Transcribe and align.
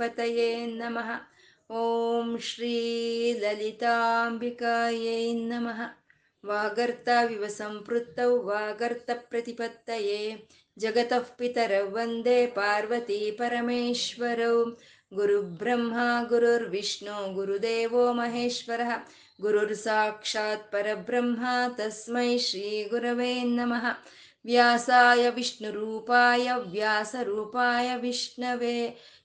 ಮಹಾಗಣಾಧಿಪತಯೇ 0.00 0.66
ನಮಃ. 0.66 1.10
ನಮಃ. 5.32 5.80
ವಾಗರ್ತಾವಿವ 6.46 7.46
ಸಂಪೃತ್ತೌ 7.46 8.42
ವಾಗರ್ತಪ್ರತಿಪತ್ತಯೇ 8.42 10.48
ಜಗತಃ 10.78 11.36
ಪಿತರೌ, 11.36 11.90
ವಂದೇ 11.90 12.46
ಪಾರ್ವತಿ 12.46 13.30
ಪರಮೇಶ್ವರೌ. 13.30 14.64
ಗುರುಬ್ರಹ್ಮ 15.14 15.94
ಗುರುರ್ವಿಷ್ಣು 16.28 17.34
ಗುರುದೇವೋ 17.34 18.12
ಮಹೇಶ್ವರಃ. 18.12 18.90
ಗುರುರ್ 19.40 19.74
ಸಾಕ್ಷಾತ್ 19.74 20.72
ಪರಬ್ರಹ್ಮ, 20.72 21.46
ತಸ್ಮೈ 21.76 22.38
ಶ್ರೀ 22.38 22.84
ಗುರವೇ 22.84 23.42
ನಮಃ. 23.42 23.84
ವ್ಯಾಸಾಯ 24.44 25.30
ವಿಷ್ಣುರೂಪಾಯ, 25.30 26.50
ವ್ಯಾಸರೂಪಾಯ 26.70 27.96
ವಿಷ್ಣವೇ. 27.96 28.98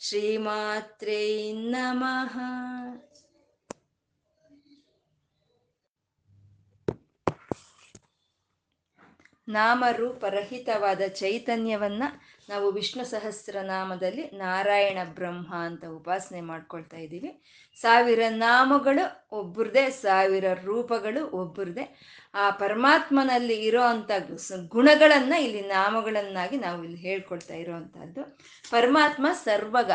ಶ್ರೀಮಾತ್ರೇ 0.00 1.20
ನಮಃ 1.52 2.34
ನಾಮರೂಪರಹಿತವಾದ 9.48 11.02
ಚೈತನ್ಯವನ್ನ 11.14 12.02
ನಾವು 12.48 12.70
ವಿಷ್ಣು 12.70 13.04
ಸಹಸ್ರನಾಮದಲ್ಲಿ 13.04 14.22
ನಾರಾಯಣ 14.22 14.98
ಬ್ರಹ್ಮ 15.04 15.54
ಅಂತ 15.54 15.84
ಉಪಾಸನೆ 15.84 16.40
ಮಾಡ್ಕೊಳ್ತಾ 16.40 16.96
ಇದ್ದೀವಿ. 16.96 17.42
ಸಾವಿರ 17.80 18.20
ನಾಮಗಳು 18.28 19.26
ಒಬ್ಬರದೇ 19.32 19.90
ಸಾವಿರ 19.90 20.44
ರೂಪಗಳು 20.64 21.30
ಒಬ್ಬರದೇ 21.30 22.00
ಆ 22.34 22.50
ಪರಮಾತ್ಮನಲ್ಲಿ 22.50 23.56
ಇರೋ 23.64 23.82
ಅಂಥ 23.82 24.10
ಗುಣಗಳನ್ನ 24.68 25.32
ಇಲ್ಲಿ 25.32 25.60
ನಾಮಗಳನ್ನಾಗಿ 25.60 26.56
ನಾವು 26.56 26.84
ಇಲ್ಲಿ 26.84 26.98
ಹೇಳ್ಕೊಳ್ತಾ 26.98 27.54
ಇರೋವಂಥದ್ದು 27.54 28.38
ಪರಮಾತ್ಮ 28.70 29.26
ಸರ್ವಗ, 29.32 29.90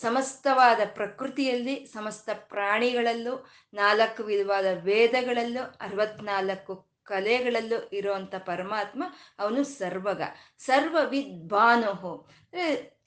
ಸಮಸ್ತವಾದ 0.00 0.80
ಪ್ರಕೃತಿಯಲ್ಲಿ, 0.94 1.86
ಸಮಸ್ತ 1.86 2.30
ಪ್ರಾಣಿಗಳಲ್ಲೂ, 2.32 3.46
ನಾಲ್ಕು 3.74 4.22
ವಿಧವಾದ 4.22 4.66
ವೇದಗಳಲ್ಲೂ, 4.82 5.62
ಅರವತ್ನಾಲ್ಕು 5.80 6.93
ಕಲೆಗಳಲ್ಲೂ 7.04 7.88
ಇರುವಂಥ 7.92 8.34
ಪರಮಾತ್ಮ 8.34 9.04
ಅವನು 9.38 9.64
ಸರ್ವಗ. 9.64 10.22
ಸರ್ವ 10.58 10.98
ವಿದ್ವಾನುಹು 11.08 12.30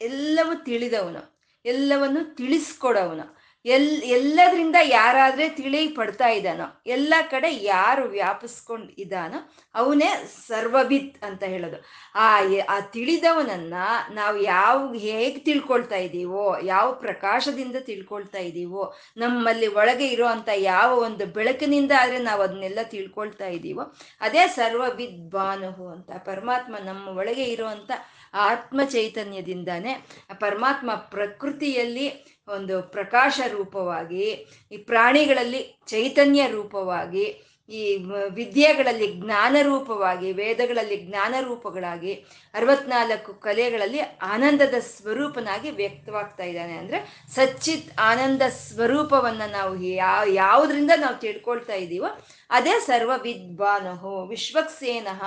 ಎಲ್ಲವೂ 0.01 0.63
ತಿಳಿದವನು. 0.63 1.39
ಎಲ್ಲವನ್ನು 1.65 2.35
ತಿಳಿಸ್ಕೊಡವನು. 2.35 3.36
ಎಲ್, 3.65 3.87
ಎಲ್ಲದರಿಂದ 4.15 4.77
ಯಾರಾದ್ರೆ 4.89 5.45
ತಿಳಿ 5.49 5.81
ಪಡ್ತಾ 5.95 6.27
ಇದ್ದಾನೋ, 6.29 6.65
ಎಲ್ಲ 6.87 7.13
ಕಡೆ 7.31 7.49
ಯಾರು 7.65 8.03
ವ್ಯಾಪಿಸ್ಕೊಂಡು 8.09 8.89
ಇದ್ದಾನೋ, 8.97 9.39
ಅವನೇ 9.75 10.09
ಸರ್ವವಿತ್ 10.49 11.17
ಅಂತ 11.23 11.43
ಹೇಳೋದು. 11.43 11.79
ಆ 12.15 12.27
ಆ 12.67 12.77
ತಿಳಿದವನನ್ನ 12.93 13.77
ನಾವು 14.11 14.37
ಯಾವ, 14.47 14.75
ಹೇಗೆ 14.97 15.39
ತಿಳ್ಕೊಳ್ತಾ 15.39 15.95
ಇದ್ದೀವೋ 15.97 16.45
ಯಾವ 16.63 16.87
ಪ್ರಕಾಶದಿಂದ 17.01 17.77
ತಿಳ್ಕೊಳ್ತಾ 17.85 18.43
ಇದ್ದೀವೋ 18.49 18.83
ನಮ್ಮಲ್ಲಿ 19.17 19.67
ಒಳಗೆ 19.75 20.07
ಇರೋ 20.07 20.27
ಅಂತ 20.27 20.49
ಯಾವ 20.67 20.89
ಒಂದು 20.99 21.25
ಬೆಳಕಿನಿಂದ 21.37 21.93
ಆದ್ರೆ 21.99 22.19
ನಾವು 22.19 22.41
ಅದನ್ನೆಲ್ಲ 22.41 22.83
ತಿಳ್ಕೊಳ್ತಾ 22.89 23.49
ಇದ್ದೀವೋ 23.49 23.85
ಅದೇ 24.21 24.45
ಸರ್ವವಿದ್ವಾನುಹು 24.57 25.87
ಅಂತ, 25.87 26.11
ಪರಮಾತ್ಮ 26.25 26.75
ನಮ್ಮ 26.85 27.17
ಒಳಗೆ 27.17 27.47
ಇರುವಂತ 27.47 27.91
ಆತ್ಮ 28.37 28.81
ಚೈತನ್ಯದಿಂದಾನೆ 28.83 29.93
ಪರಮಾತ್ಮ 30.39 30.91
ಪ್ರಕೃತಿಯಲ್ಲಿ 30.95 32.07
ಒಂದು 32.47 32.81
ಪ್ರಕಾಶ 32.81 33.41
ರೂಪವಾಗಿ, 33.47 34.25
ಈ 34.71 34.77
ಪ್ರಾಣಿಗಳಲ್ಲಿ 34.77 35.77
ಚೈತನ್ಯ 35.87 36.47
ರೂಪವಾಗಿ, 36.47 37.25
ಈ 37.69 37.97
ವಿದ್ಯೆಗಳಲ್ಲಿ 38.29 39.07
ಜ್ಞಾನ 39.13 39.55
ರೂಪವಾಗಿ, 39.61 40.31
ವೇದಗಳಲ್ಲಿ 40.31 40.97
ಜ್ಞಾನ 40.97 41.35
ರೂಪಗಳಾಗಿ, 41.41 42.13
ಅರವತ್ನಾಲ್ಕು 42.53 43.33
ಕಲೆಗಳಲ್ಲಿ 43.33 43.99
ಆನಂದದ 44.21 44.73
ಸ್ವರೂಪನಾಗಿ 44.79 45.71
ವ್ಯಕ್ತವಾಗ್ತಾ 45.71 46.43
ಇದ್ದಾನೆ. 46.43 46.77
ಅಂದ್ರೆ 46.77 46.99
ಸಚ್ಚಿತ್ 47.35 47.91
ಆನಂದ 47.99 48.41
ಸ್ವರೂಪವನ್ನು 48.49 49.51
ನಾವು 49.51 49.75
ಯಾವ 49.83 50.23
ಯಾವುದರಿಂದ 50.33 50.91
ನಾವು 50.97 51.17
ತಿಳ್ಕೊಳ್ತಾ 51.19 51.73
ಇದ್ದೀವೋ 51.73 52.07
ಅದೇ 52.49 52.79
ಸರ್ವ 52.79 53.11
ವಿದ್ವಾನಹೋ 53.23 54.25
ವಿಶ್ವಕ್ಸೇನಃ 54.25 55.21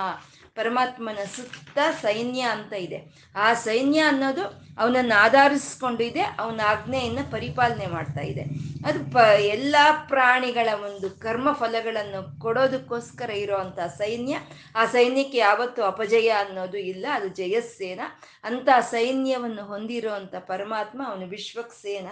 ಪರಮಾತ್ಮನ 0.55 1.17
ಸುತ್ತ 1.35 1.79
ಸೈನ್ಯ 2.01 2.41
ಅಂತ 2.41 2.73
ಇದೆ. 2.73 2.99
ಆ 3.35 3.53
ಸೈನ್ಯ 3.53 3.99
ಅನ್ನೋದು 3.99 4.43
ಅವನನ್ನು 4.77 5.19
ಆಧರಿಸ್ಕೊಂಡು 5.19 6.03
ಇದೆ 6.03 6.21
ಅವನ 6.21 6.61
ಆಜ್ಞೆಯನ್ನು 6.65 7.31
ಪರಿಪಾಲನೆ 7.31 7.87
ಮಾಡ್ತಾ 7.87 8.21
ಇದೆ. 8.21 8.43
ಅದು 8.85 9.13
ಪ, 9.13 9.17
ಎಲ್ಲ 9.39 9.75
ಪ್ರಾಣಿಗಳ 10.07 10.69
ಒಂದು 10.85 11.09
ಕರ್ಮ 11.09 11.51
ಫಲಗಳನ್ನು 11.51 12.39
ಕೊಡೋದಕ್ಕೋಸ್ಕರ 12.39 13.29
ಇರೋವಂಥ 13.29 13.79
ಸೈನ್ಯ. 13.79 14.37
ಆ 14.75 14.85
ಸೈನ್ಯಕ್ಕೆ 14.85 15.37
ಯಾವತ್ತೂ 15.37 15.81
ಅಪಜಯ 15.83 16.29
ಅನ್ನೋದು 16.29 16.77
ಇಲ್ಲ, 16.77 17.05
ಅದು 17.13 17.27
ಜಯಸ್ಸೇನ. 17.27 18.01
ಅಂತ 18.43 18.69
ಸೈನ್ಯವನ್ನು 18.81 19.65
ಹೊಂದಿರುವಂಥ 19.65 20.35
ಪರಮಾತ್ಮ 20.35 21.01
ಅವನು 21.07 21.27
ವಿಶ್ವಕ್ಸೇನ, 21.27 22.07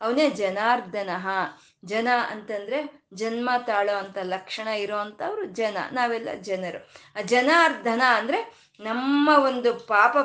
ಅವನೇ 0.00 0.30
ಜನಾರ್ದನಃ. 0.30 1.28
ಜನ 1.84 2.08
ಅಂತಂದ್ರೆ 2.30 3.06
ಜನ್ಮ 3.14 3.50
ತಾಳೋ 3.66 3.96
ಅಂತ 3.96 4.18
ಲಕ್ಷಣ 4.22 4.68
ಇರೋವಂಥವ್ರು 4.68 5.44
ಜನ, 5.44 5.76
ನಾವೆಲ್ಲ 5.92 6.28
ಜನರು. 6.40 6.90
ಆ 7.16 7.22
ಜನಾರ್ದನ 7.22 8.02
ಅಂದ್ರೆ 8.08 8.54
ನಮ್ಮ 8.80 9.30
ಒಂದು 9.44 9.74
ಪಾಪ 9.74 10.16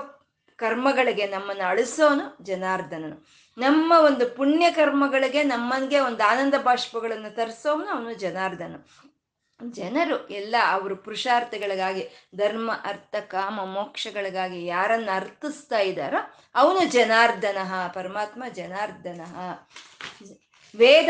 ಕರ್ಮಗಳಿಗೆ 0.56 1.28
ನಮ್ಮನ್ನು 1.28 1.64
ಅಳಿಸೋನು 1.64 2.44
ಜನಾರ್ದನನು. 2.44 3.28
ನಮ್ಮ 3.58 3.94
ಒಂದು 4.06 4.30
ಪುಣ್ಯ 4.30 4.72
ಕರ್ಮಗಳಿಗೆ 4.72 5.44
ನಮ್ಮನ್ಗೆ 5.44 6.00
ಒಂದು 6.00 6.30
ಆನಂದ 6.30 6.54
ಬಾಷ್ಪಗಳನ್ನು 6.64 7.36
ತರಿಸೋನು 7.36 7.88
ಅವನು 7.88 8.14
ಜನಾರ್ದನ. 8.14 8.76
ಜನರು 9.70 10.28
ಎಲ್ಲ 10.28 10.56
ಅವರು 10.68 10.96
ಪುರುಷಾರ್ಥಗಳಿಗಾಗಿ, 10.96 12.10
ಧರ್ಮ, 12.36 12.72
ಅರ್ಥ, 12.84 13.16
ಕಾಮ, 13.16 13.66
ಮೋಕ್ಷಗಳಿಗಾಗಿ 13.66 14.66
ಯಾರನ್ನ 14.66 15.10
ಅರ್ಥಿಸ್ತಾ 15.14 15.80
ಇದ್ದಾರೋ 15.80 16.18
ಅವನು 16.56 16.86
ಜನಾರ್ದನ 16.86 17.58
ಪರಮಾತ್ಮ 17.94 18.44
ಜನಾರ್ದನ 18.54 19.22
ವೇದ 20.76 21.10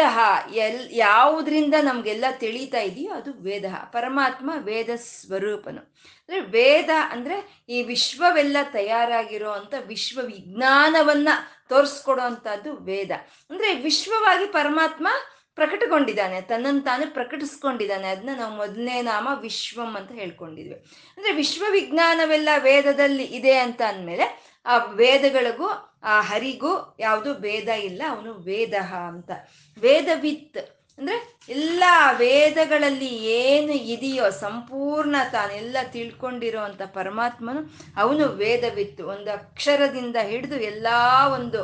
ಎಲ್ 0.54 0.88
ಯಾವುದ್ರಿಂದ 0.92 1.74
ನಮ್ಗೆಲ್ಲ 1.82 2.26
ತಿಳಿತಾ 2.32 2.80
ಇದೆಯೋ 2.80 3.14
ಅದು 3.14 3.34
ವೇದ, 3.34 3.66
ಪರಮಾತ್ಮ 3.86 4.52
ವೇದ 4.58 4.90
ಸ್ವರೂಪನು. 4.96 5.82
ಅಂದ್ರೆ 5.82 6.40
ವೇದ 6.40 6.90
ಅಂದ್ರೆ 7.10 7.64
ಈ 7.70 7.84
ವಿಶ್ವವೆಲ್ಲ 7.84 8.58
ತಯಾರಾಗಿರೋ 8.64 9.50
ಅಂತ 9.50 9.74
ವಿಶ್ವ 9.88 10.22
ವಿಜ್ಞಾನವನ್ನ 10.22 11.30
ತೋರಿಸ್ಕೊಡೋ 11.70 12.74
ವೇದ. 12.74 13.12
ಅಂದ್ರೆ 13.50 13.76
ವಿಶ್ವವಾಗಿ 13.76 14.46
ಪರಮಾತ್ಮ 14.46 15.08
ಪ್ರಕಟಗೊಂಡಿದ್ದಾನೆ, 15.56 16.42
ತನ್ನನ್ನು 16.42 16.82
ತಾನು 16.82 17.14
ಪ್ರಕಟಿಸ್ಕೊಂಡಿದ್ದಾನೆ 17.14 18.08
ಅದನ್ನ 18.08 18.30
ನಾವು 18.38 18.56
ಮೊದಲನೇ 18.56 19.02
ನಾಮ 19.02 19.28
ವಿಶ್ವಂ 19.42 19.96
ಅಂತ 19.96 20.12
ಹೇಳ್ಕೊಂಡಿದ್ವಿ. 20.12 20.76
ಅಂದ್ರೆ 21.18 21.34
ವಿಶ್ವ 21.34 21.66
ವಿಜ್ಞಾನವೆಲ್ಲ 21.72 22.50
ವೇದದಲ್ಲಿ 22.58 23.24
ಇದೆ 23.24 23.54
ಅಂತ 23.54 23.82
ಅಂದಮೇಲೆ 23.82 24.57
ಆ 24.68 24.78
ವೇದಗಳಿಗೂ, 24.78 25.68
ಆ 26.04 26.22
ಹರಿಗೂ 26.22 26.98
ಯಾವುದು 27.00 27.34
ಭೇದ 27.34 27.68
ಇಲ್ಲ. 27.68 28.04
ಅವನು 28.10 28.34
ವೇದ 28.34 28.74
ಅಂತ. 29.08 29.32
ವೇದವಿತ್ 29.80 30.58
ಅಂದ್ರೆ 30.98 31.38
ಎಲ್ಲ 31.50 31.84
ವೇದಗಳಲ್ಲಿ 32.18 33.26
ಏನು 33.26 33.74
ಇದೆಯೋ, 33.74 34.30
ಸಂಪೂರ್ಣ 34.30 35.16
ತಾನೆಲ್ಲ 35.32 35.78
ತಿಳ್ಕೊಂಡಿರೋ 35.92 36.62
ಅಂತ 36.62 36.82
ಪರಮಾತ್ಮನು 36.82 37.60
ಅವನು 37.98 38.28
ವೇದವಿತ್ತು. 38.28 39.08
ಒಂದು 39.08 39.32
ಅಕ್ಷರದಿಂದ 39.32 40.16
ಹಿಡಿದು 40.22 40.56
ಎಲ್ಲ 40.56 40.88
ಒಂದು 41.34 41.64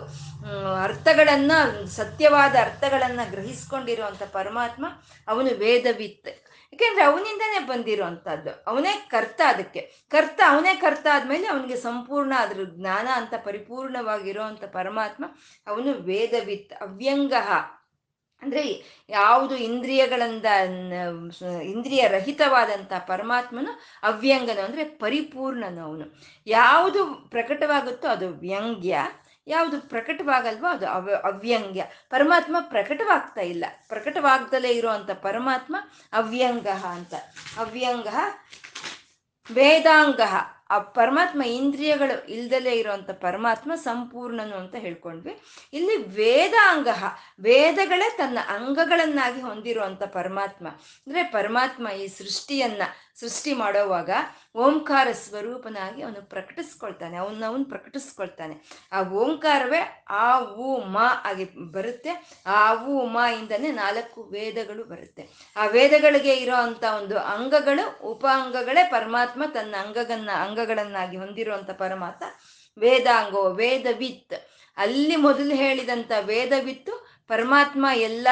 ಅರ್ಥಗಳನ್ನ, 0.83 1.51
ಸತ್ಯವಾದ 1.85 2.55
ಅರ್ಥಗಳನ್ನ 2.55 3.19
ಗ್ರಹಿಸ್ಕೊಂಡಿರುವಂತ 3.29 4.23
ಪರಮಾತ್ಮ 4.23 4.85
ಅವನು 5.27 5.57
ವೇದವಿತ್. 5.57 6.42
ಯಾಕೆಂದ್ರೆ 6.73 7.03
ಅವನಿಂದನೇ 7.05 7.59
ಬಂದಿರುವಂತಹದ್ದು 7.65 8.51
ಅವನೇ 8.67 8.93
ಕರ್ತ 9.09 9.41
ಅದಕ್ಕೆ. 9.47 9.81
ಕರ್ತ, 10.09 10.39
ಅವನೇ 10.47 10.73
ಕರ್ತ 10.75 11.07
ಆದ್ಮೇಲೆ 11.13 11.47
ಅವನಿಗೆ 11.47 11.75
ಸಂಪೂರ್ಣ 11.77 12.33
ಅದ್ರ 12.37 12.59
ಜ್ಞಾನ 12.69 13.07
ಅಂತ 13.13 13.33
ಪರಿಪೂರ್ಣವಾಗಿರುವಂತ 13.45 14.63
ಪರಮಾತ್ಮ 14.73 15.23
ಅವನು 15.67 15.91
ವೇದವಿತ್, 16.01 16.73
ಅವ್ಯಂಗ. 16.81 17.33
ಅಂದ್ರೆ 18.41 18.63
ಯಾವುದು 19.09 19.55
ಇಂದ್ರಿಯಗಳಿಂದ 19.57 20.47
ಇಂದ್ರಿಯ 21.63 22.07
ರಹಿತವಾದಂತ 22.07 22.93
ಪರಮಾತ್ಮನು 23.07 23.71
ಅವ್ಯಂಗನು, 24.03 24.61
ಅಂದ್ರೆ 24.61 24.83
ಪರಿಪೂರ್ಣನು 25.03 25.81
ಅವನು. 25.81 26.07
ಯಾವುದು 26.47 27.01
ಪ್ರಕಟವಾಗುತ್ತೋ 27.29 28.07
ಅದು 28.07 28.29
ವ್ಯಂಗ್ಯ. 28.29 28.97
ಯಾವುದು 29.47 29.81
ಪ್ರಕಟವಾಗಲ್ವೋ 29.81 30.67
ಅದು 30.67 30.87
ಅವ, 30.87 31.09
ಅವ್ಯಂಗ್ಯ. 31.23 31.85
ಪರಮಾತ್ಮ 32.09 32.55
ಪ್ರಕಟವಾಗ್ತಾ 32.59 33.41
ಇಲ್ಲ. 33.41 33.65
ಪ್ರಕಟವಾಗ್ದಲೇ 33.87 34.69
ಇರುವಂತ 34.69 35.11
ಪರಮಾತ್ಮ 35.11 35.75
ಅವ್ಯಂಗ 36.13 36.67
ಅಂತ. 36.67 37.13
ಅವ್ಯಂಗ, 37.57 38.07
ವೇದಾಂಗ. 39.51 40.21
ಆ 40.69 40.79
ಪರಮಾತ್ಮ 40.79 41.43
ಇಂದ್ರಿಯಗಳು 41.43 42.27
ಇಲ್ದಲೇ 42.29 42.71
ಇರುವಂತ 42.71 43.09
ಪರಮಾತ್ಮ 43.11 43.75
ಸಂಪೂರ್ಣನು 43.75 44.55
ಅಂತ 44.55 44.75
ಹೇಳ್ಕೊಂಡ್ವಿ. 44.75 45.41
ಇಲ್ಲಿ 45.73 45.97
ವೇದಾಂಗ, 45.97 46.87
ವೇದಗಳೇ 47.39 48.15
ತನ್ನ 48.17 48.37
ಅಂಗಗಳನ್ನಾಗಿ 48.47 49.41
ಹೊಂದಿರುವಂತ 49.41 50.03
ಪರಮಾತ್ಮ. 50.03 50.67
ಅಂದ್ರೆ 50.67 51.23
ಪರಮಾತ್ಮ 51.23 51.87
ಈ 51.87 52.07
ಸೃಷ್ಟಿಯನ್ನ 52.07 52.81
ಸೃಷ್ಟಿ 53.19 53.53
ಮಾಡೋವಾಗ 53.53 54.09
ಓಂಕಾರ 54.55 55.07
ಸ್ವರೂಪನಾಗಿ 55.11 56.01
ಅವನು 56.01 56.29
ಪ್ರಕಟಿಸ್ಕೊಳ್ತಾನೆ 56.29 57.17
ಅವನ್ನ 57.17 57.45
ಅವನು 57.45 57.65
ಪ್ರಕಟಿಸ್ಕೊಳ್ತಾನೆ. 57.65 58.55
ಆ 58.91 59.01
ಓಂಕಾರವೇ 59.03 60.05
ಆ 60.09 60.39
ಊ 60.39 60.79
ಮ 60.81 60.97
ಆಗಿ 61.23 61.45
ಬರುತ್ತೆ. 61.71 62.41
ಆ 62.45 62.83
ಊ 62.83 63.05
ಮ 63.05 63.17
ಇಂದನೇ 63.39 63.71
ನಾಲ್ಕು 63.71 64.23
ವೇದಗಳು 64.23 64.83
ಬರುತ್ತೆ. 64.83 65.29
ಆ 65.57 65.65
ವೇದಗಳಿಗೆ 65.67 66.33
ಇರೋ 66.33 66.55
ಅಂತ 66.55 66.83
ಒಂದು 66.83 67.17
ಅಂಗಗಳು 67.17 68.01
ಉಪ 68.01 68.25
ಅಂಗಗಳೇ 68.25 68.83
ಪರಮಾತ್ಮ 68.83 69.43
ತನ್ನ 69.53 69.75
ಅಂಗಗನ್ನ, 69.79 70.29
ಅಂಗಗಳನ್ನಾಗಿ 70.39 71.17
ಹೊಂದಿರುವಂತ 71.17 71.71
ಪರಮಾತ್ಮ 71.71 72.25
ವೇದಾಂಗೋ, 72.77 73.49
ವೇದವಿತ್. 73.49 74.33
ಅಲ್ಲಿ 74.77 75.15
ಮೊದಲು 75.15 75.55
ಹೇಳಿದಂತ 75.55 76.11
ವೇದವಿತ್ತು 76.21 77.12
ಪರಮಾತ್ಮ 77.27 77.85
ಎಲ್ಲ 77.95 78.27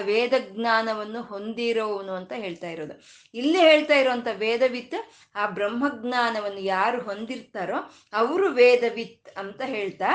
ವೇದ 0.00 0.32
ಜ್ಞಾನವನ್ನು 0.38 1.22
ಹೊಂದಿರೋವನು 1.22 2.12
ಅಂತ 2.12 2.32
ಹೇಳ್ತಾ 2.32 2.70
ಇರೋದು. 2.70 2.94
ಇಲ್ಲಿ 3.34 3.58
ಹೇಳ್ತಾ 3.58 3.94
ಇರುವಂತ 3.94 4.26
ವೇದವಿತ್ 4.32 4.94
ಆ 5.34 5.46
ಬ್ರಹ್ಮಜ್ಞಾನವನ್ನು 5.46 6.60
ಯಾರು 6.60 7.02
ಹೊಂದಿರ್ತಾರೋ 7.02 7.92
ಅವರು 8.12 8.48
ವೇದವಿತ್ 8.48 9.38
ಅಂತ 9.38 9.62
ಹೇಳ್ತಾ, 9.64 10.06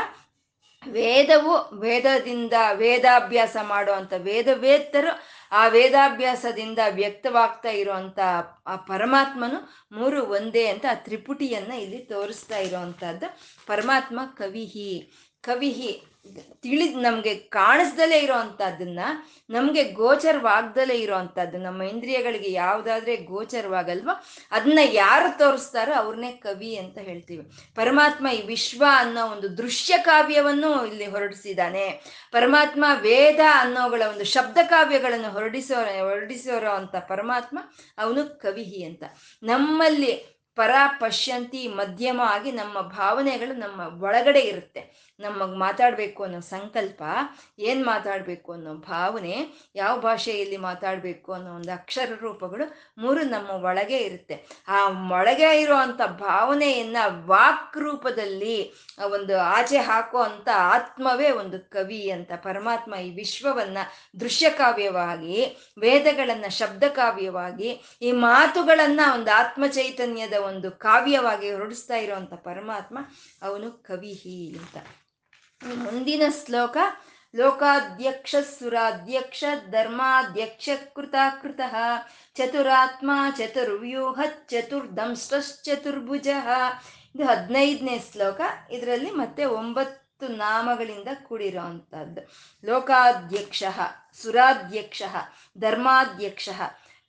ವೇದವು 0.88 1.80
ವೇದದಿಂದ 1.80 2.54
ವೇದಾಭ್ಯಾಸ 2.74 3.58
ಮಾಡುವಂಥ 3.62 4.14
ವೇದವೇತ್ತರು 4.18 5.12
ಆ 5.52 5.68
ವೇದಾಭ್ಯಾಸದಿಂದ 5.68 6.80
ವ್ಯಕ್ತವಾಗ್ತಾ 6.90 7.70
ಇರುವಂತ 7.70 8.20
ಆ 8.68 8.76
ಪರಮಾತ್ಮನು 8.76 9.60
ಮೂರು 9.92 10.26
ಒಂದೇ 10.26 10.68
ಅಂತ 10.68 10.86
ಆ 10.92 10.94
ತ್ರಿಪುಟಿಯನ್ನ 10.94 11.72
ಇಲ್ಲಿ 11.74 11.98
ತೋರಿಸ್ತಾ 11.98 12.58
ಇರುವಂತಹದ್ದು 12.58 13.38
ಪರಮಾತ್ಮ 13.68 14.20
ಕವಿಹಿ. 14.38 15.14
ಕವಿಹಿ 15.42 16.13
ತಿಳಿದ್ 16.62 16.98
ನಮ್ಗೆ 16.98 17.36
ಕಾಣಿಸ್ದಲೇ 17.36 18.20
ಇರೋ 18.20 18.34
ಅಂಥದ್ದನ್ನ 18.34 19.00
ನಮ್ಗೆ 19.50 19.84
ಗೋಚರವಾಗ್ದಲೇ 19.84 20.96
ಇರೋ 20.96 21.16
ಅಂಥದ್ದು 21.16 21.58
ನಮ್ಮ 21.58 21.82
ಇಂದ್ರಿಯಗಳಿಗೆ 21.82 22.52
ಯಾವ್ದಾದ್ರೆ 22.52 23.16
ಗೋಚರವಾಗಲ್ವೋ? 23.16 24.24
ಅದನ್ನ 24.52 24.80
ಯಾರು 24.84 25.38
ತೋರಿಸ್ತಾರೋ 25.38 25.94
ಅವ್ರನ್ನೇ 25.94 26.32
ಕವಿ 26.32 26.76
ಅಂತ 26.76 26.98
ಹೇಳ್ತೀವಿ. 26.98 27.52
ಪರಮಾತ್ಮ 27.76 28.28
ಈ 28.28 28.42
ವಿಶ್ವ 28.42 28.84
ಅನ್ನೋ 28.96 29.28
ಒಂದು 29.28 29.58
ದೃಶ್ಯ 29.58 29.98
ಕಾವ್ಯವನ್ನು 29.98 30.86
ಇಲ್ಲಿ 30.86 31.06
ಹೊರಡಿಸಿದ್ದಾನೆ. 31.06 31.90
ಪರಮಾತ್ಮ 32.32 32.86
ವೇದ 33.00 33.40
ಅನ್ನೋಗಳ 33.56 34.02
ಒಂದು 34.10 34.24
ಶಬ್ದ 34.24 34.58
ಕಾವ್ಯಗಳನ್ನು 34.68 35.30
ಹೊರಡಿಸೋ, 35.30 35.86
ಹೊರಡಿಸೋರೋ 36.10 36.72
ಅಂತ 36.72 36.96
ಪರಮಾತ್ಮ, 36.96 37.60
ಅವನು 37.98 38.40
ಕವಿಹಿ 38.40 38.84
ಅಂತ. 38.84 39.04
ನಮ್ಮಲ್ಲಿ 39.44 40.34
ಪರ 40.56 40.72
ಪಶ್ಯಂತಿ 41.00 41.68
ಮಧ್ಯಮ 41.68 42.22
ಆಗಿ 42.24 42.52
ನಮ್ಮ 42.52 42.82
ಭಾವನೆಗಳು 42.82 43.54
ನಮ್ಮ 43.54 44.04
ಒಳಗಡೆ 44.04 44.40
ಇರುತ್ತೆ. 44.40 45.13
ನಮಗೆ 45.24 45.58
ಮಾತಾಡಬೇಕು 45.58 46.24
ಅನ್ನೋ 46.24 46.40
ಸಂಕಲ್ಪ, 46.40 47.04
ಏನು 47.60 47.86
ಮಾತಾಡಬೇಕು 47.86 48.54
ಅನ್ನೋ 48.54 48.74
ಭಾವನೆ, 48.76 49.36
ಯಾವ 49.76 50.00
ಭಾಷೆಯಲ್ಲಿ 50.00 50.58
ಮಾತಾಡಬೇಕು 50.58 51.34
ಅನ್ನೋ 51.34 51.56
ಒಂದು 51.56 51.72
ಅಕ್ಷರ 51.72 52.12
ರೂಪಗಳು 52.22 52.66
ಮೂರು 53.02 53.24
ನಮ್ಮ 53.24 53.50
ಒಳಗೆ 53.50 53.98
ಇರುತ್ತೆ. 53.98 54.36
ಆ 54.68 54.78
ಒಳಗೆ 55.12 55.62
ಇರುವಂಥ 55.62 56.02
ಭಾವನೆಯನ್ನ 56.02 56.98
ವಾಕ್ 57.26 57.78
ರೂಪದಲ್ಲಿ 57.78 58.74
ಒಂದು 59.06 59.40
ಆಚೆ 59.40 59.78
ಹಾಕೋ 59.78 60.18
ಅಂತ 60.18 60.50
ಆತ್ಮವೇ 60.56 61.30
ಒಂದು 61.32 61.60
ಕವಿ 61.70 62.10
ಅಂತ, 62.10 62.32
ಪರಮಾತ್ಮ 62.44 62.96
ಈ 62.96 63.10
ವಿಶ್ವವನ್ನ 63.12 63.78
ದೃಶ್ಯ 64.20 64.50
ಕಾವ್ಯವಾಗಿ, 64.50 65.38
ವೇದಗಳನ್ನ 65.78 66.48
ಶಬ್ದ 66.50 66.84
ಕಾವ್ಯವಾಗಿ, 66.84 67.70
ಈ 68.02 68.12
ಮಾತುಗಳನ್ನ 68.12 69.02
ಒಂದು 69.14 69.32
ಆತ್ಮ 69.32 69.64
ಚೈತನ್ಯದ 69.68 70.34
ಒಂದು 70.34 70.72
ಕಾವ್ಯವಾಗಿ 70.72 71.52
ಹೊರಡಿಸ್ತಾ 71.52 71.96
ಇರುವಂತ 71.96 72.34
ಪರಮಾತ್ಮ 72.34 72.98
ಅವನು 73.42 73.72
ಕವಿಹಿ 73.72 74.56
ಅಂತ. 74.60 74.78
ಮುಂದಿನ 75.64 76.22
ಶ್ಲೋಕ 76.46 76.78
ಲೋಕಾಧ್ಯಕ್ಷ 77.36 78.36
ಸುರಾಧ್ಯಕ್ಷ 78.60 79.44
ಧರ್ಮಾಧ್ಯಕ್ಷ 79.72 80.70
ಕೃತ 80.96 81.16
ಚತುರಾತ್ಮ 82.36 83.12
ಚತುರ್ವ್ಯೂಹ 83.38 84.20
ಚತುರ್ಧಂಶ್ಚತುರ್ಭುಜ 84.48 86.28
ಇದು 87.16 87.26
ಹದಿನೈದನೇ 87.26 88.00
ಶ್ಲೋಕ. 88.12 88.42
ಇದರಲ್ಲಿ 88.72 89.12
ಮತ್ತೆ 89.12 89.46
ಒಂಬತ್ತು 89.46 90.28
ನಾಮಗಳಿಂದ 90.28 91.08
ಕೂಡಿರೋ 91.24 91.88
ಲೋಕಾಧ್ಯಕ್ಷ, 92.66 93.64
ಸುರಾಧ್ಯಕ್ಷ, 94.22 95.02
ಧರ್ಮಾಧ್ಯಕ್ಷ, 95.60 96.50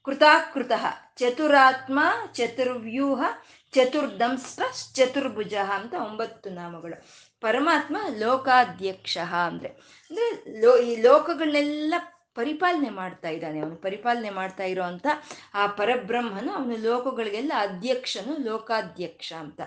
ಕೃತಾಕೃತ, 0.03 0.73
ಚತುರಾತ್ಮ 1.17 2.01
ಚತುರ್ವ್ಯೂಹ 2.33 3.25
ಚತುರ್ಧಂಶ್ಚತುರ್ಭುಜ 3.73 5.55
ಅಂತ 5.55 5.95
ಒಂಬತ್ತು 5.95 6.51
ನಾಮಗಳು. 6.51 7.24
ಪರಮಾತ್ಮ 7.41 7.97
ಲೋಕಾಧ್ಯಕ್ಷ 8.19 9.19
ಅಂದ್ರೆ 9.47 9.69
ಅಂದ್ರೆ 10.11 10.61
ಲೋ, 10.61 10.77
ಈ 10.77 10.97
ಲೋಕಗಳನ್ನೆಲ್ಲ 10.97 11.95
ಪರಿಪಾಲನೆ 12.35 12.91
ಮಾಡ್ತಾ 12.91 13.29
ಇದ್ದಾನೆ. 13.29 13.61
ಅವನು 13.61 13.77
ಪರಿಪಾಲನೆ 13.77 14.31
ಮಾಡ್ತಾ 14.31 14.65
ಅಂತ 14.87 15.07
ಆ 15.55 15.67
ಪರಬ್ರಹ್ಮನು 15.67 16.53
ಅವನು 16.53 16.77
ಲೋಕಗಳಿಗೆಲ್ಲ 16.77 17.53
ಅಧ್ಯಕ್ಷನು 17.59 18.45
ಲೋಕಾಧ್ಯಕ್ಷ 18.45 19.33
ಅಂತ. 19.39 19.61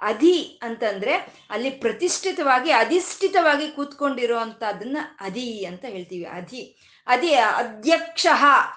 ಅಧಿ 0.00 0.60
ಅಂತಂದ್ರೆ 0.62 1.12
ಅಲ್ಲಿ 1.50 1.70
ಪ್ರತಿಷ್ಠಿತವಾಗಿ, 1.70 2.70
ಅಧಿಷ್ಠಿತವಾಗಿ 2.70 3.68
ಕೂತ್ಕೊಂಡಿರೋ 3.68 4.38
ಅದನ್ನ 4.68 4.96
ಅಧಿ 5.20 5.64
ಅಂತ 5.64 5.84
ಹೇಳ್ತೀವಿ. 5.84 6.24
ಅಧಿ. 6.24 6.78
ಅದೇ 7.08 7.34
ಅಧ್ಯಕ್ಷ, 7.34 8.26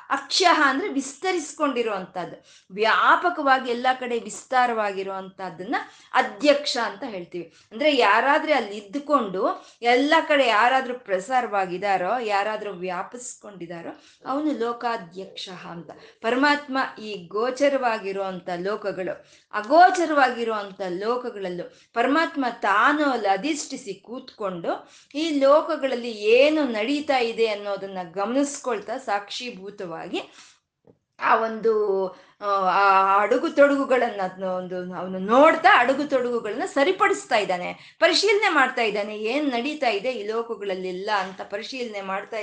ಅಕ್ಷ 0.10 0.44
ಅಂದ್ರೆ 0.64 0.88
ವಿಸ್ತರಿಸ್ಕೊಂಡಿರುವಂತಹದ್ದು. 0.88 2.46
ವ್ಯಾಪಕವಾಗಿ 2.72 3.70
ಎಲ್ಲ 3.70 3.88
ಕಡೆ 4.00 4.20
ವಿಸ್ತಾರವಾಗಿರುವಂತಹದ್ದನ್ನ 4.20 5.76
ಅಧ್ಯಕ್ಷ 6.14 6.78
ಅಂತ 6.84 7.04
ಹೇಳ್ತೀವಿ. 7.04 7.56
ಅಂದ್ರೆ 7.72 7.96
ಯಾರಾದ್ರೆ 7.96 8.54
ಅಲ್ಲಿ 8.54 8.78
ಇದ್ದುಕೊಂಡು 8.78 9.66
ಎಲ್ಲ 9.82 10.14
ಕಡೆ 10.28 10.48
ಯಾರಾದ್ರೂ 10.48 10.94
ಪ್ರಸಾರವಾಗಿದಾರೋ, 10.94 12.20
ಯಾರಾದ್ರೂ 12.20 12.72
ವ್ಯಾಪಿಸ್ಕೊಂಡಿದಾರೋ 12.72 14.02
ಅವನು 14.26 14.60
ಲೋಕಾಧ್ಯಕ್ಷ 14.60 15.50
ಅಂತ. 15.70 15.92
ಪರಮಾತ್ಮ 16.22 16.78
ಈ 17.02 17.28
ಗೋಚರವಾಗಿರುವಂತ 17.28 18.50
ಲೋಕಗಳು. 18.60 19.26
ಅಗೋಚರವಾಗಿರುವಂತ 19.54 20.82
ಲೋಕಗಳಲ್ಲೂ 21.00 21.64
ಪರಮಾತ್ಮ 21.94 22.46
ತಾನು 22.62 23.06
ಅಲ್ಲಿ 23.10 23.28
ಅಧಿಷ್ಠಿಸಿ 23.28 23.94
ಕೂತ್ಕೊಂಡು 23.94 24.72
ಈ 25.16 25.26
ಲೋಕಗಳಲ್ಲಿ 25.40 26.12
ಏನು 26.12 26.64
ನಡೀತಾ 26.72 27.18
ಇದೆ 27.18 27.48
ಅನ್ನೋದನ್ನ 27.48 27.98
ಗಮನಿಸ್ಕೊಳ್ತಾ 28.12 28.98
ಸಾಕ್ಷೀಭೂತವಾಗಿ 28.98 30.22
ಆ 31.20 31.36
ಒಂದು 31.36 31.74
ಆ 32.46 33.18
ಅಡುಗು 33.22 33.50
ತೊಡುಗುಗಳನ್ನ 33.50 34.44
ಒಂದು 34.44 34.96
ಅವನು 34.96 35.20
ನೋಡ್ತಾ 35.20 35.80
ಅಡುಗು 35.80 36.10
ತೊಡುಗುಗಳನ್ನ 36.10 36.66
ಸರಿಪಡಿಸ್ತಾ 36.66 37.36
ಇದ್ದಾನೆ, 37.36 37.98
ಪರಿಶೀಲನೆ 38.00 38.50
ಮಾಡ್ತಾ 38.50 38.82
ಇದ್ದಾನೆ, 38.82 39.18
ಏನ್ 39.18 39.50
ನಡೀತಾ 39.50 39.90
ಇದೆ 39.90 40.12
ಈ 40.12 40.28
ಲೋಕಗಳಲ್ಲೆಲ್ಲ 40.28 41.10
ಅಂತ 41.20 41.42
ಪರಿಶೀಲನೆ 41.42 42.02
ಮಾಡ್ತಾ 42.02 42.38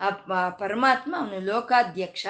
ಆ 0.00 0.48
ಪರಮಾತ್ಮ 0.48 1.14
ಅವನು 1.18 1.40
ಲೋಕಾಧ್ಯಕ್ಷ. 1.40 2.26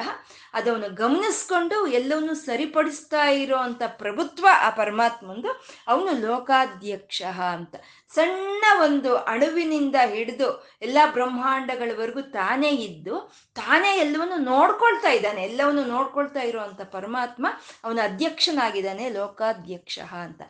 ಅದವನು 0.54 0.94
ಗಮನಿಸ್ಕೊಂಡು 0.94 1.86
ಎಲ್ಲವನ್ನೂ 1.86 2.34
ಸರಿಪಡಿಸ್ತಾ 2.34 3.24
ಇರುವಂತ 3.24 3.82
ಪ್ರಭುತ್ವ 3.86 4.46
ಆ 4.60 4.70
ಪರಮಾತ್ಮಂದು 4.70 5.64
ಅವನು 5.88 6.26
ಲೋಕಾಧ್ಯಕ್ಷ 6.26 7.22
ಅಂತ. 7.22 7.74
ಸಣ್ಣ 8.14 8.64
ಒಂದು 8.82 9.16
ಅಣುವಿನಿಂದ 9.16 9.96
ಹಿಡಿದು 10.04 10.68
ಎಲ್ಲ 10.82 10.98
ಬ್ರಹ್ಮಾಂಡಗಳವರೆಗೂ 11.12 12.20
ತಾನೇ 12.20 12.68
ಇದ್ದು, 12.68 13.32
ತಾನೇ 13.54 13.96
ಎಲ್ಲವನ್ನು 13.98 14.36
ನೋಡ್ಕೊಳ್ತಾ 14.36 15.08
ಇದ್ದಾನೆ, 15.08 15.42
ಎಲ್ಲವನ್ನು 15.42 15.84
ನೋಡ್ಕೊಳ್ತಾ 15.84 16.40
ಇರುವಂತ 16.40 16.81
ಪರಮಾತ್ಮ 16.84 17.46
ಅವನ 17.84 17.98
ಅಧ್ಯಕ್ಷನಾಗಿದ್ದಾನೆ, 18.04 19.08
ಲೋಕಾಧ್ಯಕ್ಷ 19.08 19.98
ಅಂತ. 19.98 20.42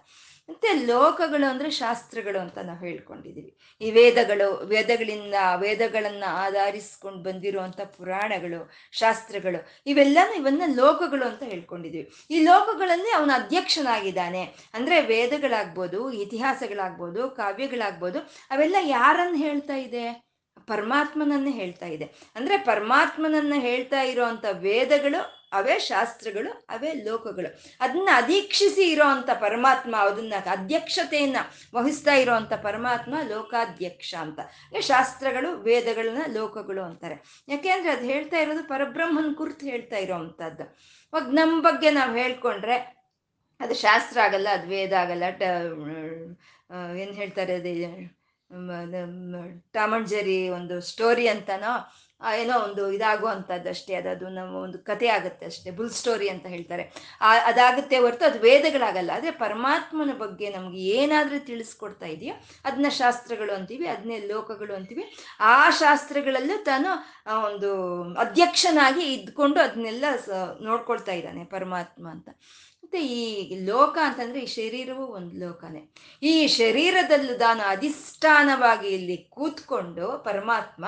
ಮತ್ತೆ 0.48 0.72
ಲೋಕಗಳು 0.72 1.50
ಅಂದ್ರೆ 1.50 1.70
ಶಾಸ್ತ್ರಗಳು 1.70 2.40
ಅಂತ 2.40 2.58
ನಾವು 2.58 2.78
ಹೇಳ್ಕೊಂಡಿದೀವಿ 2.78 3.58
ಈ 3.80 3.90
ವೇದಗಳು, 3.90 4.66
ವೇದಗಳಿಂದ 4.66 5.34
ವೇದಗಳನ್ನ 5.56 6.24
ಆಧರಿಸ್ಕೊಂಡು 6.28 7.22
ಬಂದಿರುವಂತ 7.22 7.80
ಪುರಾಣಗಳು, 7.80 8.70
ಶಾಸ್ತ್ರಗಳು, 8.92 9.82
ಇವೆಲ್ಲನೂ 9.86 10.34
ಇವನ್ನ 10.34 10.62
ಲೋಕಗಳು 10.76 11.24
ಅಂತ 11.24 11.42
ಹೇಳ್ಕೊಂಡಿದೀವಿ 11.42 12.12
ಈ 12.30 12.42
ಲೋಕಗಳಲ್ಲಿ 12.42 13.10
ಅವನ 13.10 13.30
ಅಧ್ಯಕ್ಷನಾಗಿದ್ದಾನೆ. 13.34 14.54
ಅಂದ್ರೆ 14.74 15.06
ವೇದಗಳಾಗ್ಬೋದು, 15.06 16.12
ಇತಿಹಾಸಗಳಾಗ್ಬೋದು, 16.12 17.30
ಕಾವ್ಯಗಳಾಗ್ಬೋದು, 17.30 18.18
ಅವೆಲ್ಲ 18.50 18.76
ಯಾರನ್ನ 18.80 19.36
ಹೇಳ್ತಾ 19.36 19.76
ಇದೆ? 19.76 20.32
ಪರಮಾತ್ಮನನ್ನೇ 20.66 21.50
ಹೇಳ್ತಾ 21.50 21.86
ಇದೆ. 21.86 22.04
ಅಂದ್ರೆ 22.34 22.58
ಪರಮಾತ್ಮನನ್ನ 22.58 23.54
ಹೇಳ್ತಾ 23.56 24.00
ಇರುವಂತ 24.00 24.44
ವೇದಗಳು 24.52 25.41
ಅವೇ 25.52 25.76
ಶಾಸ್ತ್ರಗಳು, 25.88 26.50
ಅವೇ 26.68 26.92
ಲೋಕಗಳು. 27.08 27.50
ಅದನ್ನ 27.80 28.08
ಅಧೀಕ್ಷಿಸಿ 28.14 28.84
ಇರೋವಂಥ 28.90 29.30
ಪರಮಾತ್ಮ 29.40 29.94
ಅದನ್ನ 30.04 30.34
ಅಧ್ಯಕ್ಷತೆಯನ್ನ 30.52 31.38
ವಹಿಸ್ತಾ 31.74 32.14
ಇರೋವಂಥ 32.14 32.52
ಪರಮಾತ್ಮ 32.62 33.14
ಲೋಕಾಧ್ಯಕ್ಷ 33.28 34.12
ಅಂತ. 34.20 34.40
ಶಾಸ್ತ್ರಗಳು, 34.80 35.50
ವೇದಗಳನ್ನ 35.62 36.22
ಲೋಕಗಳು 36.34 36.82
ಅಂತಾರೆ. 36.82 37.16
ಯಾಕೆಂದ್ರೆ 37.48 37.92
ಅದು 37.96 38.06
ಹೇಳ್ತಾ 38.06 38.38
ಇರೋದು 38.38 38.64
ಪರಬ್ರಹ್ಮನ್ 38.68 39.32
ಕುರ್ತು 39.34 39.66
ಹೇಳ್ತಾ 39.66 39.96
ಇರೋವಂಥದ್ದು 39.96 40.64
ಇವಾಗ 41.12 41.26
ನಮ್ಮ 41.40 41.54
ಬಗ್ಗೆ 41.62 41.90
ನಾವು 41.90 42.12
ಹೇಳ್ಕೊಂಡ್ರೆ 42.14 42.76
ಅದು 43.60 43.74
ಶಾಸ್ತ್ರ 43.84 44.16
ಆಗಲ್ಲ, 44.20 44.48
ಅದು 44.52 44.66
ವೇದ 44.68 44.92
ಆಗಲ್ಲ. 45.02 45.24
ಟ 45.30 45.42
ಏನು 47.02 47.12
ಹೇಳ್ತಾರೆ 47.12 47.54
ಅದು 47.54 47.72
ಜೆರಿ 50.06 50.38
ಒಂದು 50.50 50.76
ಸ್ಟೋರಿ 50.90 51.26
ಅಂತನೋ 51.28 51.72
ಏನೋ 52.40 52.54
ಒಂದು 52.66 52.82
ಇದಾಗುವಂಥದ್ದು 52.96 53.68
ಅಷ್ಟೇ 53.74 53.94
ಅದು 54.12 54.26
ನಮ್ಮ 54.36 54.52
ಒಂದು 54.66 54.78
ಕತೆ 54.88 55.08
ಆಗುತ್ತೆ 55.16 55.44
ಅಷ್ಟೇ, 55.50 55.70
ಬುಲ್ 55.78 55.92
ಸ್ಟೋರಿ 56.00 56.28
ಅಂತ 56.34 56.46
ಹೇಳ್ತಾರೆ. 56.54 56.84
ಅದಾಗುತ್ತೆ 57.50 57.98
ಹೊರತು 58.04 58.24
ಅದು 58.30 58.40
ವೇದಗಳಾಗಲ್ಲ, 58.46 59.10
ಆದರೆ 59.18 59.32
ಪರಮಾತ್ಮನ 59.44 60.14
ಬಗ್ಗೆ 60.24 60.48
ನಮಗೆ 60.56 60.80
ಏನಾದರೂ 60.98 61.40
ತಿಳಿಸ್ಕೊಡ್ತಾ 61.50 62.08
ಇದೆಯೋ 62.16 62.34
ಅದನ್ನ 62.66 62.90
ಶಾಸ್ತ್ರಗಳು 63.00 63.54
ಅಂತೀವಿ 63.58 63.88
ಅದನ್ನೇ 63.94 64.18
ಲೋಕಗಳು 64.32 64.74
ಅಂತೀವಿ, 64.78 65.06
ಆ 65.52 65.56
ಶಾಸ್ತ್ರಗಳಲ್ಲೂ 65.82 66.58
ತಾನು 66.70 66.90
ಒಂದು 67.50 67.70
ಅಧ್ಯಕ್ಷನಾಗಿ 68.26 69.06
ಇದ್ಕೊಂಡು 69.16 69.60
ಅದನ್ನೆಲ್ಲ 69.66 70.04
ನೋಡ್ಕೊಳ್ತಾ 70.68 71.14
ಇದ್ದಾನೆ 71.20 71.44
ಪರಮಾತ್ಮ 71.56 72.04
ಅಂತ. 72.16 72.28
ಮತ್ತೆ 72.82 73.00
ಈ 73.18 73.56
ಲೋಕ 73.68 73.96
ಅಂತಂದ್ರೆ 74.06 74.40
ಈ 74.46 74.48
ಶರೀರವು 74.56 75.04
ಒಂದು 75.18 75.34
ಲೋಕನೇ. 75.42 75.82
ಈ 76.30 76.32
ಶರೀರದಲ್ಲೂ 76.56 77.34
ತಾನು 77.38 77.62
ಅಧಿಷ್ಠಾನವಾಗಿ 77.74 78.88
ಇಲ್ಲಿ 78.96 79.16
ಕೂತ್ಕೊಂಡು 79.36 80.06
ಪರಮಾತ್ಮ 80.26 80.84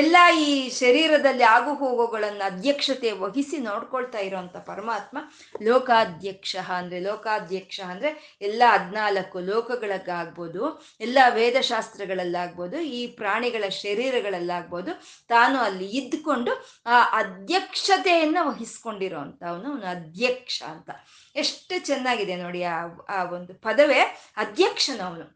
ಎಲ್ಲ 0.00 0.16
ಈ 0.44 0.50
ಶರೀರದಲ್ಲಿ 0.80 1.44
ಆಗು 1.54 1.72
ಹೋಗುಗಳನ್ನು 1.80 2.44
ಅಧ್ಯಕ್ಷತೆ 2.50 3.08
ವಹಿಸಿ 3.22 3.58
ನೋಡ್ಕೊಳ್ತಾ 3.66 4.20
ಇರೋವಂಥ 4.28 4.56
ಪರಮಾತ್ಮ 4.68 5.18
ಲೋಕಾಧ್ಯಕ್ಷ 5.66 6.54
ಅಂದರೆ 6.76 6.98
ಲೋಕಾಧ್ಯಕ್ಷ 7.06 7.80
ಅಂದರೆ 7.92 8.10
ಎಲ್ಲ 8.48 8.62
ಹದಿನಾಲ್ಕು 8.74 9.38
ಲೋಕಗಳಿಗಾಗ್ಬೋದು, 9.50 10.62
ಎಲ್ಲ 11.06 11.18
ವೇದಶಾಸ್ತ್ರಗಳಲ್ಲಾಗ್ಬೋದು, 11.38 12.78
ಈ 12.98 13.00
ಪ್ರಾಣಿಗಳ 13.20 13.64
ಶರೀರಗಳಲ್ಲಾಗ್ಬೋದು, 13.82 14.94
ತಾನು 15.34 15.58
ಅಲ್ಲಿ 15.68 15.88
ಇದ್ದುಕೊಂಡು 16.00 16.54
ಆ 16.94 16.98
ಅಧ್ಯಕ್ಷತೆಯನ್ನು 17.22 18.42
ವಹಿಸ್ಕೊಂಡಿರೋ 18.50 19.20
ಅವನು 19.22 19.68
ಅವನು 19.72 19.86
ಅಧ್ಯಕ್ಷ 19.96 20.58
ಅಂತ. 20.74 20.90
ಎಷ್ಟು 21.36 21.74
ಚೆನ್ನಾಗಿದೆ 21.90 22.36
ನೋಡಿ 22.44 22.62
ಆ 22.76 22.80
ಆ 23.18 23.20
ಒಂದು 23.36 23.52
ಪದವೇ 23.68 24.02
ಅಧ್ಯಕ್ಷನವನು. 24.44 25.26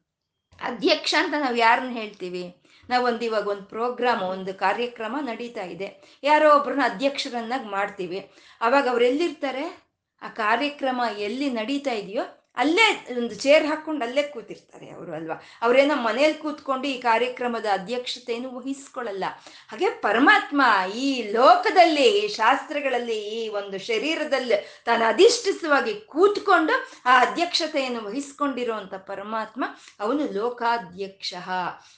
ಅಧ್ಯಕ್ಷ 0.58 1.12
ಅಂತ 1.22 1.34
ನಾವು 1.42 1.56
ಯಾರನ್ನ 1.66 1.92
ಹೇಳ್ತೀವಿ? 2.00 2.44
ನಾವೊಂದು 2.90 3.24
ಇವಾಗ 3.24 3.48
ಒಂದು 3.48 3.62
ಪ್ರೋಗ್ರಾಮ್ 3.62 4.22
ಒಂದು 4.22 4.54
ಕಾರ್ಯಕ್ರಮ 4.54 5.16
ನಡೀತಾ 5.20 5.64
ಇದೆ. 5.64 6.18
ಯಾರೋ 6.22 6.54
ಒಬ್ಬರನ್ನ 6.56 6.82
ಅಧ್ಯಕ್ಷರನ್ನಾಗಿ 6.84 7.68
ಮಾಡ್ತೀವಿ. 7.68 8.30
ಅವಾಗ 8.60 8.88
ಅವ್ರು 8.88 9.04
ಎಲ್ಲಿರ್ತಾರೆ? 9.04 9.86
ಆ 10.22 10.28
ಕಾರ್ಯಕ್ರಮ 10.28 11.00
ಎಲ್ಲಿ 11.18 11.50
ನಡೀತಾ 11.50 11.92
ಇದೆಯೋ 11.92 12.45
ಅಲ್ಲೇ 12.56 13.16
ಒಂದು 13.16 13.34
ಚೇರ್ 13.34 13.66
ಹಾಕೊಂಡು 13.66 14.04
ಅಲ್ಲೇ 14.04 14.22
ಕೂತಿರ್ತಾರೆ 14.22 14.90
ಅವರು 14.90 15.12
ಅಲ್ವಾ? 15.14 15.36
ಅವರೇನೋ 15.62 15.94
ಮನೇಲಿ 15.94 16.34
ಕೂತ್ಕೊಂಡು 16.34 16.88
ಈ 16.88 16.98
ಕಾರ್ಯಕ್ರಮದ 16.98 17.66
ಅಧ್ಯಕ್ಷತೆಯನ್ನು 17.72 18.50
ವಹಿಸ್ಕೊಳ್ಳಲ್ಲ. 18.56 19.24
ಹಾಗೆ 19.68 19.90
ಪರಮಾತ್ಮ 19.90 20.62
ಈ 20.94 21.30
ಲೋಕದಲ್ಲಿ, 21.32 22.06
ಈ 22.18 22.28
ಶಾಸ್ತ್ರಗಳಲ್ಲಿ, 22.28 23.18
ಈ 23.18 23.48
ಒಂದು 23.48 23.78
ಶರೀರದಲ್ಲಿ 23.78 24.82
ತಾನು 24.84 25.04
ಅಧಿಷ್ಠಿತವಾಗಿ 25.04 25.94
ಕೂತ್ಕೊಂಡು 25.94 26.72
ಆ 27.06 27.20
ಅಧ್ಯಕ್ಷತೆಯನ್ನು 27.20 28.04
ವಹಿಸ್ಕೊಂಡಿರುವಂತ 28.04 28.94
ಪರಮಾತ್ಮ 28.94 29.64
ಅವನು 30.00 30.32
ಲೋಕಾಧ್ಯಕ್ಷ. 30.32 31.34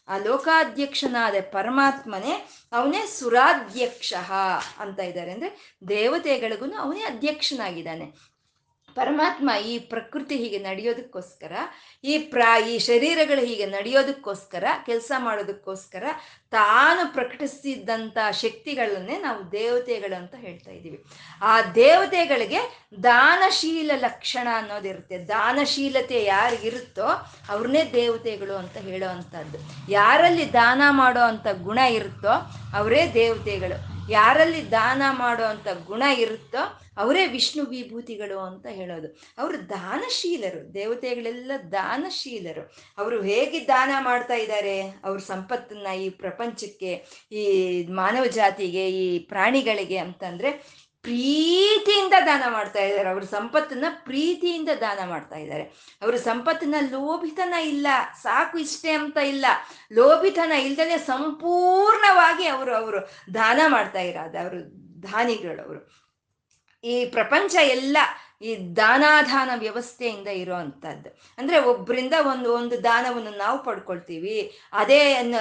ಆ 0.09 0.19
ಲೋಕಾಧ್ಯಕ್ಷನಾದ 0.19 1.35
ಪರಮಾತ್ಮನೇ 1.53 2.35
ಅವನೇ 2.73 3.07
ಸುರಾಧ್ಯಕ್ಷ 3.07 4.15
ಅಂತ 4.79 4.99
ಇದ್ದಾರೆ. 5.00 5.31
ಅಂದ್ರೆ 5.31 5.79
ದೇವತೆಗಳಿಗೂ 5.88 6.75
ಅವನೇ 6.75 7.00
ಅಧ್ಯಕ್ಷನಾಗಿದ್ದಾನೆ. 7.00 8.38
ಪರಮಾತ್ಮ 8.97 9.50
ಈ 9.64 9.78
ಪ್ರಕೃತಿ 9.78 10.37
ಹೀಗೆ 10.37 10.59
ನಡೆಯೋದಕ್ಕೋಸ್ಕರ, 10.59 11.52
ಈ 12.04 12.18
ಪ್ರಾ, 12.18 12.59
ಈ 12.59 12.78
ಶರೀರಗಳು 12.78 13.40
ಹೀಗೆ 13.40 13.66
ನಡೆಯೋದಕ್ಕೋಸ್ಕರ, 13.66 14.64
ಕೆಲಸ 14.87 15.12
ಮಾಡೋದಕ್ಕೋಸ್ಕರ 15.18 16.04
ತಾನು 16.50 17.12
ಪ್ರಕಟಿಸಿದಂಥ 17.12 18.18
ಶಕ್ತಿಗಳನ್ನೇ 18.33 19.18
ನಾವು 19.18 19.52
ದೇವತೆಗಳು 19.52 20.16
ಅಂತ 20.16 20.35
ಹೇಳ್ತಾ 20.35 20.71
ಇದ್ದೀವಿ. 20.71 21.04
ಆ 21.42 21.62
ದೇವತೆಗಳಿಗೆ 21.62 22.90
ದಾನಶೀಲ 23.02 23.90
ಲಕ್ಷಣ 23.95 24.49
ಅನ್ನೋದಿರುತ್ತೆ. 24.57 25.18
ದಾನಶೀಲತೆ 25.18 26.25
ಯಾರಿಗಿರುತ್ತೋ 26.25 27.07
ಅವ್ರನ್ನೇ 27.49 27.85
ದೇವತೆಗಳು 27.92 28.57
ಅಂತ 28.57 28.76
ಹೇಳೋ 28.76 29.09
ಅಂಥದ್ದು 29.09 29.90
ಯಾರಲ್ಲಿ 29.90 30.52
ದಾನ 30.52 30.83
ಮಾಡೋ 30.90 31.21
ಅಂಥ 31.21 31.47
ಗುಣ 31.52 31.78
ಇರುತ್ತೋ 31.78 32.28
ಅವರೇ 32.78 33.11
ದೇವತೆಗಳು. 33.14 33.99
ಯಾರಲ್ಲಿ 34.11 34.71
ದಾನ 34.71 35.02
ಮಾಡೋ 35.11 35.45
ಅಂಥ 35.45 35.68
ಗುಣ 35.87 36.02
ಇರುತ್ತೋ 36.02 36.88
ಅವರೇ 36.99 37.26
ವಿಷ್ಣು 37.26 37.64
ವಿಭೂತಿಗಳು 37.64 38.38
ಅಂತ 38.38 38.67
ಹೇಳೋದು. 38.67 39.09
ಅವರು 39.38 39.69
ದಾನಶೀಲರು, 39.69 40.75
ದೇವತೆಗಳೆಲ್ಲ 40.75 41.52
ದಾನಶೀಲರು. 41.73 42.75
ಅವರು 42.99 43.23
ಹೇಗೆ 43.23 43.69
ದಾನ 43.69 43.90
ಮಾಡ್ತಾ 43.99 44.35
ಇದ್ದಾರೆ? 44.35 44.81
ಅವ್ರ 44.81 45.19
ಸಂಪತ್ತನ್ನ 45.19 45.87
ಈ 45.87 46.09
ಪ್ರಪಂಚಕ್ಕೆ, 46.11 47.07
ಈ 47.33 47.87
ಮಾನವ 47.87 48.26
ಜಾತಿಗೆ, 48.26 48.90
ಈ 48.90 49.19
ಪ್ರಾಣಿಗಳಿಗೆ 49.19 49.97
ಅಂತಂದ್ರೆ 49.97 50.78
ಪ್ರೀತಿಯಿಂದ 51.02 52.14
ದಾನ 52.26 52.43
ಮಾಡ್ತಾ 52.52 52.83
ಇದ್ದಾರೆ. 52.85 53.09
ಅವ್ರ 53.09 53.25
ಸಂಪತ್ತನ್ನ 53.25 53.85
ಪ್ರೀತಿಯಿಂದ 53.90 54.69
ದಾನ 54.81 55.09
ಮಾಡ್ತಾ 55.09 55.37
ಇದ್ದಾರೆ. 55.37 55.62
ಅವ್ರ 56.02 56.17
ಸಂಪತ್ತನ್ನ 56.17 56.75
ಲೋಭಿತನ 56.90 57.55
ಇಲ್ಲ. 57.55 57.87
ಸಾಕು 58.23 58.59
ಇಷ್ಟೇ 58.59 58.90
ಅಂತ 58.90 59.17
ಇಲ್ಲ. 59.17 59.47
ಲೋಭಿತನ 59.93 60.52
ಇಲ್ದನೆ 60.52 60.99
ಸಂಪೂರ್ಣವಾಗಿ 60.99 62.47
ಅವರು 62.47 62.75
ಅವರು 62.75 63.11
ದಾನ 63.35 63.61
ಮಾಡ್ತಾ 63.67 64.00
ಇರೋದು. 64.00 64.38
ಅವರು 64.38 64.88
ದಾನಿಗಳು 65.02 65.67
ಅವರು 65.67 66.08
ಈ 66.85 67.04
ಪ್ರಪಂಚ 67.11 67.54
ಎಲ್ಲ 67.76 67.99
ಈ 68.42 68.50
ದಾನಾಧಾನ 68.76 69.50
ವ್ಯವಸ್ಥೆಯಿಂದ 69.56 70.28
ಇರೋ 70.42 70.54
ಅಂಥದ್ದು 70.54 71.11
ಅಂದರೆ 71.38 71.58
ಒಬ್ಬರಿಂದ 71.61 72.16
ಒಂದು 72.32 72.49
ಒಂದು 72.54 72.82
ದಾನವನ್ನು 72.82 73.32
ನಾವು 73.37 73.58
ಪಡ್ಕೊಳ್ತೀವಿ, 73.64 74.37
ಅದೇ 74.73 75.00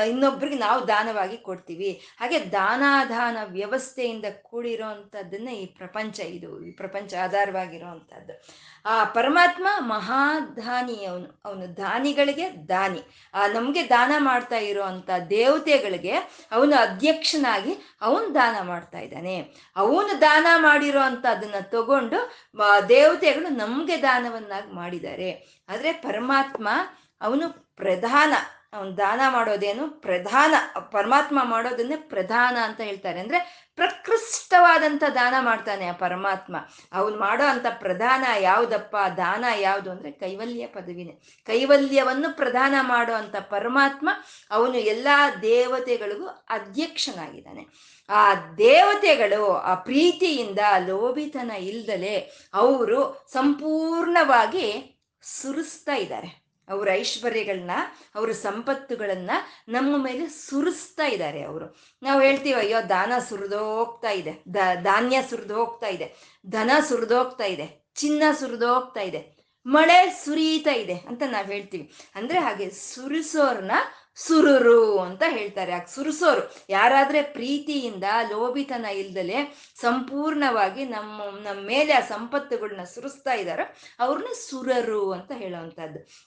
ಇನ್ನೊಬ್ರಿಗೆ 0.10 0.58
ನಾವು 0.58 0.88
ದಾನವಾಗಿ 0.88 1.38
ಕೊಡ್ತೀವಿ. 1.38 1.91
ಹಾಗೆ 2.20 2.39
ದಾನಾಧಾನ 2.51 3.38
ವ್ಯವಸ್ಥೆಯಿಂದ 3.50 4.25
ಕೂಡಿರೋ 4.44 4.86
ಅಂಥದ್ದನ್ನ 4.86 5.50
ಈ 5.62 5.65
ಪ್ರಪಂಚ 5.65 6.20
ಇದು, 6.38 6.51
ಈ 6.65 6.72
ಪ್ರಪಂಚ 6.72 7.13
ಆಧಾರವಾಗಿರೋ 7.27 7.88
ಆ 8.88 9.03
ಪರಮಾತ್ಮ 9.03 9.67
ಮಹಾದಾನಿ 9.79 11.06
ಅವನು. 11.06 11.27
ಅವನು 11.46 11.77
ದಾನಿಗಳಿಗೆ 11.77 12.46
ದಾನಿ. 12.70 13.01
ಆ 13.34 13.48
ನಮಗೆ 13.48 13.82
ದಾನ 13.89 14.12
ಮಾಡ್ತಾ 14.20 14.60
ಇರೋ 14.70 14.84
ದೇವತೆಗಳಿಗೆ 15.29 16.15
ಅವನು 16.51 16.75
ಅಧ್ಯಕ್ಷನಾಗಿ 16.75 17.74
ಅವನು 18.01 18.27
ದಾನ 18.36 18.56
ಮಾಡ್ತಾ 18.67 19.00
ಇದ್ದಾನೆ. 19.00 19.36
ಅವನು 19.75 20.22
ದಾನ 20.22 20.48
ಮಾಡಿರೋ 20.58 21.01
ಅಂತ 21.01 21.25
ಅದನ್ನು 21.29 21.70
ತಗೊಂಡು 21.70 22.20
ದೇವತೆಗಳು 22.89 23.50
ನಮಗೆ 23.56 24.01
ದಾನವನ್ನಾಗಿ 24.01 24.72
ಮಾಡಿದ್ದಾರೆ. 24.75 25.29
ಆದರೆ 25.70 25.91
ಪರಮಾತ್ಮ 26.08 26.67
ಅವನು 27.22 27.46
ಪ್ರಧಾನ. 27.75 28.34
ಅವನು 28.74 28.98
ದಾನ 28.98 29.22
ಮಾಡೋದೇನು 29.30 30.02
ಪ್ರಧಾನ, 30.02 30.80
ಪರಮಾತ್ಮ 30.80 31.40
ಮಾಡೋದನ್ನೇ 31.44 31.96
ಪ್ರಧಾನ 31.96 32.58
ಅಂತ 32.64 32.82
ಹೇಳ್ತಾರೆ. 32.82 33.20
ಅಂದ್ರೆ 33.20 33.68
ಪ್ರಕೃಷ್ಟವಾದಂಥ 33.76 35.04
ದಾನ 35.16 35.34
ಮಾಡ್ತಾನೆ 35.40 35.88
ಆ 35.88 35.92
ಪರಮಾತ್ಮ. 35.92 36.58
ಅವನು 36.94 37.20
ಮಾಡೋ 37.20 37.44
ಅಂಥ 37.44 37.66
ಪ್ರಧಾನ 37.70 38.26
ಯಾವುದಪ್ಪ? 38.40 38.96
ದಾನ 39.18 39.46
ಯಾವುದು 39.60 39.92
ಅಂದ್ರೆ 39.92 40.12
ಕೈವಲ್ಯ 40.12 40.68
ಪದವಿನೇ. 40.68 41.20
ಕೈವಲ್ಯವನ್ನು 41.46 42.36
ಪ್ರಧಾನ 42.36 42.76
ಮಾಡೋ 42.82 43.14
ಅಂಥ 43.14 43.36
ಪರಮಾತ್ಮ 43.36 44.10
ಅವನು 44.52 44.78
ಎಲ್ಲ 44.78 45.08
ದೇವತೆಗಳಿಗೂ 45.42 46.28
ಅಧ್ಯಕ್ಷನಾಗಿದ್ದಾನೆ. 46.28 47.68
ಆ 48.10 48.36
ದೇವತೆಗಳು 48.36 49.56
ಆ 49.56 49.76
ಪ್ರೀತಿಯಿಂದ 49.76 50.60
ಲೋಭಿತನ 50.88 51.52
ಇಲ್ದಲೆ 51.52 52.50
ಅವರು 52.54 53.28
ಸಂಪೂರ್ಣವಾಗಿ 53.34 55.00
ಸುರಿಸ್ತಾ 55.22 55.96
ಇದ್ದಾರೆ. 55.96 56.47
ಅವರ 56.68 56.90
ಐಶ್ವರ್ಯಗಳನ್ನ, 56.92 57.72
ಅವರ 58.16 58.32
ಸಂಪತ್ತುಗಳನ್ನ 58.32 59.32
ನಮ್ಮ 59.68 60.04
ಮೇಲೆ 60.04 60.30
ಸುರಿಸ್ತಾ 60.30 61.06
ಇದ್ದಾರೆ 61.06 61.42
ಅವರು. 61.42 61.78
ನಾವು 62.04 62.22
ಹೇಳ್ತೀವಿ, 62.22 62.60
ಅಯ್ಯೋ, 62.60 62.90
ದಾನ 62.90 63.14
ಸುರಿದೋಗ್ತಾ 63.30 64.10
ಇದೆ. 64.10 64.44
ದ, 64.54 64.56
ಧಾನ್ಯ 64.84 65.24
ಸುರಿದೋಗ್ತಾ 65.30 65.88
ಇದೆ. 65.88 66.38
ಧನ 66.50 66.72
ಸುರಿದೋಗ್ತಾ 66.90 67.44
ಇದೆ. 67.44 67.88
ಚಿನ್ನ 67.96 68.24
ಸುರಿದೋಗ್ತಾ 68.40 69.02
ಇದೆ. 69.02 69.38
ಮಳೆ 69.66 70.22
ಸುರೀತಾ 70.26 70.72
ಇದೆ 70.72 70.94
ಅಂತ 70.94 71.24
ನಾವು 71.32 71.46
ಹೇಳ್ತೀವಿ. 71.46 71.94
ಅಂದ್ರೆ 72.16 72.40
ಹಾಗೆ 72.40 72.70
ಸುರಿಸೋರ್ನ 72.70 73.72
ಸುರುರು 74.16 75.00
ಅಂತ 75.00 75.24
ಹೇಳ್ತಾರೆ. 75.30 75.74
ಆ 75.74 75.84
ಸುರಿಸೋರು 75.84 76.56
ಯಾರಾದ್ರೆ 76.70 77.22
ಪ್ರೀತಿಯಿಂದ, 77.22 78.04
ಲೋಭಿತನ 78.30 78.86
ಇಲ್ದಲೆ 78.86 79.70
ಸಂಪೂರ್ಣವಾಗಿ 79.82 80.86
ನಮ್ಮ 80.86 81.22
ನಮ್ಮ 81.44 81.68
ಮೇಲೆ 81.68 81.94
ಆ 81.94 82.00
ಸಂಪತ್ತುಗಳನ್ನ 82.00 82.84
ಸುರಿಸ್ತಾ 82.84 83.34
ಇದ್ದಾರೋ 83.34 83.76
ಅವ್ರನ್ನ 84.00 84.28
ಸುರರು 84.50 85.12
ಅಂತ 85.12 85.32
ಹೇಳುವಂಥದ್ದು 85.36 86.26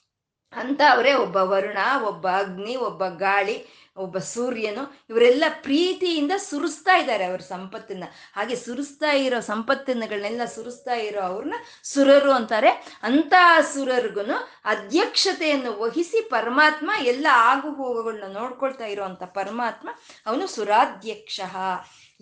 ಅಂತ 0.53 0.81
ಅವರೇ 0.91 1.13
ಒಬ್ಬ 1.13 1.35
ವರುಣ, 1.35 1.77
ಒಬ್ಬ 2.03 2.27
ಅಗ್ನಿ, 2.27 2.75
ಒಬ್ಬ 2.75 3.07
ಗಾಳಿ, 3.07 3.81
ಒಬ್ಬ 3.97 4.17
ಸೂರ್ಯನು 4.17 5.05
ಇವರೆಲ್ಲ 5.09 5.43
ಪ್ರೀತಿಯಿಂದ 5.61 6.31
ಸುರಿಸ್ತಾ 6.37 6.97
ಇದ್ದಾರೆ 6.97 7.23
ಅವ್ರ 7.23 7.39
ಸಂಪತ್ತನ್ನ. 7.39 8.03
ಹಾಗೆ 8.35 8.55
ಸುರಿಸ್ತಾ 8.55 9.11
ಇರೋ 9.11 9.39
ಸಂಪತ್ತಿನಗಳನ್ನೆಲ್ಲ 9.39 10.45
ಸುರಿಸ್ತಾ 10.45 10.93
ಇರೋ 10.93 11.21
ಅವ್ರನ್ನ 11.21 11.53
ಸುರರು 11.83 12.31
ಅಂತಾರೆ. 12.31 12.69
ಅಂತ 13.03 13.33
ಸುರರ್ಗು 13.73 14.21
ಅಧ್ಯಕ್ಷತೆಯನ್ನು 14.65 15.79
ವಹಿಸಿ 15.79 16.21
ಪರಮಾತ್ಮ 16.29 16.91
ಎಲ್ಲ 17.01 17.27
ಆಗು 17.31 17.71
ಹೋಗುಗಳನ್ನ 17.71 18.33
ನೋಡ್ಕೊಳ್ತಾ 18.37 18.85
ಇರುವಂತ 18.85 19.23
ಪರಮಾತ್ಮ 19.23 19.89
ಅವನು 20.25 20.47
ಸುರಾಧ್ಯಕ್ಷ. 20.47 21.41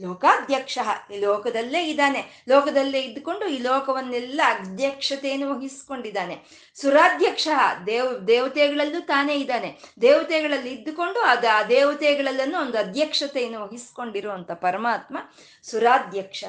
ಲೋಕಾಧ್ಯಕ್ಷ 0.02 0.78
ಈ 1.14 1.20
ಲೋಕದಲ್ಲೇ 1.20 1.84
ಇದ್ದಾನೆ. 1.84 2.46
ಲೋಕದಲ್ಲೇ 2.50 3.02
ಇದ್ದುಕೊಂಡು 3.02 3.46
ಈ 3.48 3.60
ಲೋಕವನ್ನೆಲ್ಲ 3.62 4.42
ಅಧ್ಯಕ್ಷತೆಯನ್ನು 4.46 5.56
ವಹಿಸ್ಕೊಂಡಿದ್ದಾನೆ. 5.56 6.38
ಸುರಾಧ್ಯಕ್ಷ, 6.76 7.48
ದೇವ್, 7.86 8.28
ದೇವತೆಗಳಲ್ಲೂ 8.28 9.02
ತಾನೇ 9.02 9.36
ಇದ್ದಾನೆ. 9.36 9.76
ದೇವತೆಗಳಲ್ಲಿ 10.02 10.72
ಇದ್ದುಕೊಂಡು 10.72 11.20
ಅದು 11.20 11.50
ಆ 11.50 11.64
ದೇವತೆಗಳಲ್ಲೂ 11.64 12.62
ಒಂದು 12.62 12.78
ಅಧ್ಯಕ್ಷತೆಯನ್ನು 12.78 13.62
ವಹಿಸ್ಕೊಂಡಿರುವಂತ 13.62 14.52
ಪರಮಾತ್ಮ 14.52 15.18
ಸುರಾಧ್ಯಕ್ಷ. 15.64 16.44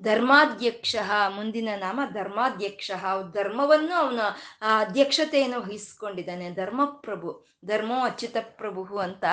ಧರ್ಮಾಧ್ಯಕ್ಷ, 0.00 0.96
ಮುಂದಿನ 1.34 1.68
ನಾಮ 1.76 2.00
ಧರ್ಮಾಧ್ಯಕ್ಷ. 2.12 2.90
ಧರ್ಮವನ್ನು 3.32 3.94
ಅವನ 3.94 4.20
ಅಧ್ಯಕ್ಷತೆಯನ್ನು 4.78 5.60
ವಹಿಸ್ಕೊಂಡಿದ್ದಾನೆ. 5.60 6.50
ಧರ್ಮಪ್ರಭು, 6.50 7.30
ಧರ್ಮೋ 7.64 8.00
ಅಚ್ಯುತ 8.00 8.36
ಪ್ರಭು 8.40 8.98
ಅಂತ. 8.98 9.24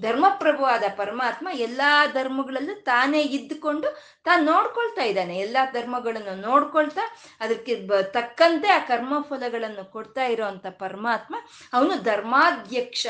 ಧರ್ಮಪ್ರಭು 0.00 0.64
ಆದ 0.64 0.84
ಪರಮಾತ್ಮ 0.96 1.48
ಎಲ್ಲಾ 1.52 2.06
ಧರ್ಮಗಳಲ್ಲೂ 2.06 2.74
ತಾನೇ 2.80 3.22
ಇದ್ದುಕೊಂಡು 3.22 3.88
ತಾನು 4.24 4.44
ನೋಡ್ಕೊಳ್ತಾ 4.52 5.02
ಇದ್ದಾನೆ. 5.02 5.38
ಎಲ್ಲಾ 5.38 5.64
ಧರ್ಮಗಳನ್ನು 5.70 6.40
ನೋಡ್ಕೊಳ್ತಾ 6.40 7.00
ಅದಕ್ಕೆ 7.40 7.74
ತಕ್ಕಂತೆ 8.12 8.68
ಆ 8.68 8.78
ಕರ್ಮಫಲಗಳನ್ನು 8.78 9.92
ಕೊಡ್ತಾ 9.92 10.24
ಇರೋವಂಥ 10.24 10.66
ಪರಮಾತ್ಮ 10.66 11.34
ಅವನು 11.72 12.02
ಧರ್ಮಾಧ್ಯಕ್ಷ. 12.02 13.06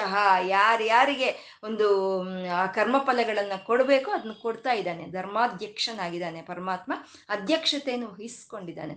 ಯಾರ್ಯಾರಿಗೆ 0.46 1.61
ಒಂದು, 1.64 1.88
ಆ 2.56 2.66
ಕರ್ಮಫಲಗಳನ್ನು 2.66 3.64
ಕೊಡಬೇಕು 3.66 4.11
ಅದನ್ನ 4.11 4.32
ಕೊಡ್ತಾ 4.42 4.73
ಇದ್ದಾನೆ. 4.73 5.06
ಧರ್ಮಾಧ್ಯಕ್ಷನಾಗಿದ್ದಾನೆ 5.11 6.42
ಪರಮಾತ್ಮ. 6.42 6.93
ಅಧ್ಯಕ್ಷತೆಯನ್ನು 7.28 8.08
ವಹಿಸ್ಕೊಂಡಿದ್ದಾನೆ. 8.08 8.96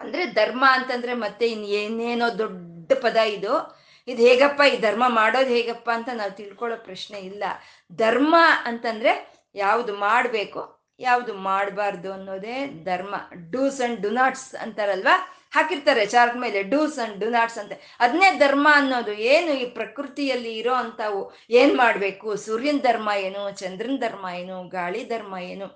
ಅಂದ್ರೆ 0.00 0.26
ಧರ್ಮ 0.26 0.64
ಅಂತಂದ್ರೆ 0.68 1.14
ಮತ್ತೆ 1.14 1.46
ಇನ್ 1.48 1.64
ಏನೇನೋ 1.64 2.38
ದೊಡ್ಡ 2.38 2.92
ಪದ 2.92 3.16
ಇದು. 3.16 3.54
ಇದು 4.08 4.20
ಹೇಗಪ್ಪ, 4.22 4.60
ಈ 4.74 4.76
ಧರ್ಮ 4.80 5.04
ಮಾಡೋದು 5.08 5.50
ಹೇಗಪ್ಪ 5.50 5.90
ಅಂತ 5.94 6.08
ನಾವು 6.14 6.30
ತಿಳ್ಕೊಳ್ಳೋ 6.30 6.76
ಪ್ರಶ್ನೆ 6.76 7.18
ಇಲ್ಲ. 7.18 7.44
ಧರ್ಮ 7.96 8.34
ಅಂತಂದ್ರೆ 8.64 9.12
ಯಾವುದು 9.54 9.92
ಮಾಡಬೇಕು, 9.96 10.62
ಯಾವುದು 11.00 11.34
ಮಾಡಬಾರ್ದು 11.34 12.12
ಅನ್ನೋದೇ 12.12 12.66
ಧರ್ಮ. 12.66 13.14
ಡೂಸ್ 13.50 13.80
ಅಂಡ್ 13.80 14.00
ಡು 14.02 14.10
ನಾಟ್ಸ್ 14.10 14.54
ಅಂತಾರಲ್ವಾ? 14.54 15.14
ಹಾಕಿರ್ತಾರೆ 15.52 16.06
ಚಾರ್ಟ್ 16.06 16.36
ಮೇಲೆ, 16.36 16.62
ಡೂಸ್ 16.62 16.98
ಅಂಡ್ 16.98 17.20
ಡು 17.20 17.30
ನಾಟ್ಸ್ 17.30 17.58
ಅಂತ. 17.58 17.72
ಅದನ್ನೇ 18.00 18.28
ಧರ್ಮ 18.38 18.68
ಅನ್ನೋದು. 18.72 19.12
ಏನು 19.12 19.52
ಈ 19.52 19.64
ಪ್ರಕೃತಿಯಲ್ಲಿ 19.64 20.52
ಇರೋ 20.58 20.74
ಅಂಥವು? 20.74 21.32
ಏನು 21.50 21.74
ಮಾಡಬೇಕು? 21.74 22.36
ಸೂರ್ಯನ 22.36 22.78
ಧರ್ಮ 22.82 23.10
ಏನು, 23.18 23.42
ಚಂದ್ರನ 23.50 23.96
ಧರ್ಮ 23.96 24.26
ಏನು, 24.34 24.56
ಗಾಳಿ 24.68 25.04
ಧರ್ಮ 25.04 25.36
ಏನು? 25.36 25.66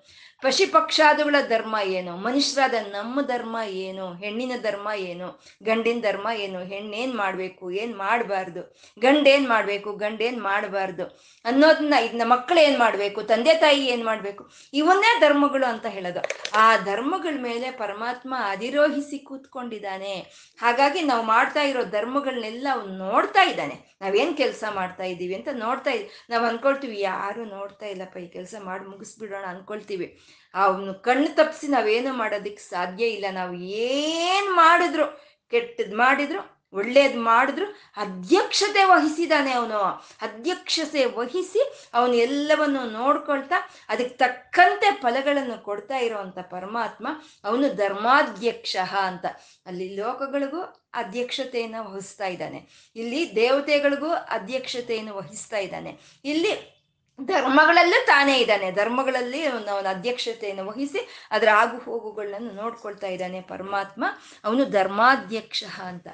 ಪಶು 0.43 0.73
ಪಕ್ಷಾದುಗಳ 0.73 1.37
ಧರ್ಮ 1.49 1.77
ಏನು? 1.85 2.17
ಮನುಷ್ಯರಾದ 2.17 2.75
ನಮ್ಮ 2.75 3.21
ಧರ್ಮ 3.21 3.57
ಏನು? 3.69 4.15
ಹೆಣ್ಣಿನ 4.15 4.53
ಧರ್ಮ 4.63 4.89
ಏನು? 4.97 5.43
ಗಂಡಿನ 5.63 6.01
ಧರ್ಮ 6.01 6.29
ಏನು? 6.37 6.59
ಹೆಣ್ಣೇನ್ 6.59 7.15
ಮಾಡ್ಬೇಕು? 7.15 7.71
ಏನ್ 7.71 7.97
ಮಾಡಬಾರ್ದು? 7.97 8.77
ಗಂಡೇನ್ 8.99 9.49
ಮಾಡ್ಬೇಕು? 9.49 9.93
ಗಂಡೇನ್ 9.93 10.43
ಮಾಡಬಾರ್ದು? 10.43 11.05
ಅನ್ನೋದನ್ನ 11.45 11.95
ಇದನ್ನ 12.05 12.23
ಮಕ್ಕಳು 12.25 12.59
ಏನ್ 12.59 12.79
ಮಾಡ್ಬೇಕು? 12.79 13.23
ತಂದೆ 13.23 13.55
ತಾಯಿ 13.55 13.87
ಏನ್ 13.87 14.05
ಮಾಡ್ಬೇಕು? 14.05 14.51
ಇವನ್ನೇ 14.75 15.21
ಧರ್ಮಗಳು 15.21 15.67
ಅಂತ 15.67 15.87
ಹೇಳೋದು. 15.87 16.21
ಆ 16.55 16.77
ಧರ್ಮಗಳ 16.77 17.43
ಮೇಲೆ 17.43 17.71
ಪರಮಾತ್ಮ 17.71 18.35
ಅಧಿರೋಹಿಸಿ 18.51 19.19
ಕೂತ್ಕೊಂಡಿದ್ದಾನೆ. 19.19 20.15
ಹಾಗಾಗಿ 20.59 21.03
ನಾವು 21.03 21.23
ಮಾಡ್ತಾ 21.23 21.63
ಇರೋ 21.63 21.85
ಧರ್ಮಗಳನ್ನೆಲ್ಲ 21.85 22.69
ಅವ್ನು 22.73 23.11
ನೋಡ್ತಾ 23.11 23.45
ಇದ್ದಾನೆ. 23.45 23.97
ನಾವೇನ್ 24.01 24.37
ಕೆಲಸ 24.37 24.65
ಮಾಡ್ತಾ 24.71 25.05
ಇದ್ದೀವಿ 25.05 25.35
ಅಂತ 25.35 25.49
ನೋಡ್ತಾ 25.53 25.91
ಇದ್ದೀವಿ 25.91 26.11
ನಾವು 26.31 26.47
ಅನ್ಕೊಳ್ತೀವಿ, 26.47 27.01
ಯಾರು 27.01 27.45
ನೋಡ್ತಾ 27.45 27.87
ಇಲ್ಲಪ್ಪ, 27.87 28.17
ಈ 28.17 28.27
ಕೆಲಸ 28.29 28.55
ಮಾಡಿ 28.65 28.85
ಮುಗಿಸ್ಬಿಡೋಣ 28.85 29.45
ಅನ್ಕೊಳ್ತೀವಿ. 29.49 30.26
ಅವನು 30.57 30.95
ಕಣ್ಣು 30.95 31.35
ತಪ್ಪಿಸಿ 31.35 31.69
ನಾವೇನು 31.69 32.13
ಮಾಡೋದಕ್ಕೆ 32.13 32.63
ಸಾಧ್ಯ 32.63 33.07
ಇಲ್ಲ. 33.07 33.25
ನಾವು 33.33 33.55
ಏನು 33.55 34.55
ಮಾಡಿದ್ರು, 34.55 35.25
ಕೆಟ್ಟದ್ 35.51 35.95
ಮಾಡಿದ್ರು, 35.95 36.57
ಒಳ್ಳೇದು 36.73 37.21
ಮಾಡಿದ್ರು, 37.21 37.67
ಅಧ್ಯಕ್ಷತೆ 37.97 38.85
ವಹಿಸಿದಾನೆ 38.85 39.53
ಅವನು. 39.53 39.79
ಅಧ್ಯಕ್ಷತೆ 40.23 41.05
ವಹಿಸಿ 41.05 41.73
ಅವನು 41.95 42.15
ಎಲ್ಲವನ್ನು 42.15 42.91
ನೋಡ್ಕೊಳ್ತಾ 42.91 43.55
ಅದಕ್ಕೆ 43.89 44.17
ತಕ್ಕಂತೆ 44.17 44.91
ಫಲಗಳನ್ನು 44.91 45.63
ಕೊಡ್ತಾ 45.63 45.97
ಇರೋವಂಥ 45.97 46.39
ಪರಮಾತ್ಮ 46.39 47.09
ಅವನು 47.45 47.75
ಧರ್ಮಾಧ್ಯಕ್ಷ 47.75 48.77
ಅಂತ. 49.01 49.27
ಅಲ್ಲಿ 49.67 49.97
ಲೋಕಗಳಿಗೂ 49.97 50.61
ಅಧ್ಯಕ್ಷತೆಯನ್ನು 50.95 51.93
ವಹಿಸ್ತಾ 51.93 52.27
ಇದ್ದಾನೆ. 52.27 52.91
ಇಲ್ಲಿ 52.97 53.33
ದೇವತೆಗಳಿಗೂ 53.37 54.09
ಅಧ್ಯಕ್ಷತೆಯನ್ನು 54.09 55.17
ವಹಿಸ್ತಾ 55.17 55.59
ಇದ್ದಾನೆ. 55.59 55.99
ಇಲ್ಲಿ 56.25 56.76
ಧರ್ಮಗಳಲ್ಲೂ 57.19 58.07
ತಾನೇ 58.07 58.39
ಇದ್ದಾನೆ. 58.39 58.71
ಧರ್ಮಗಳಲ್ಲಿ 58.73 59.47
ಅವನ 59.47 59.87
ಅಧ್ಯಕ್ಷತೆಯನ್ನು 59.89 60.67
ವಹಿಸಿ 60.67 61.01
ಅದರ 61.31 61.49
ಆಗು 61.53 61.79
ಹೋಗುಗಳನ್ನು 61.79 62.53
ನೋಡ್ಕೊಳ್ತಾ 62.53 63.07
ಇದ್ದಾನೆ 63.07 63.41
ಪರಮಾತ್ಮ. 63.41 64.05
ಅವನು 64.45 64.65
ಧರ್ಮಾಧ್ಯಕ್ಷ 64.65 65.65
ಅಂತ. 65.79 66.09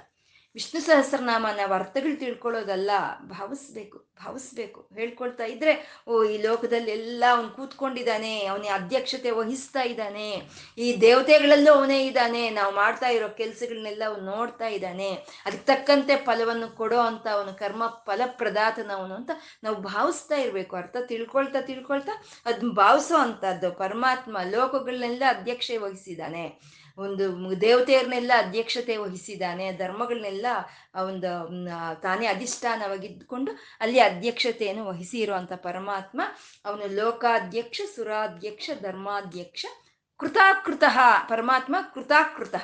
ವಿಷ್ಣು 0.55 0.81
ಸಹಸ್ರನಾಮ 0.81 1.47
ನಾವು 1.57 1.73
ಅರ್ಥಗಳು 1.73 2.19
ತಿಳ್ಕೊಳ್ಳೋದಲ್ಲ, 2.19 2.91
ಭಾವಿಸ್ಬೇಕು 3.23 4.13
ಭಾವಿಸ್ಬೇಕು. 4.25 4.89
ಹೇಳ್ಕೊಳ್ತಾ 4.95 5.45
ಇದ್ರೆ, 5.45 6.03
ಓ, 6.09 6.25
ಈ 6.25 6.43
ಲೋಕದಲ್ಲಿ 6.43 6.91
ಎಲ್ಲ 6.91 7.25
ಅವನು 7.31 7.49
ಕೂತ್ಕೊಂಡಿದ್ದಾನೆ, 7.49 8.47
ಅವನ 8.47 8.65
ಅಧ್ಯಕ್ಷತೆ 8.75 9.31
ವಹಿಸ್ತಾ 9.31 9.83
ಇದ್ದಾನೆ, 9.83 10.43
ಈ 10.79 10.97
ದೇವತೆಗಳಲ್ಲೂ 11.01 11.73
ಅವನೇ 11.73 12.07
ಇದ್ದಾನೆ, 12.07 12.51
ನಾವು 12.51 12.75
ಮಾಡ್ತಾ 12.75 13.09
ಇರೋ 13.09 13.29
ಕೆಲಸಗಳನ್ನೆಲ್ಲ 13.29 14.03
ಅವನು 14.07 14.25
ನೋಡ್ತಾ 14.25 14.67
ಇದ್ದಾನೆ, 14.67 15.11
ಅದಕ್ಕೆ 15.47 15.65
ತಕ್ಕಂತೆ 15.65 16.17
ಫಲವನ್ನು 16.17 16.77
ಕೊಡೋ 16.77 16.99
ಅಂತ 16.99 17.29
ಅವನು 17.29 17.55
ಕರ್ಮ 17.55 17.83
ಫಲಪ್ರದಾತನವನು 17.87 19.15
ಅಂತ 19.15 19.31
ನಾವು 19.63 19.77
ಭಾವಿಸ್ತಾ 19.77 20.35
ಇರಬೇಕು. 20.37 20.77
ಅರ್ಥ 20.77 20.97
ತಿಳ್ಕೊಳ್ತಾ 21.07 21.61
ತಿಳ್ಕೊಳ್ತಾ 21.61 22.25
ಅದನ್ನ 22.47 22.71
ಭಾವಿಸೋ 22.71 23.17
ಅಂತದ್ದು 23.17 23.73
ಪರಮಾತ್ಮ 23.73 24.39
ಲೋಕಗಳನ್ನೆಲ್ಲ 24.51 25.23
ಅಧ್ಯಕ್ಷೆ 25.29 25.77
ವಹಿಸಿದ್ದಾನೆ. 25.77 26.73
ಒಂದು 26.99 27.61
ದೇವತೆಯರನ್ನೆಲ್ಲ 27.61 28.33
ಅಧ್ಯಕ್ಷತೆ 28.39 28.97
ವಹಿಸಿದ್ದಾನೆ. 28.97 29.73
ಧರ್ಮಗಳನ್ನೆಲ್ಲ 29.73 30.47
ಒಂದು 31.05 31.31
ತಾನೇ 32.01 32.27
ಅಧಿಷ್ಠಾನವಾಗಿದ್ದುಕೊಂಡು 32.27 33.53
ಅಲ್ಲಿ 33.81 34.01
ಅಧ್ಯಕ್ಷತೆಯನ್ನು 34.01 34.87
ವಹಿಸಿ 34.87 35.21
ಇರುವಂಥ 35.21 35.53
ಪರಮಾತ್ಮ 35.53 36.21
ಅವನು 36.65 36.95
ಲೋಕಾಧ್ಯಕ್ಷ, 36.95 37.81
ಸುರಾಧ್ಯಕ್ಷ, 37.95 38.71
ಧರ್ಮಾಧ್ಯಕ್ಷ, 38.83 39.67
ಕೃತಾಕೃತ, 40.19 40.85
ಪರಮಾತ್ಮ 41.29 41.77
ಕೃತಾಕೃತ. 41.95 42.55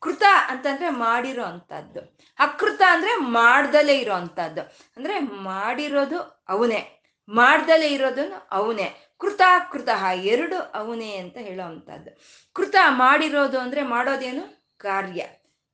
ಕೃತ 0.00 0.22
ಅಂತಂದ್ರೆ 0.48 0.88
ಮಾಡಿರೋ 0.88 1.44
ಅಂಥದ್ದು 1.44 2.18
ಅಕೃತ 2.38 2.82
ಅಂದ್ರೆ 2.88 3.16
ಮಾಡ್ದಲೇ 3.16 3.98
ಇರೋ 3.98 4.14
ಅಂಥದ್ದು 4.14 4.60
ಅಂದ್ರೆ 4.96 5.18
ಮಾಡಿರೋದು 5.18 6.44
ಅವನೇ. 6.48 6.94
ಮಾಡ್ದಲೇ 7.28 7.86
ಇರೋದನ್ನು 7.86 8.48
ಅವನೇ. 8.50 9.07
ಕೃತಾಕೃತ 9.18 9.88
ಎರಡು 10.14 10.56
ಅವನೇ 10.56 11.16
ಅಂತ 11.16 11.36
ಹೇಳೋ 11.36 11.64
ಅಂತದ್ದು 11.64 12.18
ಕೃತ 12.52 12.74
ಮಾಡಿರೋದು 12.88 13.58
ಅಂದ್ರೆ 13.58 13.82
ಮಾಡೋದೇನು? 13.82 14.74
ಕಾರ್ಯ. 14.76 15.26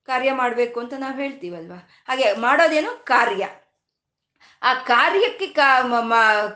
ಕಾರ್ಯ 0.06 0.32
ಮಾಡಬೇಕು 0.32 0.80
ಅಂತ 0.80 0.94
ನಾವು 0.98 1.14
ಹೇಳ್ತೀವಲ್ವಾ? 1.14 1.88
ಹಾಗೆ 2.08 2.32
ಮಾಡೋದೇನು? 2.32 3.04
ಕಾರ್ಯ. 3.04 3.48
ಆ 4.62 4.74
ಕಾರ್ಯಕ್ಕೆ 4.74 5.46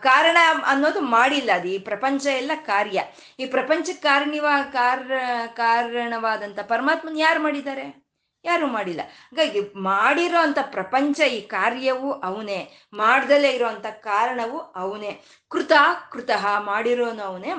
ಕಾರಣ 0.01 0.37
ಅನ್ನೋದು 0.66 1.01
ಮಾಡಿಲ್ಲ 1.01 1.51
ಅದು. 1.53 1.68
ಈ 1.68 1.79
ಪ್ರಪಂಚ 1.79 2.27
ಎಲ್ಲ 2.27 2.51
ಕಾರ್ಯ. 2.66 3.05
ಈ 3.40 3.46
ಪ್ರಪಂಚಕ್ಕೆ 3.46 4.03
ಕಾರಣವ 4.03 4.46
ಕಾರ 4.72 5.12
ಕಾರಣವಾದಂಥ 5.55 6.61
ಪರಮಾತ್ಮನ 6.61 7.16
ಯಾರು 7.16 7.42
ಮಾಡಿದ್ದಾರೆ? 7.42 8.08
ಯಾರು 8.44 8.66
ಮಾಡಿಲ್ಲ. 8.66 9.01
ಹಾಗಾಗಿ 9.01 9.61
ಮಾಡಿರೋ 9.61 10.38
ಅಂತ 10.38 10.59
ಪ್ರಪಂಚ 10.62 11.20
ಈ 11.20 11.40
ಕಾರ್ಯವು 11.40 12.12
ಅವನೇ. 12.12 12.68
ಮಾಡ್ದಲೇ 12.92 13.51
ಇರೋಂಥ 13.51 13.87
ಕಾರಣವು 13.87 14.59
ಅವನೇ. 14.59 15.24
ಕೃತ 15.48 15.72
ಕೃತಃ 16.11 16.61
ಮಾಡಿರೋನು 16.61 17.22
ಅವನೇ. 17.22 17.55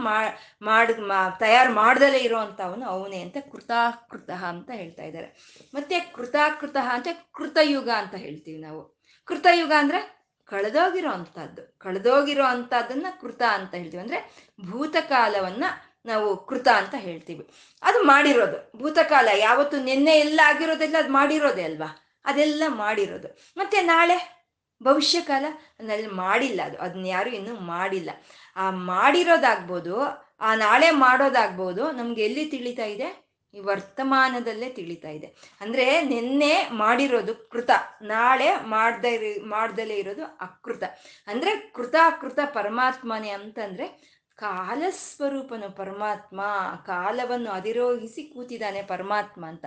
ಮಾಡ್ 0.62 0.94
ತಯಾರು 1.40 1.74
ಮಾಡ್ದಲೇ 1.74 2.18
ಇರೋ 2.18 2.38
ಅವನು 2.38 3.22
ಅಂತ 3.22 3.38
ಕೃತಾಕೃತ 3.52 4.30
ಅಂತ 4.30 4.72
ಹೇಳ್ತಾ 4.72 5.04
ಇದ್ದಾರೆ. 5.04 5.60
ಮತ್ತೆ 5.74 6.00
ಕೃತಾಕೃತ 6.00 6.76
ಅಂತ 6.90 7.08
ಕೃತಯುಗ 7.34 7.90
ಅಂತ 7.90 8.16
ಹೇಳ್ತೀವಿ 8.16 8.62
ನಾವು. 8.62 9.00
ಕೃತಯುಗ 9.26 9.72
ಅಂದ್ರೆ 9.78 10.20
ಕಳೆದೋಗಿರೋ 10.46 11.12
ಅಂಥದ್ದು 11.12 11.80
ಕಳೆದೋಗಿರೋ 11.80 12.44
ಅಂಥದ್ದನ್ನ 12.44 13.06
ಕೃತ 13.22 13.42
ಅಂತ 13.42 13.74
ಹೇಳ್ತೀವಿ. 13.76 14.04
ಅಂದ್ರೆ 14.04 14.50
ಭೂತಕಾಲವನ್ನ 14.70 15.66
ನಾವು 16.10 16.46
ಕೃತ 16.46 16.68
ಅಂತ 16.68 16.96
ಹೇಳ್ತೀವಿ. 16.98 17.50
ಅದು 17.82 18.04
ಮಾಡಿರೋದು. 18.04 18.72
ಭೂತಕಾಲ 18.78 19.28
ಯಾವತ್ತು 19.38 19.84
ನಿನ್ನೆ 19.84 20.12
ಎಲ್ಲ 20.12 20.40
ಆಗಿರೋದೆಲ್ಲ 20.46 20.96
ಅದು 21.00 21.10
ಮಾಡಿರೋದೆ 21.10 21.64
ಅಲ್ವಾ? 21.64 22.22
ಅದೆಲ್ಲ 22.26 22.64
ಮಾಡಿರೋದು. 22.68 23.28
ಮತ್ತೆ 23.58 23.82
ನಾಳೆ? 23.82 24.40
ಭವಿಷ್ಯಕಾಲ? 24.84 25.46
ಅದನ್ನೆಲ್ಲ 25.46 26.10
ಮಾಡಿಲ್ಲ 26.12 26.62
ಅದು. 26.66 26.78
ಅದನ್ನ 26.78 27.06
ಯಾರು 27.06 27.30
ಇನ್ನೂ 27.30 27.60
ಮಾಡಿಲ್ಲ. 27.60 28.10
ಆ 28.56 28.70
ಮಾಡಿರೋದಾಗ್ಬೋದು, 28.70 30.00
ಆ 30.42 30.56
ನಾಳೆ 30.56 30.92
ಮಾಡೋದಾಗ್ಬೋದು, 30.92 31.92
ನಮ್ಗೆ 31.92 32.24
ಎಲ್ಲಿ 32.24 32.46
ತಿಳಿತಾ 32.46 32.86
ಇದೆ? 32.86 33.30
ಈ 33.54 33.60
ವರ್ತಮಾನದಲ್ಲೇ 33.60 34.70
ತಿಳಿತಾ 34.70 35.10
ಇದೆ. 35.10 35.58
ಅಂದ್ರೆ 35.62 36.02
ನಿನ್ನೆ 36.02 36.70
ಮಾಡಿರೋದು 36.72 37.50
ಕೃತ. 37.50 37.70
ನಾಳೆ 38.02 38.56
ಮಾಡ್ದೇ 38.56 39.40
ಮಾಡ್ದಲೇ 39.40 39.96
ಇರೋದು 39.96 40.26
ಅಕೃತ. 40.26 40.84
ಅಂದ್ರೆ 41.28 41.56
ಕೃತ 41.56 41.96
ಅಕೃತ 42.06 42.40
ಪರಮಾತ್ಮನೇ 42.46 43.30
ಅಂತಂದ್ರೆ 43.30 44.19
ಕಾಲಸ್ವರೂಪನು 44.40 45.76
ಪರಮಾತ್ಮ, 45.78 46.42
ಕಾಲವನ್ನು 46.86 47.52
ಅಧಿರೋಹಿಸಿ 47.52 48.24
ಕೂತಿದ್ದಾನೆ 48.24 48.82
ಪರಮಾತ್ಮ 48.82 49.46
ಅಂತ. 49.46 49.66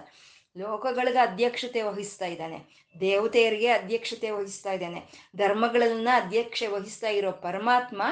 ಲೋಕಗಳಿಗೆ 0.57 1.19
ಅಧ್ಯಕ್ಷತೆ 1.19 1.83
ವಹಿಸ್ತಾ 1.83 2.27
ಇದ್ದಾನೆ. 2.27 2.59
ದೇವತೆಯರಿಗೆ 3.01 3.69
ಅಧ್ಯಕ್ಷತೆ 3.69 4.31
ವಹಿಸ್ತಾ 4.31 4.73
ಇದ್ದಾನೆ. 4.73 5.01
ಧರ್ಮಗಳನ್ನ 5.37 6.09
ಅಧ್ಯಕ್ಷೆ 6.15 6.67
ವಹಿಸ್ತಾ 6.67 7.09
ಇರೋ 7.09 7.33
ಪರಮಾತ್ಮ 7.33 8.03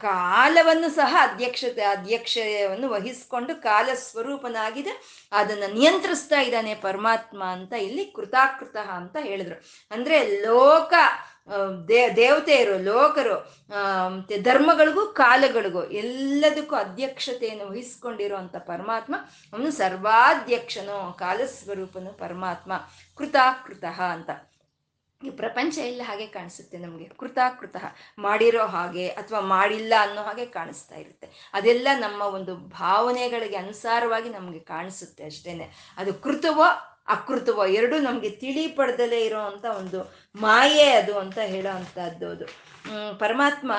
ಕಾಲವನ್ನು 0.00 0.88
ಸಹ 0.88 1.16
ಅಧ್ಯಕ್ಷತೆ 1.20 1.82
ಅಧ್ಯಕ್ಷವನ್ನು 1.82 2.88
ವಹಿಸ್ಕೊಂಡು 2.88 3.62
ಕಾಲ 3.62 3.88
ಸ್ವರೂಪನಾಗಿದೆ 3.94 4.92
ಅದನ್ನು 5.32 5.74
ನಿಯಂತ್ರಿಸ್ತಾ 5.74 6.40
ಇದ್ದಾನೆ 6.40 6.74
ಪರಮಾತ್ಮ 6.74 7.44
ಅಂತ 7.44 7.72
ಇಲ್ಲಿ 7.72 8.04
ಕೃತಾಕೃತ 8.04 8.76
ಅಂತ 8.76 9.16
ಹೇಳಿದ್ರು. 9.20 9.56
ಅಂದ್ರೆ 9.90 10.18
ಲೋಕ 10.40 10.94
ದೇ, 11.88 12.10
ದೇವತೆಯರು, 12.10 12.78
ಲೋಕರು 12.78 13.58
ಧರ್ಮಗಳಿಗೂ 14.42 15.06
ಕಾಲಗಳಿಗೂ 15.06 15.84
ಎಲ್ಲದಕ್ಕೂ 15.84 16.76
ಅಧ್ಯಕ್ಷತೆಯನ್ನು 16.76 17.70
ವಹಿಸ್ಕೊಂಡಿರುವಂಥ 17.70 18.56
ಪರಮಾತ್ಮ, 18.56 19.14
ಅವನು 19.52 19.70
ಸರ್ವಾಧ್ಯಕ್ಷನು 19.70 21.16
ಕಾಲಸ್ವರೂಪನು 21.18 22.12
ಪರಮಾತ್ಮ, 22.12 22.72
ಕೃತಾಕೃತಃ 23.16 24.02
ಅಂತ. 24.02 24.30
ಈ 25.24 25.30
ಪ್ರಪಂಚ 25.30 25.78
ಎಲ್ಲ 25.78 26.02
ಹಾಗೆ 26.04 26.26
ಕಾಣಿಸುತ್ತೆ 26.26 26.78
ನಮಗೆ, 26.78 27.04
ಕೃತಾಕೃತ 27.04 27.76
ಮಾಡಿರೋ 28.18 28.66
ಹಾಗೆ 28.66 29.08
ಅಥವಾ 29.08 29.40
ಮಾಡಿಲ್ಲ 29.40 29.94
ಅನ್ನೋ 30.00 30.22
ಹಾಗೆ 30.22 30.46
ಕಾಣಿಸ್ತಾ 30.46 30.96
ಇರುತ್ತೆ. 30.96 31.50
ಅದೆಲ್ಲ 31.52 31.88
ನಮ್ಮ 31.94 32.22
ಒಂದು 32.22 32.56
ಭಾವನೆಗಳಿಗೆ 32.56 33.56
ಅನುಸಾರವಾಗಿ 33.56 34.28
ನಮಗೆ 34.28 34.58
ಕಾಣಿಸುತ್ತೆ 34.58 35.24
ಅಷ್ಟೇನೆ. 35.24 35.94
ಅದು 35.96 36.14
ಕೃತವೋ 36.14 36.87
ಅಕೃತವೋ, 37.08 37.66
ಎರಡೂ 37.66 37.98
ನಮಗೆ 37.98 38.30
ತಿಳಿ 38.30 38.66
ಪಡೆದಲೇ 38.66 39.24
ಇರೋ 39.24 39.38
ಅಂತ 39.38 39.64
ಒಂದು 39.64 40.14
ಮಾಯೆ 40.36 40.90
ಅದು 40.90 41.18
ಅಂತ 41.18 41.38
ಹೇಳೋ 41.38 41.76
ಅಂಥದ್ದು 41.76 42.30
ಅದು. 42.30 42.46
ಪರಮಾತ್ಮ 43.18 43.72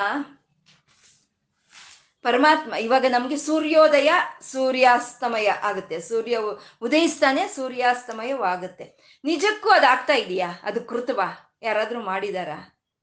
ಪರಮಾತ್ಮ, 2.22 2.74
ಇವಾಗ 2.74 3.04
ನಮಗೆ 3.08 3.36
ಸೂರ್ಯೋದಯ 3.36 4.10
ಸೂರ್ಯಾಸ್ತಮಯ 4.42 5.46
ಆಗುತ್ತೆ. 5.46 6.00
ಸೂರ್ಯ 6.00 6.38
ಉದಯಿಸ್ತಾನೆ, 6.82 7.48
ಸೂರ್ಯಾಸ್ತಮಯವಾಗುತ್ತೆ. 7.48 9.18
ನಿಜಕ್ಕೂ 9.24 9.68
ಅದು 9.68 9.86
ಆಗ್ತಾ 9.86 10.12
ಇದೆಯಾ? 10.12 10.50
ಅದು 10.62 10.80
ಕೃತವ? 10.80 11.20
ಯಾರಾದರೂ 11.62 12.00
ಮಾಡಿದಾರ? 12.00 12.48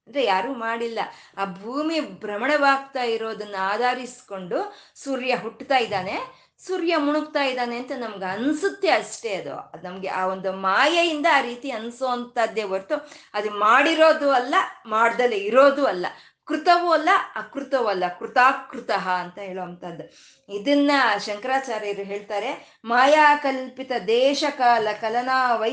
ಅಂದ್ರೆ 0.07 0.23
ಯಾರೂ 0.23 0.53
ಮಾಡಿಲ್ಲ. 0.53 0.99
ಆ 1.37 1.45
ಭೂಮಿ 1.45 1.99
ಭ್ರಮಣವಾಗ್ತಾ 1.99 3.03
ಇರೋದನ್ನ 3.03 3.55
ಆಧರಿಸ್ಕೊಂಡು 3.59 4.75
ಸೂರ್ಯ 4.95 5.35
ಹುಟ್ಟುತ್ತಾ 5.35 5.77
ಇದ್ದಾನೆ. 5.77 6.46
ಸೂರ್ಯ 6.59 6.97
ಮುಣುಗ್ತಾ 6.97 7.43
ಇದ್ದಾನೆ 7.43 7.77
ಅಂತ 7.77 7.91
ನಮ್ಗೆ 7.97 8.25
ಅನ್ಸುತ್ತೆ 8.25 8.89
ಅಷ್ಟೇ 8.89 9.35
ಅದು. 9.35 9.55
ಅದು 9.73 9.83
ನಮ್ಗೆ 9.87 10.07
ಆ 10.07 10.25
ಒಂದು 10.25 10.53
ಮಾಯೆಯಿಂದ 10.53 11.25
ಆ 11.33 11.41
ರೀತಿ 11.41 11.71
ಅನ್ಸೋ 11.71 12.07
ಅಂತದ್ದೇ 12.07 12.63
ಹೊರತು 12.63 12.95
ಅದು 13.33 13.51
ಮಾಡಿರೋದು 13.51 14.31
ಅಲ್ಲ, 14.31 14.55
ಮಾಡ್ದಲೇ 14.85 15.35
ಇರೋದು 15.35 15.85
ಅಲ್ಲ. 15.85 16.05
ಕೃತವೂ 16.47 16.91
ಅಲ್ಲ, 16.91 17.09
ಅಕೃತವೂ 17.35 17.87
ಅಲ್ಲ. 17.87 18.03
ಕೃತಾಕೃತ 18.19 18.91
ಅಂತ 18.91 19.39
ಹೇಳುವಂಥದ್ದು. 19.39 20.05
ಇದನ್ನ 20.53 20.91
ಶಂಕರಾಚಾರ್ಯರು 21.25 22.03
ಹೇಳ್ತಾರೆ, 22.03 22.79
ಮಾಯಾಕಲ್ಪಿತ 22.85 23.91
ದೇಶಕಾಲ 24.07 24.87
ಕಲನಾ 25.01 25.63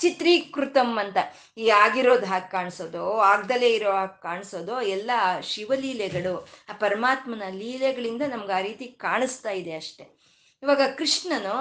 ಚಿತ್ರೀಕೃತಂ 0.00 0.98
ಅಂತ. 0.98 1.16
ಈ 1.58 1.68
ಆಗಿರೋದು 1.68 2.26
ಹಾಗೆ 2.26 2.50
ಕಾಣಿಸೋದು, 2.50 3.20
ಆಗ್ದಲೇ 3.20 3.68
ಇರೋ 3.68 3.92
ಹಾಗೆ 3.92 4.22
ಕಾಣಿಸೋದು, 4.22 4.80
ಎಲ್ಲ 4.80 5.10
ಶಿವಲೀಲೆಗಳು, 5.40 6.48
ಆ 6.68 6.72
ಪರಮಾತ್ಮನ 6.72 7.42
ಲೀಲೆಗಳಿಂದ 7.50 8.22
ನಮ್ಗೆ 8.22 8.52
ಆ 8.52 8.60
ರೀತಿ 8.60 8.86
ಕಾಣಿಸ್ತಾ 8.86 9.50
ಇದೆ 9.50 9.76
ಅಷ್ಟೆ. 9.76 10.04
ಇವಾಗ 10.62 10.80
ಕೃಷ್ಣನು 10.98 11.56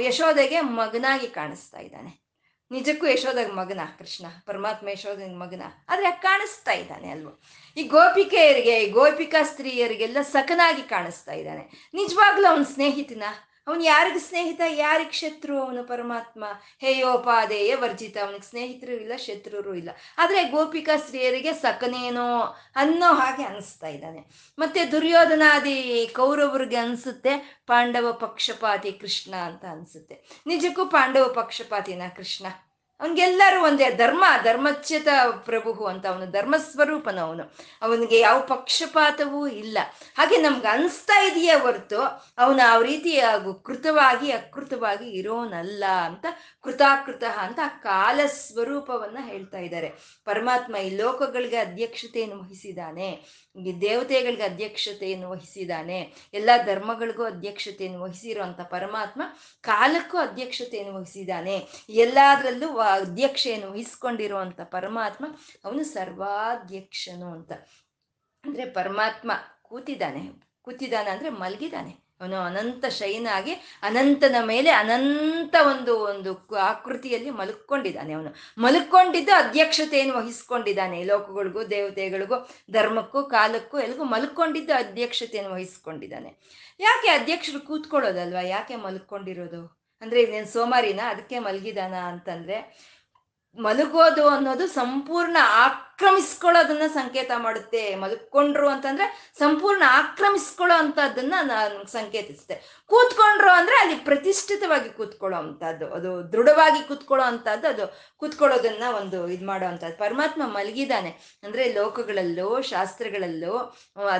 ಯಶೋದೆಗೆ 0.00 0.60
ಮಗನಾಗಿ 0.60 1.28
ಕಾಣಿಸ್ತಾ 1.28 1.78
ಇದ್ದಾನೆ. 1.78 2.23
ನಿಜಕ್ಕೂ 2.70 3.06
ಯಶೋದಾಗ 3.06 3.50
ಮಗನ, 3.50 3.80
ಕೃಷ್ಣ? 3.98 4.26
ಪರಮಾತ್ಮ 4.46 4.88
ಯಶೋದ 4.88 5.22
ಮಗನ? 5.34 5.62
ಆದ್ರೆ 5.88 6.10
ಕಾಣಿಸ್ತಾ 6.10 6.72
ಇದ್ದಾನೆ 6.72 7.10
ಅಲ್ವ? 7.10 7.28
ಈ 7.76 7.82
ಗೋಪಿಕೆಯರಿಗೆ 7.82 8.88
ಗೋಪಿಕಾ 8.88 9.42
ಸ್ತ್ರೀಯರಿಗೆಲ್ಲ 9.42 10.16
ಸಕನಾಗಿ 10.22 10.82
ಕಾಣಿಸ್ತಾ 10.82 11.32
ಇದ್ದಾನೆ. 11.32 11.90
ನಿಜವಾಗ್ಲೂ 11.94 12.48
ಅವನ 12.48 12.62
ಸ್ನೇಹಿತನ? 12.62 13.22
ಅವನು 13.66 13.82
ಯಾರಿಗೆ 13.82 14.18
ಸ್ನೇಹಿತ, 14.18 14.60
ಯಾರಿಗೆ 14.68 15.10
ಶತ್ರು? 15.10 15.62
ಅವನು 15.62 15.84
ಪರಮಾತ್ಮ. 15.84 16.44
ಹೇಯೋಪಾದೇಯ 16.78 17.76
ವರ್ಜಿತ. 17.76 18.16
ಅವನಿಗೆ 18.18 18.50
ಸ್ನೇಹಿತರು 18.50 18.92
ಇಲ್ಲ, 18.92 19.16
ಶತ್ರುರು 19.16 19.74
ಇಲ್ಲ. 19.74 19.90
ಆದ್ರೆ 20.18 20.50
ಗೋಪಿಕಾ 20.50 20.96
ಸ್ತ್ರೀಯರಿಗೆ 20.96 21.52
ಸಕನೇನೋ 21.52 22.56
ಅನ್ನೋ 22.76 23.14
ಹಾಗೆ 23.14 23.44
ಅನಿಸ್ತಾ 23.44 23.86
ಇದ್ದಾನೆ. 23.86 24.26
ಮತ್ತೆ 24.58 24.92
ದುರ್ಯೋಧನಾದಿ 24.92 26.10
ಕೌರವರಿಗೆ 26.16 26.76
ಅನ್ಸುತ್ತೆ, 26.76 27.62
ಪಾಂಡವ 27.66 28.12
ಪಕ್ಷಪಾತಿ 28.12 28.92
ಕೃಷ್ಣ 28.92 29.34
ಅಂತ 29.34 29.64
ಅನ್ಸುತ್ತೆ. 29.64 30.42
ನಿಜಕ್ಕೂ 30.46 30.86
ಪಾಂಡವ 30.86 31.32
ಪಕ್ಷಪಾತಿನ 31.32 32.02
ಕೃಷ್ಣ. 32.16 32.46
ಅವನಿಗೆಲ್ಲರೂ 33.00 33.64
ಒಂದೇ 33.64 33.90
ಧರ್ಮ, 33.90 34.24
ಧರ್ಮಚ್ಯತ 34.44 35.08
ಪ್ರಭು 35.44 35.84
ಅಂತ 35.84 36.06
ಅವನು, 36.06 36.30
ಧರ್ಮಸ್ವರೂಪನ 36.30 37.18
ಅವನು. 37.20 37.54
ಅವನಿಗೆ 37.82 38.18
ಯಾವ 38.18 38.40
ಪಕ್ಷಪಾತವೂ 38.40 39.46
ಇಲ್ಲ. 39.46 39.78
ಹಾಗೆ 40.18 40.36
ನಮ್ಗೆ 40.36 40.66
ಅನಿಸ್ತಾ 40.66 41.22
ಇದೆಯೇ 41.22 41.54
ಹೊರತು 41.54 42.00
ಅವನು 42.38 42.68
ಆ 42.68 42.82
ರೀತಿ 42.82 43.20
ಕೃತವಾಗಿ, 43.62 44.30
ಅಕೃತವಾಗಿ 44.30 45.10
ಇರೋನಲ್ಲ 45.10 45.84
ಅಂತ, 46.04 46.26
ಕೃತಾಕೃತ 46.64 47.24
ಅಂತ 47.38 47.58
ಕಾಲ 47.82 48.20
ಸ್ವರೂಪವನ್ನ 48.26 49.18
ಹೇಳ್ತಾ 49.20 49.58
ಇದ್ದಾರೆ. 49.58 49.92
ಪರಮಾತ್ಮ 50.24 50.76
ಈ 50.76 50.96
ಲೋಕಗಳಿಗೆ 50.96 51.56
ಅಧ್ಯಕ್ಷತೆಯನ್ನು 51.56 52.38
ವಹಿಸಿದ್ದಾನೆ. 52.42 53.10
ಈ 53.56 53.80
ದೇವತೆಗಳಿಗೆ 53.80 54.42
ಅಧ್ಯಕ್ಷತೆಯನ್ನು 54.42 55.30
ವಹಿಸಿದ್ದಾನೆ. 55.30 56.14
ಎಲ್ಲ 56.34 56.50
ಧರ್ಮಗಳಿಗೂ 56.66 57.24
ಅಧ್ಯಕ್ಷತೆಯನ್ನು 57.24 58.02
ವಹಿಸಿರುವಂತ 58.02 58.60
ಪರಮಾತ್ಮ 58.60 59.22
ಕಾಲಕ್ಕೂ 59.60 60.18
ಅಧ್ಯಕ್ಷತೆಯನ್ನು 60.18 60.94
ವಹಿಸಿದ್ದಾನೆ. 60.96 61.66
ಎಲ್ಲದರಲ್ಲೂ 61.88 62.83
ಅಧ್ಯಕ್ಷೆಯನ್ನು 62.84 63.72
ವಹಿಸ್ಕೊಂಡಿರುವಂತ 63.72 64.60
ಪರಮಾತ್ಮ, 64.60 65.24
ಅವನು 65.64 65.84
ಸರ್ವಾಧ್ಯಕ್ಷನು 65.84 67.32
ಅಂತ. 67.32 67.52
ಅಂದ್ರೆ 68.44 68.64
ಪರಮಾತ್ಮ 68.70 69.32
ಕೂತಿದ್ದಾನೆ 69.62 70.54
ಕೂತಿದ್ದಾನೆ 70.62 71.10
ಅಂದ್ರೆ 71.10 71.28
ಮಲಗಿದ್ದಾನೆ. 71.28 72.04
ಅವನು 72.20 72.36
ಅನಂತ 72.36 72.86
ಶೈನಾಗಿ 72.86 73.52
ಅನಂತನ 73.82 74.36
ಮೇಲೆ 74.42 74.70
ಅನಂತ 74.70 75.54
ಒಂದು 75.66 75.98
ಒಂದು 75.98 76.54
ಆಕೃತಿಯಲ್ಲಿ 76.54 77.30
ಮಲ್ಕೊಂಡಿದ್ದಾನೆ 77.30 78.12
ಅವನು. 78.12 78.34
ಮಲ್ಕೊಂಡಿದ್ದು 78.58 79.34
ಅಧ್ಯಕ್ಷತೆಯನ್ನು 79.34 80.14
ವಹಿಸ್ಕೊಂಡಿದ್ದಾನೆ 80.14 81.04
ಲೋಕಗಳಿಗೂ, 81.04 81.64
ದೇವತೆಗಳಿಗೂ, 81.64 82.48
ಧರ್ಮಕ್ಕೂ, 82.72 83.22
ಕಾಲಕ್ಕೂ 83.22 83.78
ಎಲ್ಗೂ 83.78 84.04
ಮಲ್ಕೊಂಡಿದ್ದು 84.04 84.74
ಅಧ್ಯಕ್ಷತೆಯನ್ನು 84.74 85.52
ವಹಿಸ್ಕೊಂಡಿದ್ದಾನೆ. 85.52 86.36
ಯಾಕೆ 86.80 87.08
ಅಧ್ಯಕ್ಷರು 87.08 87.60
ಕೂತ್ಕೊಳ್ಳೋದಲ್ವಾ? 87.60 88.40
ಯಾಕೆ 88.40 88.76
ಮಲ್ಕೊಂಡಿರೋದು 88.76 89.83
ಅಂದ್ರೆ 90.04 90.20
ಇನ್ನೇನು 90.22 90.50
ಸೋಮಾರಿನ 90.52 91.02
ಅದಕ್ಕೆ 91.08 91.38
ಮಲಗಿದಾನ 91.38 91.94
ಅಂತಂದ್ರೆ 92.04 92.58
ಮಲಗೋದು 93.58 94.24
ಅನ್ನೋದು 94.28 94.64
ಸಂಪೂರ್ಣ 94.68 95.36
ಆಕ್ರಮಿಸ್ಕೊಳ್ಳೋದನ್ನ 95.94 96.82
ಸಂಕೇತ 96.92 97.30
ಮಾಡುತ್ತೆ. 97.36 97.94
ಮಲ್ಕೊಂಡ್ರು 97.94 98.68
ಅಂತಂದ್ರೆ 98.68 99.34
ಸಂಪೂರ್ಣ 99.38 99.82
ಆಕ್ರಮಿಸ್ಕೊಳ್ಳೋ 99.86 100.76
ಅಂತದನ್ನ 100.76 101.34
ನಾನು 101.42 101.92
ಸಂಕೇತಿಸುತ್ತೆ 101.92 102.82
ಕೂತ್ಕೊಂಡ್ರು 102.86 103.50
ಅಂದ್ರೆ 103.50 103.76
ಅಲ್ಲಿ 103.76 103.96
ಪ್ರತಿಷ್ಠಿತವಾಗಿ 103.96 104.90
ಕೂತ್ಕೊಳ್ಳೋ 104.90 105.38
ಅಂತದ್ದು. 105.38 105.94
ಅದು 105.94 106.32
ದೃಢವಾಗಿ 106.32 106.88
ಕೂತ್ಕೊಳ್ಳೋ 106.88 107.26
ಅಂತದ್ದು. 107.26 107.68
ಅದು 107.68 108.00
ಕೂತ್ಕೊಳ್ಳೋದನ್ನ 108.16 108.84
ಒಂದು 108.96 109.28
ಇದು 109.28 109.46
ಮಾಡೋ 109.46 109.66
ಅಂತದ್ದು. 109.66 109.98
ಪರಮಾತ್ಮ 109.98 110.42
ಮಲಗಿದಾನೆ. 110.46 111.40
ಅಂದ್ರೆ 111.42 111.72
ಲೋಕಗಳಲ್ಲೂ, 111.72 112.62
ಶಾಸ್ತ್ರಗಳಲ್ಲೂ 112.62 113.76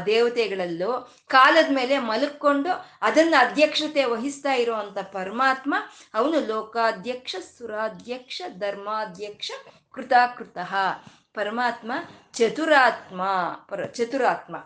ದೇವತೆಗಳಲ್ಲೂ, 0.07 1.17
ಕಾಲದ 1.29 1.75
ಮೇಲೆ 1.75 1.99
ಮಲಕ್ಕೊಂಡು 1.99 2.71
ಅದನ್ನ 3.03 3.35
ಅಧ್ಯಕ್ಷತೆ 3.39 4.05
ವಹಿಸ್ತಾ 4.05 4.53
ಇರುವಂತ 4.53 4.99
ಪರಮಾತ್ಮ 4.99 5.75
ಅವನು 6.15 6.47
ಲೋಕಾಧ್ಯಕ್ಷ, 6.47 7.37
ಸುರಾಧ್ಯಕ್ಷ, 7.59 8.43
ಧರ್ಮಾಧ್ಯಕ್ಷ, 8.59 9.51
ಕೃತಾಕೃತ. 9.93 10.59
ಪರಮಾತ್ಮ 11.35 11.93
ಚತುರಾತ್ಮ, 12.33 13.23
ಪರ, 13.69 13.85
ಚತುರಾತ್ಮ. 13.85 14.57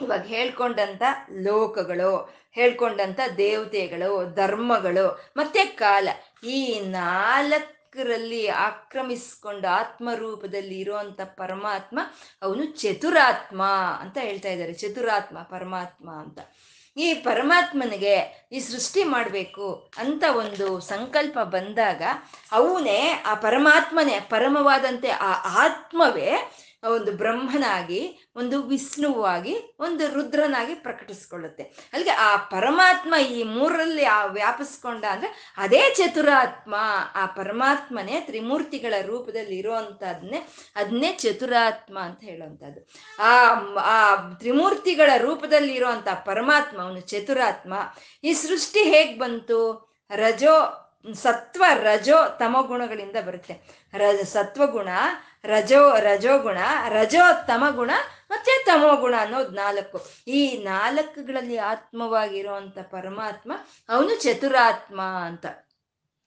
ಇವಾಗ 0.00 0.26
ಹೇಳ್ಕೊಂಡಂತ 0.26 1.02
ಲೋಕಗಳು, 1.42 2.34
ಹೇಳ್ಕೊಂಡಂತ 2.52 3.20
ದೇವತೆಗಳು, 3.36 4.34
ಧರ್ಮಗಳು, 4.34 5.32
ಮತ್ತೆ 5.36 5.64
ಕಾಲ. 5.64 6.08
ಈ 6.46 6.80
ನಾಲ್ಕರಲ್ಲಿ 6.80 8.48
ಆಕ್ರಮಿಸ್ಕೊಂಡ 8.48 9.64
ಆತ್ಮರೂಪದಲ್ಲಿ 9.66 10.80
ಇರುವಂತ 10.80 11.20
ಪರಮಾತ್ಮ, 11.20 11.98
ಅವನು 12.42 12.64
ಚತುರಾತ್ಮ 12.64 13.62
ಅಂತ 14.00 14.18
ಹೇಳ್ತಾ 14.18 14.48
ಇದ್ದಾರೆ. 14.48 14.72
ಚತುರಾತ್ಮ, 14.72 15.42
ಪರಮಾತ್ಮ 15.42 16.10
ಅಂತ. 16.10 16.38
ಈ 16.98 17.14
ಪರಮಾತ್ಮನಿಗೆ 17.14 18.14
ಈ 18.52 18.60
ಸೃಷ್ಟಿ 18.60 19.04
ಮಾಡಬೇಕು 19.04 19.66
ಅಂತ 19.98 20.24
ಒಂದು 20.36 20.80
ಸಂಕಲ್ಪ 20.80 21.38
ಬಂದಾಗ 21.46 22.02
ಅವನೇ 22.52 23.00
ಆ 23.26 23.34
ಪರಮಾತ್ಮನೇ, 23.34 24.16
ಪರಮವಾದಂತೆ 24.30 25.10
ಆ 25.10 25.32
ಆತ್ಮವೇ 25.64 26.30
ಒಂದು 26.84 27.12
ಬ್ರಹ್ಮನಾಗಿ, 27.12 28.28
ಒಂದು 28.36 28.62
ವಿಷ್ಣುವಾಗಿ, 28.62 29.76
ಒಂದು 29.78 30.14
ರುದ್ರನಾಗಿ 30.14 30.74
ಪ್ರಕಟಿಸ್ಕೊಳ್ಳುತ್ತೆ. 30.74 31.62
ಅಲ್ಲಿಗೆ 31.62 32.10
ಆ 32.10 32.36
ಪರಮಾತ್ಮ 32.36 33.14
ಈ 33.14 33.42
ಮೂರರಲ್ಲಿ 33.42 34.04
ಆ 34.04 34.24
ವ್ಯಾಪಿಸ್ಕೊಂಡ 34.24 35.04
ಅಂದ್ರೆ 35.04 35.54
ಅದೇ 35.56 35.94
ಚತುರಾತ್ಮ. 35.94 36.74
ಆ 37.14 37.26
ಪರಮಾತ್ಮನೇ 37.26 38.20
ತ್ರಿಮೂರ್ತಿಗಳ 38.20 38.94
ರೂಪದಲ್ಲಿ 39.02 39.56
ಇರುವಂತಹದ್ನೇ 39.56 40.48
ಅದನ್ನೇ 40.76 41.12
ಚತುರಾತ್ಮ 41.12 41.98
ಅಂತ 41.98 42.20
ಹೇಳುವಂಥದ್ದು 42.22 42.88
ಆ 43.22 43.48
ಆ 43.80 44.16
ತ್ರಿಮೂರ್ತಿಗಳ 44.16 45.10
ರೂಪದಲ್ಲಿ 45.18 45.74
ಇರುವಂತ 45.74 46.08
ಪರಮಾತ್ಮ, 46.24 46.82
ಅವನು 46.82 47.00
ಚತುರಾತ್ಮ. 47.00 47.74
ಈ 48.24 48.32
ಸೃಷ್ಟಿ 48.32 48.82
ಹೇಗ್ 48.82 49.18
ಬಂತು? 49.18 49.88
ರಜೋ, 50.14 50.84
ಸತ್ವ 51.14 51.64
ರಜೋ 51.74 52.36
ತಮಗುಣಗಳಿಂದ 52.38 53.16
ಬರುತ್ತೆ. 53.26 53.54
ರಜ, 53.94 54.20
ಸತ್ವಗುಣ 54.20 54.88
ರಜೋ, 55.44 55.94
ರಜೋಗುಣ 55.98 56.58
ರಜೋ 56.88 57.44
ತಮಗುಣ 57.46 57.90
ಮತ್ತೆ 58.30 58.64
ತಮೋಗುಣ 58.64 59.14
ಅನ್ನೋದು 59.18 59.50
ನಾಲ್ಕು. 59.50 60.00
ಈ 60.28 60.64
ನಾಲ್ಕುಗಳಲ್ಲಿ 60.64 61.56
ಆತ್ಮವಾಗಿರುವಂತ 61.56 62.78
ಪರಮಾತ್ಮ 62.78 63.52
ಅವನು 63.88 64.22
ಚತುರಾತ್ಮ 64.22 65.00
ಅಂತ. 65.00 65.46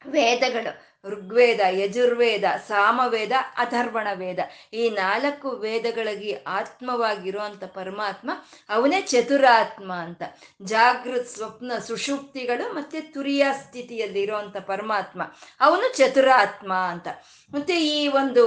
ವೇದಗಳು. 0.05 0.90
ಋಗ್ವೇದ, 1.09 1.59
ಯಜುರ್ವೇದ, 1.69 2.43
ಸಾಮವೇದ 2.67 3.31
ಅಥರ್ವಣ 3.57 4.07
ವೇದ 4.13 4.39
ಈ 4.73 4.89
ನಾಲ್ಕು 4.89 5.49
ವೇದಗಳಿಗೆ 5.49 6.43
ಆತ್ಮವಾಗಿರುವಂಥ 6.47 7.63
ಪರಮಾತ್ಮ 7.63 8.31
ಅವನೇ 8.69 9.01
ಚತುರಾತ್ಮ 9.01 9.93
ಅಂತ. 9.93 10.21
ಜಾಗೃತ್ 10.61 11.27
ಸ್ವಪ್ನ 11.27 11.71
ಸುಷುಪ್ತಿಗಳು 11.87 12.73
ಮತ್ತೆ 12.73 13.01
ತುರಿಯ 13.01 13.45
ಸ್ಥಿತಿಯಲ್ಲಿ 13.63 14.21
ಇರುವಂಥ 14.21 14.57
ಪರಮಾತ್ಮ 14.57 15.21
ಅವನು 15.59 15.97
ಚತುರಾತ್ಮ 15.97 16.73
ಅಂತ. 16.73 17.07
ಮತ್ತೆ 17.53 17.73
ಈ 17.73 18.07
ಒಂದು 18.07 18.45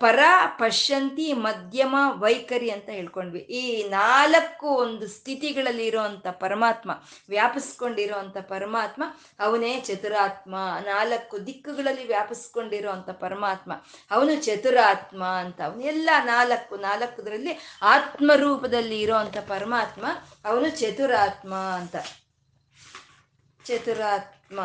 ಪರ, 0.00 0.18
ಪಶ್ಯಂತಿ, 0.58 1.32
ಮಧ್ಯಮ, 1.32 1.96
ವೈಖರಿ 2.10 2.70
ಅಂತ 2.70 2.88
ಹೇಳ್ಕೊಂಡ್ವಿ. 2.88 3.38
ಈ 3.38 3.88
ನಾಲ್ಕು 3.88 4.66
ಒಂದು 4.66 5.06
ಸ್ಥಿತಿಗಳಲ್ಲಿ 5.06 5.86
ಇರುವಂತ 5.86 6.26
ಪರಮಾತ್ಮ 6.26 6.90
ವ್ಯಾಪಿಸ್ಕೊಂಡಿರುವಂತ 7.28 8.38
ಪರಮಾತ್ಮ 8.38 9.02
ಅವನೇ 9.40 9.80
ಚತುರಾತ್ಮ. 9.80 10.54
ನಾಲ್ಕು 10.84 11.47
ದಿಕ್ಕುಗಳಲ್ಲಿ 11.48 12.06
ವ್ಯಾಪಿಸ್ಕೊಂಡಿರುವಂಥ 12.06 13.10
ಪರಮಾತ್ಮ, 13.10 13.72
ಅವನು 14.10 14.44
ಚತುರಾತ್ಮ 14.44 15.24
ಅಂತ, 15.24 15.60
ಅವನು 15.60 15.80
ಎಲ್ಲ 15.80 16.10
ನಾಲ್ಕು, 16.24 16.76
ನಾಲ್ಕುದರಲ್ಲಿ 16.76 17.58
ಆತ್ಮರೂಪದಲ್ಲಿ 17.82 19.00
ಇರೋವಂಥ 19.00 19.36
ಪರಮಾತ್ಮ, 19.38 20.06
ಅವನು 20.44 20.68
ಚತುರಾತ್ಮ 20.68 21.54
ಅಂತ. 21.54 21.96
ಚತುರಾತ್ಮ. 23.64 24.60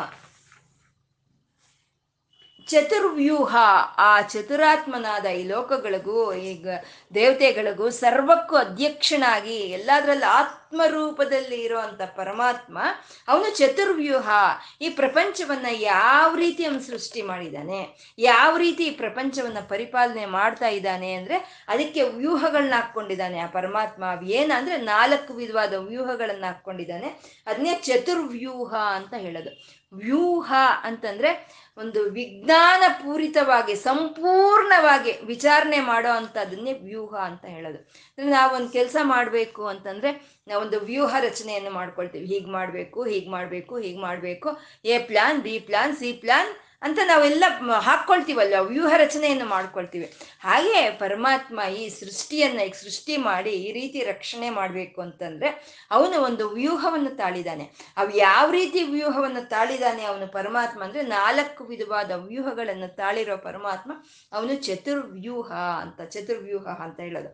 ಚತುರ್ವ್ಯೂಹ, 2.66 3.56
ಆ 3.96 4.20
ಚತುರಾತ್ಮನಾದ 4.20 5.26
ಈ 5.26 5.42
ಲೋಕಗಳಿಗೂ, 5.44 6.34
ಈಗ 6.34 6.68
ದೇವತೆಗಳಿಗೂ 7.14 7.90
ಸರ್ವಕ್ಕೂ 7.90 8.56
ಅಧ್ಯಕ್ಷನಾಗಿ, 8.56 9.56
ಎಲ್ಲದರಲ್ಲಿ 9.56 10.30
ಆತ್ಮರೂಪದಲ್ಲಿ 10.74 11.60
ಇರುವಂತ 11.60 12.02
ಪರಮಾತ್ಮ, 12.16 12.78
ಅವನು 13.28 13.56
ಚತುರ್ವ್ಯೂಹ 13.56 14.28
ಈ 14.80 14.88
ಪ್ರಪಂಚವನ್ನ 14.88 15.66
ಯಾವ 15.70 16.34
ರೀತಿ 16.34 16.64
ಅವನು 16.64 16.80
ಸೃಷ್ಟಿ 16.80 17.22
ಮಾಡಿದ್ದಾನೆ 17.22 17.80
ಯಾವ 18.18 18.56
ರೀತಿ 18.56 18.84
ಈ 18.86 18.90
ಪ್ರಪಂಚವನ್ನ 18.90 19.58
ಪರಿಪಾಲನೆ 19.68 20.24
ಮಾಡ್ತಾ 20.26 20.68
ಇದ್ದಾನೆ 20.68 21.12
ಅಂದ್ರೆ 21.12 21.64
ಅದಕ್ಕೆ 21.68 22.02
ವ್ಯೂಹಗಳನ್ನ 22.02 22.74
ಹಾಕೊಂಡಿದ್ದಾನೆ 22.76 23.38
ಆ 23.38 23.46
ಪರಮಾತ್ಮ. 23.46 24.04
ಏನಂದ್ರೆ 24.30 24.76
ನಾಲ್ಕು 24.76 25.34
ವಿಧವಾದ 25.34 25.74
ವ್ಯೂಹಗಳನ್ನ 25.74 26.44
ಹಾಕೊಂಡಿದ್ದಾನೆ 26.46 27.10
ಅದನ್ನೇ 27.46 27.74
ಚತುರ್ವ್ಯೂಹ 27.74 28.74
ಅಂತ 28.74 29.14
ಹೇಳೋದು. 29.14 29.83
ವ್ಯೂಹ 29.94 30.52
ಅಂತಂದ್ರೆ 30.82 31.54
ಒಂದು 31.76 32.02
ವಿಜ್ಞಾನ 32.02 32.82
ಪೂರಿತವಾಗಿ 32.88 33.74
ಸಂಪೂರ್ಣವಾಗಿ 33.74 35.12
ವಿಚಾರಣೆ 35.24 35.80
ಮಾಡೋ 35.80 36.08
ಅಂಥದ್ದನ್ನೇ 36.08 36.72
ವ್ಯೂಹ 36.72 37.14
ಅಂತ 37.14 37.44
ಹೇಳೋದು. 37.44 37.78
ಅಂದ್ರೆ 37.78 38.30
ನಾವೊಂದು 38.30 38.68
ಕೆಲಸ 38.68 38.96
ಮಾಡಬೇಕು 39.02 39.66
ಅಂತಂದ್ರೆ 39.66 40.42
ನಾವೊಂದು 40.48 40.80
ವ್ಯೂಹ 40.80 41.16
ರಚನೆಯನ್ನು 41.20 41.70
ಮಾಡ್ಕೊಳ್ತೀವಿ. 41.70 42.26
ಹೀಗೆ 42.26 42.50
ಮಾಡಬೇಕು 42.50 43.04
ಹೀಗೆ 43.04 43.30
ಮಾಡಬೇಕು 43.30 43.78
ಹೀಗೆ 43.78 44.00
ಮಾಡಬೇಕು. 44.00 44.58
A 44.84 44.98
plan, 44.98 45.42
B 45.42 45.58
plan, 45.58 45.96
C 45.96 46.12
plan 46.12 46.48
ಅಂತ 46.84 46.98
ನಾವೆಲ್ಲ 47.04 47.44
ಹಾಕ್ಕೊಳ್ತೀವಲ್ಲ 47.78 48.54
ವ್ಯೂಹ 48.60 48.92
ರಚನೆಯನ್ನು 48.96 49.46
ಮಾಡ್ಕೊಳ್ತೀವಿ. 49.46 50.12
ಹಾಗೆ 50.40 50.90
ಪರಮಾತ್ಮ 50.90 51.60
ಈ 51.60 51.88
ಸೃಷ್ಟಿಯನ್ನ 51.88 52.60
ಈಗ 52.60 52.74
ಸೃಷ್ಟಿ 52.74 53.16
ಮಾಡಿ 53.16 53.50
ಈ 53.50 53.72
ರೀತಿ 53.72 54.04
ರಕ್ಷಣೆ 54.04 54.50
ಮಾಡಬೇಕು 54.50 55.00
ಅಂತಂದ್ರೆ 55.00 55.50
ಅವನು 55.90 56.22
ಒಂದು 56.22 56.48
ವ್ಯೂಹವನ್ನು 56.48 57.16
ತಾಳಿದಾನೆ. 57.16 57.64
ಅವ್ 57.96 58.12
ಯಾವ 58.16 58.50
ರೀತಿ 58.50 58.82
ವ್ಯೂಹವನ್ನು 58.82 59.48
ತಾಳಿದಾನೆ 59.48 60.04
ಅವನು 60.04 60.26
ಪರಮಾತ್ಮ 60.26 60.84
ಅಂದ್ರೆ 60.84 61.02
ನಾಲ್ಕು 61.02 61.64
ವಿಧವಾದ 61.64 62.10
ವ್ಯೂಹಗಳನ್ನು 62.10 62.96
ತಾಳಿರೋ 62.96 63.36
ಪರಮಾತ್ಮ 63.36 63.92
ಅವನು 64.32 64.54
ಚತುರ್ವ್ಯೂಹ 64.54 65.52
ಅಂತ 65.82 66.00
ಚತುರ್ವ್ಯೂಹ 66.02 66.66
ಅಂತ 66.82 67.00
ಹೇಳೋದು. 67.00 67.30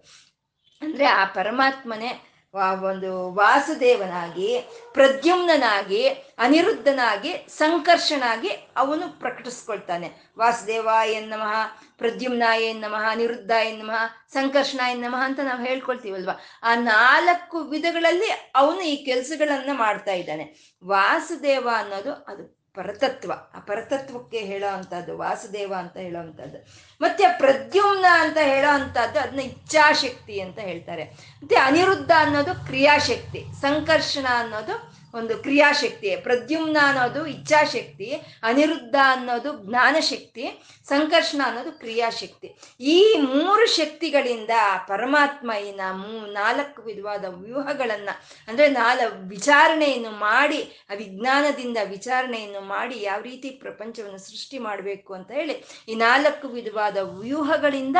ಅಂದ್ರೆ 0.82 1.04
ಆ 1.04 1.24
ಪರಮಾತ್ಮನೇ 1.24 2.10
ಒಂದು 2.54 3.34
ವಾಸುದೇವನಾಗಿ 3.34 4.60
ಪ್ರದ್ಯುಮ್ನಾಗಿ 4.92 6.08
ಅನಿರುದ್ಧನಾಗಿ, 6.38 7.46
ಸಂಕರ್ಷನಾಗಿ 7.48 8.48
ಅವನು 8.76 9.20
ಪ್ರಕಟಿಸ್ಕೊಳ್ತಾನೆ. 9.20 10.10
ವಾಸುದೇವ 10.38 10.88
ಎನ್ನಮಃ 11.06 11.82
ಪ್ರದ್ಯುಮ್ನ 11.98 12.42
ಎನ್ನಮಃ 12.56 13.10
ಅನಿರುದ್ಧ 13.10 13.50
ಎನ್ನಮಃ 13.50 14.28
ಸಂಕರ್ಷಣ 14.28 14.80
ಎನ್ನಮಃ 14.90 15.18
ಅಂತ 15.18 15.40
ನಾವು 15.40 15.64
ಹೇಳ್ಕೊಳ್ತೀವಲ್ವ? 15.64 16.30
ಆ 16.62 16.74
ನಾಲ್ಕು 16.74 17.58
ವಿಧಗಳಲ್ಲಿ 17.58 18.52
ಅವನು 18.54 18.80
ಈ 18.80 19.04
ಕೆಲಸಗಳನ್ನ 19.04 19.70
ಮಾಡ್ತಾ 19.72 20.12
ಇದ್ದಾನೆ. 20.12 20.76
ವಾಸುದೇವ 20.84 21.68
ಅನ್ನೋದು 21.76 22.12
ಅದು 22.12 22.59
ಪರತತ್ವ, 22.74 23.32
ಆ 23.54 23.60
ಪರತತ್ವಕ್ಕೆ 23.60 24.38
ಹೇಳೋ 24.38 24.68
ಅಂಥದ್ದು, 24.72 25.18
ವಾಸುದೇವ 25.18 25.74
ಅಂತ 25.78 25.96
ಹೇಳೋ 25.96 26.20
ಅಂಥದ್ದು, 26.20 26.58
ಮತ್ತೆ 27.00 27.24
ಪ್ರದ್ಯುಮ್ನ 27.38 28.06
ಅಂತ 28.20 28.38
ಹೇಳೋ 28.42 28.70
ಅಂಥದ್ದು 28.74 29.20
ಅದನ್ನ 29.20 29.40
ಇಚ್ಛಾಶಕ್ತಿ 29.40 30.40
ಅಂತ 30.40 30.58
ಹೇಳ್ತಾರೆ. 30.58 31.04
ಮತ್ತೆ 31.42 31.56
ಅನಿರುದ್ಧ 31.56 32.10
ಅನ್ನೋದು 32.18 32.54
ಕ್ರಿಯಾಶಕ್ತಿ, 32.66 33.44
ಸಂಕರ್ಷಣ 33.60 34.26
ಅನ್ನೋದು 34.36 34.99
ಒಂದು 35.14 35.38
ಕ್ರಿಯಾಶಕ್ತಿ, 35.38 36.16
ಪ್ರದ್ಯುಮ್ನ 36.16 36.76
ಅನ್ನೋದು 36.82 37.26
ಇಚ್ಛಾಶಕ್ತಿ, 37.26 38.08
ಅನಿರುದ್ಧ 38.42 38.96
ಅನ್ನೋದು 39.04 39.50
ಜ್ಞಾನಶಕ್ತಿ, 39.68 40.44
ಸಂಕರ್ಷಣ 40.88 41.40
ಅನ್ನೋದು 41.46 41.72
ಕ್ರಿಯಾಶಕ್ತಿ. 41.72 42.48
ಈ 42.80 43.16
ಮೂರು 43.20 43.66
ಶಕ್ತಿಗಳಿಂದ 43.66 44.50
ಪರಮಾತ್ಮ 44.88 45.50
ಈ 45.66 45.72
ಮೂ 45.72 46.26
ನಾಲ್ಕು 46.26 46.82
ವಿಧವಾದ 46.82 47.24
ವ್ಯೂಹಗಳನ್ನ, 47.28 48.10
ಅಂದ್ರೆ 48.48 48.68
ನಾಲ್ 48.68 49.04
ವಿಚಾರಣೆಯನ್ನು 49.28 50.10
ಮಾಡಿ 50.10 50.60
ವಿಜ್ಞಾನದಿಂದ 50.96 51.76
ವಿಚಾರಣೆಯನ್ನು 51.84 52.60
ಮಾಡಿ 52.60 53.02
ಯಾವ 53.02 53.20
ರೀತಿ 53.20 53.50
ಪ್ರಪಂಚವನ್ನು 53.50 54.18
ಸೃಷ್ಟಿ 54.18 54.58
ಮಾಡಬೇಕು 54.58 55.14
ಅಂತ 55.14 55.30
ಹೇಳಿ, 55.30 55.64
ಈ 55.88 55.94
ನಾಲ್ಕು 55.94 56.48
ವಿಧವಾದ 56.48 56.96
ವ್ಯೂಹಗಳಿಂದ 56.96 57.96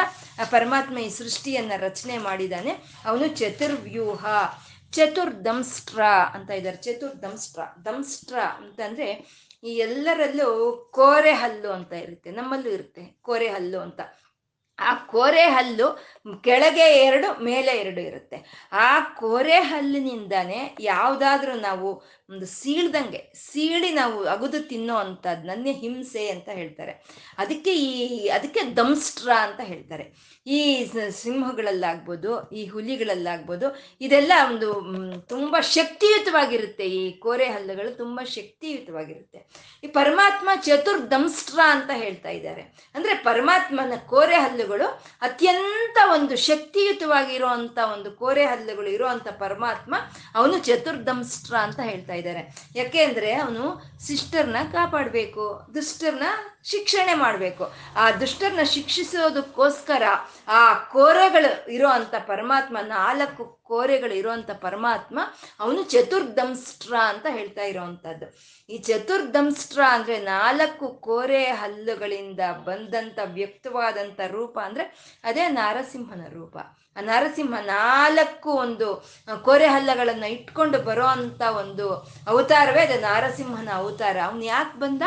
ಪರಮಾತ್ಮ 0.51 0.99
ಈ 0.99 1.11
ಸೃಷ್ಟಿಯನ್ನ 1.11 1.73
ರಚನೆ 1.77 2.19
ಮಾಡಿದ್ದಾನೆ. 2.19 2.75
ಅವನು 3.05 3.29
ಚತುರ್ವ್ಯೂಹ. 3.29 4.27
ಚತುರ್ದಂಸ್ಟ್ರ 4.93 6.01
ಅಂತ 6.35 6.51
ಇದ್ದಾರೆ. 6.51 6.77
ಚತುರ್ದಂಸ್ಟ್ರ 6.77 7.61
ದಂಸ್ಟ್ರ 7.85 8.39
ಅಂತಂದ್ರೆ 8.39 9.09
ಈ 9.65 9.73
ಎಲ್ಲರಲ್ಲೂ 9.77 10.49
ಕೋರೆ 10.95 11.33
ಹಲ್ಲು 11.33 11.71
ಅಂತ 11.73 11.93
ಇರುತ್ತೆ. 11.93 12.31
ನಮ್ಮಲ್ಲೂ 12.31 12.71
ಇರುತ್ತೆ 12.71 13.19
ಕೋರೆ 13.23 13.49
ಹಲ್ಲು 13.49 13.81
ಅಂತ. 13.81 14.01
ಆ 14.81 14.95
ಕೋರೆ 14.95 15.43
ಹಲ್ಲು 15.43 16.11
ಕೆಳಗೆ 16.41 16.87
ಎರಡು, 17.05 17.45
ಮೇಲೆ 17.45 17.73
ಎರಡು 17.77 18.01
ಇರುತ್ತೆ. 18.01 18.69
ಆ 18.73 19.01
ಕೋರೆ 19.01 19.61
ಹಲ್ಲಿನಿಂದಾನೆ 19.61 20.77
ಯಾವುದಾದ್ರೂ 20.81 21.55
ನಾವು 21.55 22.21
ಒಂದು 22.31 22.47
ಸೀಳ್ದಂಗೆ, 22.47 23.33
ಸೀಳಿ 23.35 23.91
ನಾವು 23.91 24.25
ಅಗುದು 24.25 24.69
ತಿನ್ನೋ 24.69 24.97
ಅಂಥದ್ದನ್ನೇ 24.97 25.73
ಹಿಂಸೆ 25.73 26.29
ಅಂತ 26.29 26.49
ಹೇಳ್ತಾರೆ. 26.49 26.93
ಅದಕ್ಕೆ 27.39 27.75
ಈ, 27.75 28.29
ಅದಕ್ಕೆ 28.29 28.77
ದಂಸ್ಟ್ರ 28.77 29.31
ಅಂತ 29.31 29.61
ಹೇಳ್ತಾರೆ. 29.61 30.05
ಈ 30.47 30.91
ಸಿಂಹಗಳಲ್ಲಾಗ್ಬೋದು, 31.11 32.51
ಈ 32.51 32.67
ಹುಲಿಗಳಲ್ಲಾಗ್ಬೋದು, 32.67 33.97
ಇದೆಲ್ಲ 34.01 34.33
ಒಂದು 34.47 34.69
ತುಂಬ 35.29 35.57
ಶಕ್ತಿಯುತವಾಗಿರುತ್ತೆ. 35.61 36.87
ಈ 36.87 37.13
ಕೋರೆ 37.13 37.45
ಹಲ್ಲುಗಳು 37.45 37.97
ತುಂಬ 37.97 38.21
ಶಕ್ತಿಯುತವಾಗಿರುತ್ತೆ. 38.25 39.39
ಈ 39.85 39.87
ಪರಮಾತ್ಮ 39.87 40.51
ಚತುರ್ದಂಸ್ಟ್ರ 40.61 41.61
ಅಂತ 41.65 41.91
ಹೇಳ್ತಾ 41.95 42.29
ಇದ್ದಾರೆ. 42.29 42.63
ಅಂದ್ರೆ 42.95 43.15
ಪರಮಾತ್ಮನ 43.15 43.93
ಕೋರೆ 44.07 44.37
ಹಲ್ಲುಗಳು 44.37 44.70
ಅತ್ಯಂತ 45.23 45.99
ಒಂದು 46.13 46.37
ಶಕ್ತಿಯುತವಾಗಿರುವಂತ 46.37 47.79
ಒಂದು 47.93 48.13
ಕೋರೆ 48.13 48.47
ಹಲ್ಲುಗಳು 48.47 48.89
ಇರುವಂತ 48.89 49.29
ಪರಮಾತ್ಮ 49.29 49.95
ಅವನು 50.35 50.59
ಚತುರ್ದಂಸ್ಟ್ರ 50.59 51.57
ಅಂತ 51.57 51.81
ಹೇಳ್ತಾ 51.81 52.15
ಇದ್ದಾರೆ. 52.15 52.71
ಯಾಕೆ 52.75 53.03
ಅಂದ್ರೆ 53.03 53.33
ಅವನು 53.33 53.83
ಸಿಸ್ಟರ್ನ 54.07 54.57
ಕಾಪಾಡಬೇಕು, 54.73 55.69
ದುಷ್ಟರ್ನ 55.75 56.23
ಶಿಕ್ಷಣೆ 56.65 57.15
ಮಾಡಬೇಕು. 57.15 57.65
ಆ 57.97 58.11
ದುಷ್ಟರನ್ನ 58.11 58.65
ಶಿಕ್ಷಿಸೋದಕ್ಕೋಸ್ಕರ 58.73 60.03
ಆ 60.49 60.75
ಕೋರೆಗಳು 60.75 61.73
ಇರೋ 61.73 61.89
ಅಂಥ 61.89 62.15
ಪರಮಾತ್ಮ, 62.27 62.77
ನಾಲ್ಕು 62.81 63.45
ಕೋರೆಗಳು 63.71 64.15
ಇರೋವಂಥ 64.15 64.51
ಪರಮಾತ್ಮ, 64.51 65.19
ಅವನು 65.61 65.83
ಚತುರ್ಧಂಸ್ಟ್ರ 65.83 66.95
ಅಂತ 67.13 67.27
ಹೇಳ್ತಾ 67.31 67.63
ಇರೋವಂಥದ್ದು 67.63 68.27
ಈ 68.69 68.79
ಚತುರ್ಧಂಸ್ಟ್ರ 68.79 69.81
ಅಂದರೆ 69.87 70.17
ನಾಲ್ಕು 70.19 70.89
ಕೋರೆ 70.89 71.45
ಹಲ್ಲುಗಳಿಂದ 71.61 72.41
ಬಂದಂಥ 72.69 73.19
ವ್ಯಕ್ತವಾದಂಥ 73.39 74.21
ರೂಪ 74.31 74.59
ಅಂದರೆ 74.59 74.85
ಅದೇ 75.25 75.49
ನಾರಸಿಂಹನ 75.49 76.25
ರೂಪ. 76.33 76.57
ಆ 76.97 77.01
ನರಸಿಂಹ 77.01 77.59
ನಾಲ್ಕು 77.67 78.51
ಒಂದು 78.53 78.89
ಕೋರೆ 79.43 79.67
ಹಲ್ಲಗಳನ್ನು 79.67 80.27
ಇಟ್ಕೊಂಡು 80.27 80.79
ಬರೋ 80.79 81.07
ಅಂಥ 81.07 81.43
ಒಂದು 81.63 81.89
ಅವತಾರವೇ 82.27 82.85
ಅದು 82.87 83.01
ನಾರಸಿಂಹನ 83.01 83.71
ಅವತಾರ. 83.75 84.17
ಅವನು 84.29 84.45
ಯಾಕೆ 84.45 84.79
ಬಂದ? 84.81 85.03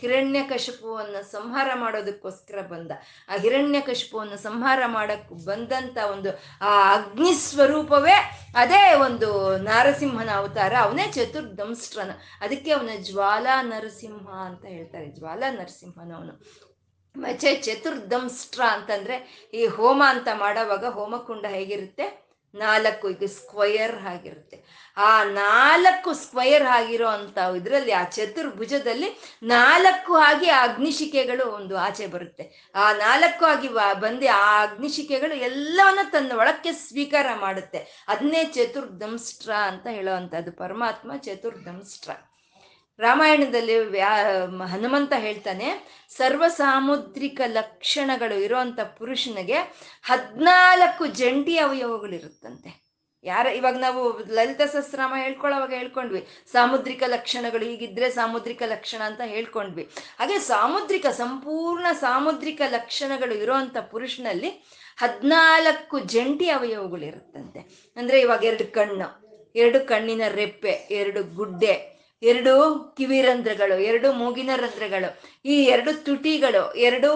ಹಿರಣ್ಯ 0.00 0.42
ಕಶಪುವನ್ನು 0.42 1.24
ಸಂಹಾರ 1.32 1.70
ಮಾಡೋದಕ್ಕೋಸ್ಕರ 1.74 2.60
ಬಂದ. 2.60 2.90
ಆ 3.28 3.36
ಹಿರಣ್ಯ 3.36 3.80
ಕಶಪುವನ್ನು 3.80 4.36
ಸಂಹಾರ 4.36 4.80
ಮಾಡಕ್ಕೆ 4.86 5.46
ಬಂದಂಥ 5.46 5.98
ಒಂದು, 5.98 6.30
ಆ 6.60 6.94
ಅಗ್ನಿ 6.94 7.32
ಸ್ವರೂಪವೇ 7.34 8.14
ಅದೇ 8.56 8.94
ಒಂದು 8.94 9.58
ನರಸಿಂಹನ 9.58 10.30
ಅವತಾರ. 10.30 10.72
ಅವನೇ 10.80 11.06
ಚತುರ್ಧಂಸ್ಟ್ರನ. 11.12 12.10
ಅದಕ್ಕೆ 12.40 12.70
ಅವನ 12.70 12.90
ಜ್ವಾಲಾ 12.96 13.62
ನರಸಿಂಹ 13.62 14.28
ಅಂತ 14.28 14.64
ಹೇಳ್ತಾರೆ. 14.64 15.06
ಜ್ವಾಲಾ 15.06 15.50
ನರಸಿಂಹನವನು. 15.50 16.66
ಮಚೆ 17.16 17.54
ಚತುರ್ಧಂಸ್ಟ್ರ 17.56 18.62
ಅಂತಂದ್ರೆ 18.62 19.48
ಈ 19.54 19.66
ಹೋಮ 19.66 20.02
ಅಂತ 20.06 20.28
ಮಾಡೋವಾಗ 20.34 20.84
ಹೋಮಕುಂಡ 20.86 21.46
ಹೇಗಿರುತ್ತೆ? 21.46 22.26
ನಾಲ್ಕು 22.54 23.10
ಈಗ 23.10 23.22
ಸ್ಕ್ವಯರ್ 23.26 23.96
ಆಗಿರುತ್ತೆ. 23.96 24.85
ಆ 24.96 25.24
ನಾಲ್ಕು 25.24 26.12
ಸ್ಕ್ವಯರ್ 26.12 26.66
ಆಗಿರೋ 26.66 27.08
ಅಂತ 27.08 27.38
ಇದರಲ್ಲಿ 27.38 27.92
ಆ 27.92 28.04
ಚತುರ್ಭುಜದಲ್ಲಿ 28.04 29.38
ನಾಲ್ಕು 29.42 30.14
ಆಗಿ 30.14 30.48
ಆ 30.48 30.62
ಅಗ್ನಿಶಿಕೆಗಳು 30.62 31.52
ಒಂದು 31.52 31.76
ಆಚೆ 31.76 32.06
ಬರುತ್ತೆ. 32.06 32.72
ಆ 32.74 32.92
ನಾಲ್ಕು 32.92 33.44
ಆಗಿ 33.44 33.68
ಬಂದು 34.00 34.28
ಆ 34.34 34.62
ಅಗ್ನಿಶಿಕೆಗಳು 34.62 35.34
ಎಲ್ಲವನ್ನ 35.34 35.98
ತನ್ನ 36.12 36.32
ಒಳಕ್ಕೆ 36.38 36.72
ಸ್ವೀಕಾರ 36.72 37.26
ಮಾಡುತ್ತೆ. 37.40 38.04
ಅದನ್ನೇ 38.08 38.44
ಚತುರ್ಧಂಸ್ಟ್ರ 38.44 39.52
ಅಂತ 39.52 39.86
ಹೇಳೋವಂಥದ್ದು. 39.86 40.52
ಪರಮಾತ್ಮ 40.52 41.16
ಚತುರ್ಧಂಸ್ಟ್ರ 41.16 42.10
ರಾಮಾಯಣದಲ್ಲಿ 42.98 43.78
ವ್ಯಾ 43.78 44.12
ಹನುಮಂತ 44.66 45.12
ಹೇಳ್ತಾನೆ 45.16 45.68
ಸರ್ವ 46.16 46.44
ಸಾಮುದ್ರಿಕ 46.48 47.40
ಲಕ್ಷಣಗಳು 47.46 48.34
ಇರುವಂತ 48.34 48.80
ಪುರುಷನಿಗೆ 48.80 49.58
ಹದಿನಾಲ್ಕು 50.02 51.06
ಜಂಟಿ 51.06 51.58
ಅವಯವಗಳಿರುತ್ತಂತೆ. 51.58 52.85
ಯಾರ, 53.24 53.46
ಇವಾಗ 53.46 53.76
ನಾವು 53.78 54.18
ಲಲಿತ 54.34 54.62
ಸಹಸ್ರಾಮ 54.62 55.14
ಹೇಳ್ಕೊಳ್ಳೋವಾಗ 55.16 55.70
ಹೇಳ್ಕೊಂಡ್ವಿ. 55.70 56.26
ಸಾಮುದ್ರಿಕ 56.52 57.02
ಲಕ್ಷಣಗಳು 57.06 57.64
ಹೀಗಿದ್ರೆ 57.64 58.10
ಸಾಮುದ್ರಿಕ 58.10 58.62
ಲಕ್ಷಣ 58.66 59.02
ಅಂತ 59.02 59.20
ಹೇಳ್ಕೊಂಡ್ವಿ. 59.24 59.88
ಹಾಗೆ 60.18 60.38
ಸಾಮುದ್ರಿಕ, 60.38 61.06
ಸಂಪೂರ್ಣ 61.06 61.86
ಸಾಮುದ್ರಿಕ 62.00 62.62
ಲಕ್ಷಣಗಳು 62.68 63.34
ಇರೋಂಥ 63.34 63.76
ಪುರುಷನಲ್ಲಿ 63.76 64.50
ಹದಿನಾಲ್ಕು 64.98 65.98
ಜಂಟಿ 65.98 66.48
ಅವಯವಗಳಿರುತ್ತಂತೆ 66.48 67.92
ಅಂದ್ರೆ 67.96 68.20
ಇವಾಗ 68.20 68.44
ಎರಡು 68.44 68.72
ಕಣ್ಣು, 68.72 69.08
ಎರಡು 69.54 69.80
ಕಣ್ಣಿನ 69.86 70.22
ರೆಪ್ಪೆ, 70.28 70.70
ಎರಡು 70.70 71.22
ಗುಡ್ಡೆ 71.22 71.95
ಎರಡು 72.30 72.52
ಕಿವಿರಂಧ್ರಗಳು 72.96 73.76
ಎರಡು 73.90 74.08
ಮೂಗಿನ 74.12 74.50
ರಂಧ್ರಗಳು, 74.62 75.08
ಈ 75.44 75.56
ಎರಡು 75.74 75.90
ತುಟಿಗಳು, 76.06 76.62
ಎರಡು 76.88 77.10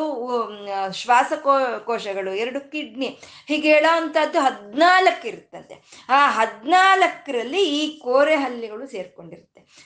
ಶ್ವಾಸಕೋ 1.01 1.55
ಕೋಶಗಳು 1.89 2.33
ಎರಡು 2.35 2.61
ಕಿಡ್ನಿ, 2.73 3.09
ಹೀಗೆ 3.51 3.69
ಹೇಳೋ 3.75 3.91
ಅಂಥದ್ದು 4.01 4.41
ಹದಿನಾಲ್ಕು 4.47 5.27
ಇರುತ್ತಂತೆ 5.29 5.77
ಆ 6.09 6.21
ಹದಿನಾಲ್ಕರಲ್ಲಿ 6.39 7.63
ಈ 7.79 7.83
ಕೋರೆ 7.99 8.37
ಹಲ್ಲಿಗಳು 8.37 8.87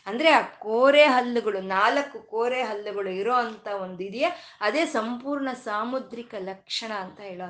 ಅಂದ್ರೆ 0.06 0.28
ಆ 0.28 0.40
ಕೋರೆ 0.40 1.04
ಹಲ್ಲುಗಳು, 1.04 1.60
ನಾಲ್ಕು 1.60 2.18
ಕೋರೆ 2.18 2.62
ಹಲ್ಲುಗಳು 2.62 3.10
ಇರೋ 3.10 3.32
ಅಂತ 3.32 3.66
ಒಂದು 3.66 4.04
ಇದೆಯಾ, 4.04 4.30
ಅದೇ 4.60 4.84
ಸಂಪೂರ್ಣ 4.84 5.48
ಸಾಮುದ್ರಿಕ 5.52 6.34
ಲಕ್ಷಣ 6.38 6.92
ಅಂತ 6.92 7.20
ಹೇಳೋ 7.20 7.44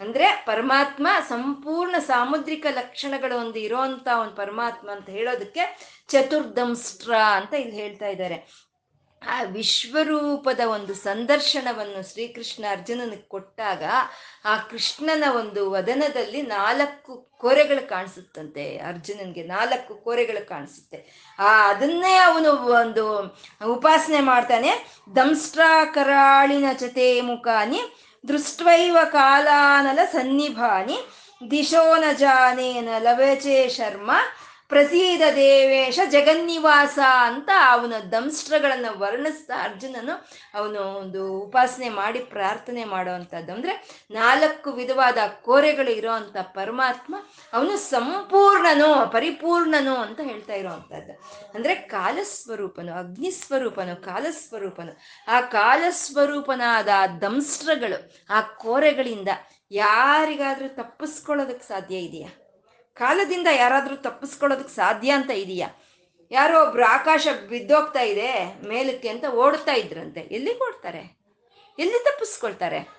ಅಂದ್ರೆ 0.00 0.42
ಪರಮಾತ್ಮ 0.46 1.06
ಸಂಪೂರ್ಣ 1.28 1.94
ಸಾಮುದ್ರಿಕ 1.98 2.66
ಲಕ್ಷಣಗಳು 2.70 3.38
ಒಂದು 3.38 3.58
ಇರೋ 3.58 3.78
ಒಂದು 3.78 4.36
ಪರಮಾತ್ಮ 4.36 4.90
ಅಂತ 4.90 5.10
ಹೇಳೋದಕ್ಕೆ 5.10 5.94
ಚತುರ್ದಂಸ್ಟ್ರ 6.08 7.14
ಅಂತ 7.14 7.54
ಇಲ್ಲಿ 7.54 7.76
ಹೇಳ್ತಾ 7.76 8.06
ಇದ್ದಾರೆ. 8.06 8.65
ಆ 9.22 9.42
ವಿಶ್ವರೂಪದ 9.42 10.60
ಒಂದು 10.60 10.94
ಸಂದರ್ಶನವನ್ನು 10.94 12.12
ಶ್ರೀಕೃಷ್ಣ 12.12 12.64
ಅರ್ಜುನನಿಗೆ 12.70 13.28
ಕೊಟ್ಟಾಗ 13.28 13.82
ಆ 14.44 14.56
ಕೃಷ್ಣನ 14.56 15.24
ಒಂದು 15.36 15.70
ವದನದಲ್ಲಿ 15.70 16.42
ನಾಲ್ಕು 16.42 17.30
ಕೋರೆಗಳು 17.38 17.88
ಕಾಣಿಸುತ್ತಂತೆ. 17.88 18.78
ಅರ್ಜುನನ್ಗೆ 18.78 19.42
ನಾಲ್ಕು 19.42 19.94
ಕೋರೆಗಳು 19.94 20.48
ಕಾಣಿಸುತ್ತೆ. 20.48 21.28
ಆ, 21.38 21.68
ಅದನ್ನೇ 21.68 22.16
ಅವನು 22.16 22.52
ಒಂದು 22.52 23.36
ಉಪಾಸನೆ 23.66 24.20
ಮಾಡ್ತಾನೆ. 24.20 24.86
ದಂಸ್ಟ್ರಾ 25.16 25.84
ಕರಾಳಿನ 25.84 26.64
ಜತೆ 26.78 27.20
ಮುಖಾನಿ 27.20 27.80
ದೃಷ್ಟೈವ 28.28 28.98
ಕಾಲಾನಲ 29.10 29.98
ಸನ್ನಿಭಾನಿ, 30.12 30.98
ದಿಶೋ 31.50 31.96
ನ 31.96 32.04
ಜಾನೇನ 32.12 32.88
ಲವಚೇ 32.98 33.68
ಶರ್ಮ 33.68 34.10
ಪ್ರಸೀದ 34.68 35.22
ದೇವೇಶ 35.36 35.98
ಜಗನ್ನಿವಾಸ 36.10 36.98
ಅಂತ 37.20 37.48
ಅವನ 37.70 37.94
ದಂಸ್ಟ್ರಗಳನ್ನು 38.12 38.98
ವರ್ಣಿಸ್ತಾ 38.98 39.64
ಅರ್ಜುನನು 39.64 40.28
ಅವನು 40.54 40.80
ಒಂದು 40.80 41.38
ಉಪಾಸನೆ 41.38 41.88
ಮಾಡಿ 41.88 42.18
ಪ್ರಾರ್ಥನೆ 42.18 42.84
ಮಾಡುವಂಥದ್ದು. 42.84 43.52
ಅಂದ್ರೆ 43.52 44.04
ನಾಲ್ಕು 44.10 44.72
ವಿಧವಾದ 44.72 45.18
ಕೋರೆಗಳು 45.42 45.90
ಇರೋವಂಥ 45.90 46.36
ಪರಮಾತ್ಮ 46.36 47.14
ಅವನು 47.52 47.76
ಸಂಪೂರ್ಣನು, 47.76 49.12
ಪರಿಪೂರ್ಣನು 49.12 49.94
ಅಂತ 49.94 50.20
ಹೇಳ್ತಾ 50.20 50.52
ಇರೋವಂಥದ್ದು. 50.52 51.12
ಅಂದ್ರೆ 51.54 51.74
ಕಾಲಸ್ವರೂಪನು, 51.74 52.92
ಅಗ್ನಿಸ್ವರೂಪನು, 52.92 54.04
ಕಾಲಸ್ವರೂಪನು. 54.04 54.96
ಆ 55.28 55.40
ಕಾಲಸ್ವರೂಪನಾದ 55.40 56.88
ಆ 56.96 57.06
ದಂಸ್ಟ್ರಗಳು 57.06 58.26
ಆ 58.30 58.40
ಕೋರೆಗಳಿಂದ 58.40 59.28
ಯಾರಿಗಾದರೂ 59.70 60.68
ತಪ್ಪಿಸ್ಕೊಳ್ಳೋದಕ್ಕೆ 60.68 61.68
ಸಾಧ್ಯ 61.68 61.96
ಇದೆಯಾ? 61.96 62.45
ಕಾಲದಿಂದ 62.96 63.46
ಯಾರಾದರೂ 63.56 63.96
ತಪ್ಪಿಸ್ಕೊಳ್ಳೋದಕ್ಕೆ 63.96 64.74
ಸಾಧ್ಯ 64.74 65.10
ಅಂತ 65.10 65.30
ಇದೆಯಾ? 65.30 65.68
ಯಾರೋ 66.30 66.66
ಒಬ್ರು 66.66 66.84
ಆಕಾಶ 66.84 67.28
ಬಿದ್ದೋಗ್ತಾ 67.48 68.00
ಇದೆ 68.00 68.44
ಮೇಲಕ್ಕೆ 68.68 69.08
ಅಂತ 69.08 69.24
ಓಡ್ತಾ 69.24 69.72
ಇದ್ರಂತೆ. 69.72 70.20
ಎಲ್ಲಿ 70.20 70.58
ಓಡ್ತಾರೆ? 70.58 71.18
ಎಲ್ಲಿ 71.78 72.04
ತಪ್ಪಿಸ್ಕೊಳ್ತಾರೆ? 72.04 72.95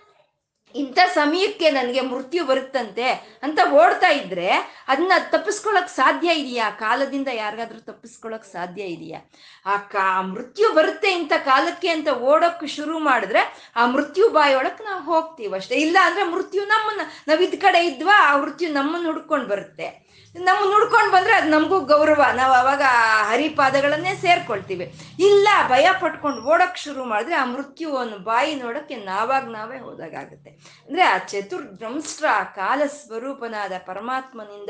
ಇಂಥ 0.75 0.99
ಸಮಯಕ್ಕೆ 1.13 1.69
ನನಗೆ 1.69 2.01
ಮೃತ್ಯು 2.01 2.45
ಬರುತ್ತಂತೆ 2.45 3.39
ಅಂತ 3.43 3.59
ಓಡ್ತಾ 3.71 4.07
ಇದ್ರೆ 4.07 4.49
ಅದನ್ನ 4.87 5.11
ತಪ್ಪಿಸ್ಕೊಳಕ್ 5.31 5.89
ಸಾಧ್ಯ 5.89 6.33
ಇದೆಯಾ? 6.33 6.69
ಕಾಲದಿಂದ 6.69 7.27
ಯಾರಿಗಾದ್ರೂ 7.33 7.79
ತಪ್ಪಿಸ್ಕೊಳಕ್ 7.79 8.45
ಸಾಧ್ಯ 8.45 8.81
ಇದೆಯಾ? 8.81 9.19
ಆ 9.65 9.77
ಕಾ 9.77 10.21
ಮೃತ್ಯು 10.21 10.73
ಬರುತ್ತೆ 10.73 11.11
ಇಂಥ 11.11 11.33
ಕಾಲಕ್ಕೆ 11.45 11.87
ಅಂತ 11.87 12.07
ಓಡೋಕ್ 12.07 12.67
ಶುರು 12.67 12.99
ಮಾಡಿದ್ರೆ 12.99 13.73
ಆ 13.75 13.85
ಮೃತ್ಯು 13.85 14.29
ಬಾಯೊಳಕ್ 14.29 14.81
ನಾವು 14.81 15.03
ಹೋಗ್ತೀವಷ್ಟೇ 15.03 15.75
ಇಲ್ಲ 15.75 15.97
ಅಂದ್ರೆ 16.03 16.23
ಮೃತ್ಯು 16.23 16.65
ನಮ್ಮನ್ನ, 16.65 17.01
ನಾವ್ 17.27 17.41
ಇದ್ 17.41 17.61
ಕಡೆ 17.61 17.85
ಇದ್ವಾ, 17.85 18.33
ಆ 18.33 18.37
ಮೃತ್ಯು 18.37 18.73
ನಮ್ಮನ್ನ 18.73 19.05
ಹುಡ್ಕೊಂಡು 19.05 19.45
ಬರುತ್ತೆ. 19.45 20.06
ನಮ್ಮ 20.45 20.59
ನುಡ್ಕೊಂಡು 20.71 21.11
ಬಂದ್ರೆ 21.11 21.33
ಅದು 21.33 21.49
ನಮಗೂ 21.49 21.79
ಗೌರವ. 21.79 22.21
ನಾವು 22.33 22.53
ಅವಾಗ 22.53 22.81
ಹರಿಪಾದಗಳನ್ನೇ 23.29 24.15
ಸೇರ್ಕೊಳ್ತೀವಿ. 24.15 24.85
ಇಲ್ಲ, 25.19 25.47
ಭಯ 25.69 25.87
ಪಟ್ಕೊಂಡು 26.01 26.41
ಓಡಕ್ 26.41 26.77
ಶುರು 26.77 27.05
ಮಾಡಿದ್ರೆ 27.05 27.35
ಆ 27.35 27.45
ಮೃತ್ಯುವನ್ನು 27.45 28.17
ಬಾಯಿ 28.17 28.55
ನೋಡಕ್ಕೆ 28.55 28.95
ನಾವಾಗ 28.95 29.49
ನಾವೇ 29.49 29.79
ಹೋದಾಗುತ್ತೆ 29.79 30.49
ಅಂದ್ರೆ 30.49 31.03
ಆ 31.03 31.17
ಚತುರ್ದ್ರಂಸ್ಟ್ರ 31.17 32.25
ಕಾಲ 32.55 32.81
ಸ್ವರೂಪನಾದ 32.85 33.71
ಪರಮಾತ್ಮನಿಂದ 33.85 34.69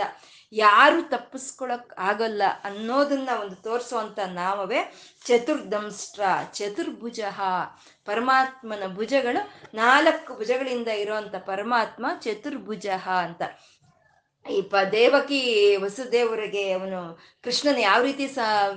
ಯಾರು 0.54 1.10
ತಪ್ಪಿಸ್ಕೊಳಕ್ 1.10 1.94
ಆಗಲ್ಲ 2.00 2.44
ಅನ್ನೋದನ್ನ 2.64 3.30
ಒಂದು 3.42 3.56
ತೋರಿಸುವಂತ 3.56 4.20
ನಾಮವೇ 4.20 4.94
ಚತುರ್ಧಂಸ್ಟ್ರ 5.26 6.22
ಚತುರ್ಭುಜ. 6.54 7.20
ಪರಮಾತ್ಮನ 8.06 8.84
ಭುಜಗಳು 8.96 9.42
ನಾಲ್ಕು 9.74 10.36
ಭುಜಗಳಿಂದ 10.36 10.88
ಇರುವಂತ 10.88 11.36
ಪರಮಾತ್ಮ 11.36 12.06
ಚತುರ್ಭುಜ 12.20 12.88
ಅಂತ. 13.20 13.42
ಈ 14.50 14.62
ಪ 14.62 14.76
ದೇವಕಿ 14.92 15.40
ವಸುದೇವರಿಗೆ 15.78 16.74
ಅವನು 16.74 17.00
ಕೃಷ್ಣನ 17.44 17.80
ಯಾವ 17.80 18.02
ರೀತಿ 18.02 18.28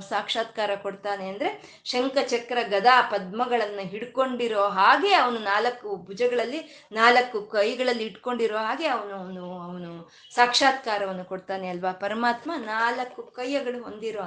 ಸಾಕ್ಷಾತ್ಕಾರ 0.09 0.71
ಕೊಡ್ತಾನೆ 0.83 1.29
ಅಂದ್ರೆ 1.29 1.51
ಶಂಖ, 1.85 2.17
ಚಕ್ರ, 2.29 2.59
ಗದಾ 2.71 3.03
ಪದ್ಮಗಳನ್ನು 3.11 3.89
ಹಿಡ್ಕೊಂಡಿರೋ 3.89 4.69
ಹಾಗೆ 4.71 5.13
ಅವನು 5.13 5.39
ನಾಲ್ಕು 5.39 5.97
ಭುಜಗಳಲ್ಲಿ, 6.07 6.61
ನಾಲ್ಕು 6.93 7.41
ಕೈಗಳಲ್ಲಿ 7.47 8.05
ಇಟ್ಕೊಂಡಿರೋ 8.05 8.57
ಹಾಗೆ 8.59 8.87
ಅವನು 8.87 9.15
ಅವನು 9.15 9.45
ಅವನು 9.63 9.91
ಸಾಕ್ಷಾತ್ಕಾರವನ್ನು 10.35 11.25
ಕೊಡ್ತಾನೆ 11.25 11.69
ಅಲ್ವಾ? 11.69 11.93
ಪರಮಾತ್ಮ 11.93 12.53
ನಾಲ್ಕು 12.67 13.23
ಕೈಗಳು 13.37 13.83
ಹೊಂದಿರೋ 13.83 14.23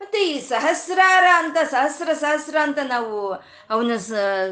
ಮತ್ತೆ 0.00 0.18
ಈ 0.24 0.40
ಸಹಸ್ರಾರ 0.40 1.24
ಅಂತ, 1.38 1.56
ಸಹಸ್ರ 1.70 2.10
ಸಹಸ್ರ 2.14 2.56
ಅಂತ 2.62 2.78
ನಾವು 2.88 3.32
ಅವನ 3.70 3.96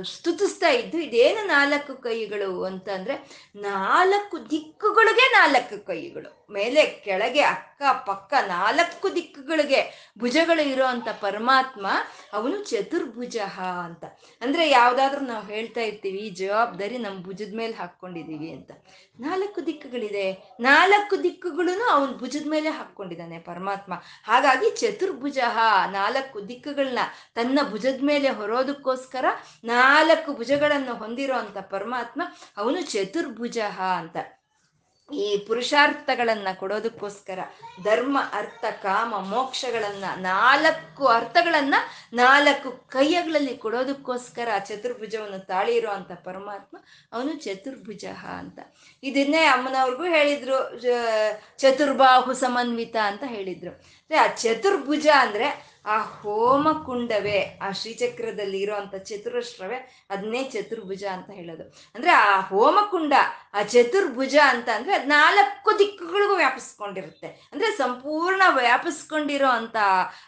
ಸ್ತುತಿಸ್ತಾ 0.03 0.69
ಇದ್ದು 0.69 0.99
ಇದೇನು 0.99 1.47
ನಾಲ್ಕು 1.47 1.95
ಕೈಗಳು 2.03 2.65
ಅಂತ 2.65 2.89
ಅಂದ್ರೆ 2.89 3.17
ನಾಲ್ಕು 3.57 4.51
ದಿಕ್ಕುಗಳಿಗೆ 4.51 5.27
ನಾಲ್ಕು 5.33 5.87
ಕೈಗಳು. 5.87 6.38
ಮೇಲೆ 6.51 6.83
ಕೆಳಗೆ 7.05 7.41
ಅಕ್ಕ, 7.41 7.83
ಪಕ್ಕ 8.07 8.35
ನಾಲ್ಕು 8.47 9.15
ದಿಕ್ಕುಗಳಿಗೆ 9.15 9.81
ಭುಜಗಳು 10.19 10.63
ಇರೋಂಥ 10.69 11.09
ಪರಮಾತ್ಮ, 11.21 11.87
ಅವನು 12.33 12.65
ಚತುರ್ಭುಜ 12.65 13.37
ಅಂತ. 13.85 14.05
ಅಂದ್ರೆ 14.43 14.71
ಯಾವ್ದಾದ್ರು 14.71 15.21
ನಾವು 15.21 15.45
ಹೇಳ್ತಾ 15.47 15.81
ಇರ್ತೀವಿ, 15.81 16.19
ಈ 16.19 16.31
ಜವಾಬ್ದಾರಿ 16.31 16.99
ನಮ್ಮ 16.99 17.23
ಭುಜದ 17.23 17.55
ಮೇಲೆ 17.57 17.73
ಹಾಕೊಂಡಿದೀವಿ 17.73 18.51
ಅಂತ. 18.53 18.71
ನಾಲ್ಕು 19.21 19.67
ದಿಕ್ಕುಗಳಿದೆ. 19.67 20.27
ನಾಲ್ಕು 20.61 21.23
ದಿಕ್ಕುಗಳು 21.23 21.89
ಅವನ 21.89 22.13
ಭುಜದ 22.13 22.47
ಮೇಲೆ 22.47 22.71
ಹಾಕೊಂಡಿದ್ದಾನೆ 22.71 23.39
ಪರಮಾತ್ಮ. 23.39 23.95
ಹಾಗಾಗಿ 24.25 24.71
ಚತುರ್ಭುಜ, 24.71 25.39
ನಾಲ್ಕು 25.91 26.49
ದಿಕ್ಕುಗಳನ್ನ 26.49 26.99
ತನ್ನ 27.35 27.59
ಭುಜದ 27.71 28.01
ಮೇಲೆ 28.03 28.29
ಹೊರೋದಕ್ಕೋಸ್ಕರ 28.29 29.25
ನಾಲ್ಕು 29.65 30.33
ಭುಜಗಳನ್ನು 30.33 30.95
ಹೊಂದಿರೋ 30.95 31.35
ಅಂತ 31.35 31.59
ಪರಮಾತ್ಮ, 31.59 32.23
ಅವನು 32.57 32.81
ಚತುರ್ಭುಜ 32.83 33.59
ಅಂತ. 33.99 34.17
ಈ 35.13 35.37
ಪುರುಷಾರ್ಥಗಳನ್ನ 35.39 36.49
ಕೊಡೋದಕ್ಕೋಸ್ಕರ 36.57 37.39
ಧರ್ಮ, 37.83 38.19
ಅರ್ಥ, 38.33 38.65
ಕಾಮ, 38.83 39.19
ಮೋಕ್ಷಗಳನ್ನ 39.19 40.05
ನಾಲ್ಕು 40.17 41.07
ಅರ್ಥಗಳನ್ನ 41.07 41.75
ನಾಲ್ಕು 42.13 42.71
ಕೈಯಗಳಲ್ಲಿ 42.71 43.57
ಕೊಡೋದಕ್ಕೋಸ್ಕರ 43.57 44.49
ಚತುರ್ಭುಜವನ್ನು 44.59 45.39
ತಾಳಿರೋ 45.39 45.91
ಅಂತ 45.91 46.13
ಪರಮಾತ್ಮ 46.13 46.77
ಅವನು 47.13 47.33
ಚತುರ್ಭುಜ 47.33 48.05
ಅಂತ. 48.39 48.59
ಇದನ್ನೇ 49.03 49.45
ಅಮ್ಮನವ್ರಿಗೂ 49.45 50.05
ಹೇಳಿದ್ರು 50.05 50.81
ಚತುರ್ಬಾಹು 51.59 52.33
ಸಮನ್ವಿತ 52.33 52.97
ಅಂತ 52.97 53.23
ಹೇಳಿದ್ರು. 53.27 53.83
ಆ 54.21 54.27
ಚತುರ್ಭುಜ 54.27 55.07
ಅಂದ್ರೆ 55.19 55.78
ಆ 55.89 55.99
ಹೋಮ 55.99 56.73
ಕುಂಡವೇ, 56.87 57.59
ಆ 57.63 57.71
ಶ್ರೀಚಕ್ರದಲ್ಲಿ 57.71 58.61
ಇರುವಂತ 58.61 58.95
ಚತುರಶ್ರವೇ 58.95 60.07
ಅದನ್ನೇ 60.11 60.45
ಚತುರ್ಭುಜ 60.45 61.05
ಅಂತ 61.05 61.31
ಹೇಳೋದು. 61.31 61.63
ಅಂದ್ರೆ 61.95 62.11
ಆ 62.11 62.41
ಹೋಮಕುಂಡ 62.41 63.13
ಆ 63.55 63.63
ಚತುರ್ಭುಜ 63.63 64.37
ಅಂತ 64.47 64.69
ಅಂದ್ರೆ 64.75 65.05
ನಾಲ್ಕು 65.05 65.79
ದಿಕ್ಕುಗಳಿಗೂ 65.79 66.35
ವ್ಯಾಪಿಸ್ಕೊಂಡಿರುತ್ತೆ. 66.35 67.27
ಅಂದ್ರೆ 67.27 67.71
ಸಂಪೂರ್ಣ 67.71 68.43
ವ್ಯಾಪಿಸ್ಕೊಂಡಿರೋ 68.51 69.49
ಅಂತ 69.49 69.77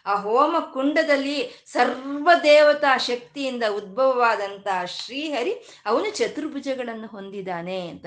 ಆ 0.06 0.14
ಹೋಮ 0.14 0.56
ಕುಂಡದಲ್ಲಿ 0.72 1.64
ಸರ್ವ 1.66 2.30
ದೇವತಾ 2.42 2.96
ಶಕ್ತಿಯಿಂದ 2.96 3.64
ಉದ್ಭವವಾದಂತ 3.70 4.66
ಶ್ರೀಹರಿ 4.86 5.54
ಅವನು 5.86 6.10
ಚತುರ್ಭುಜಗಳನ್ನು 6.10 7.06
ಹೊಂದಿದ್ದಾನೆ 7.06 7.88
ಅಂತ. 7.88 8.06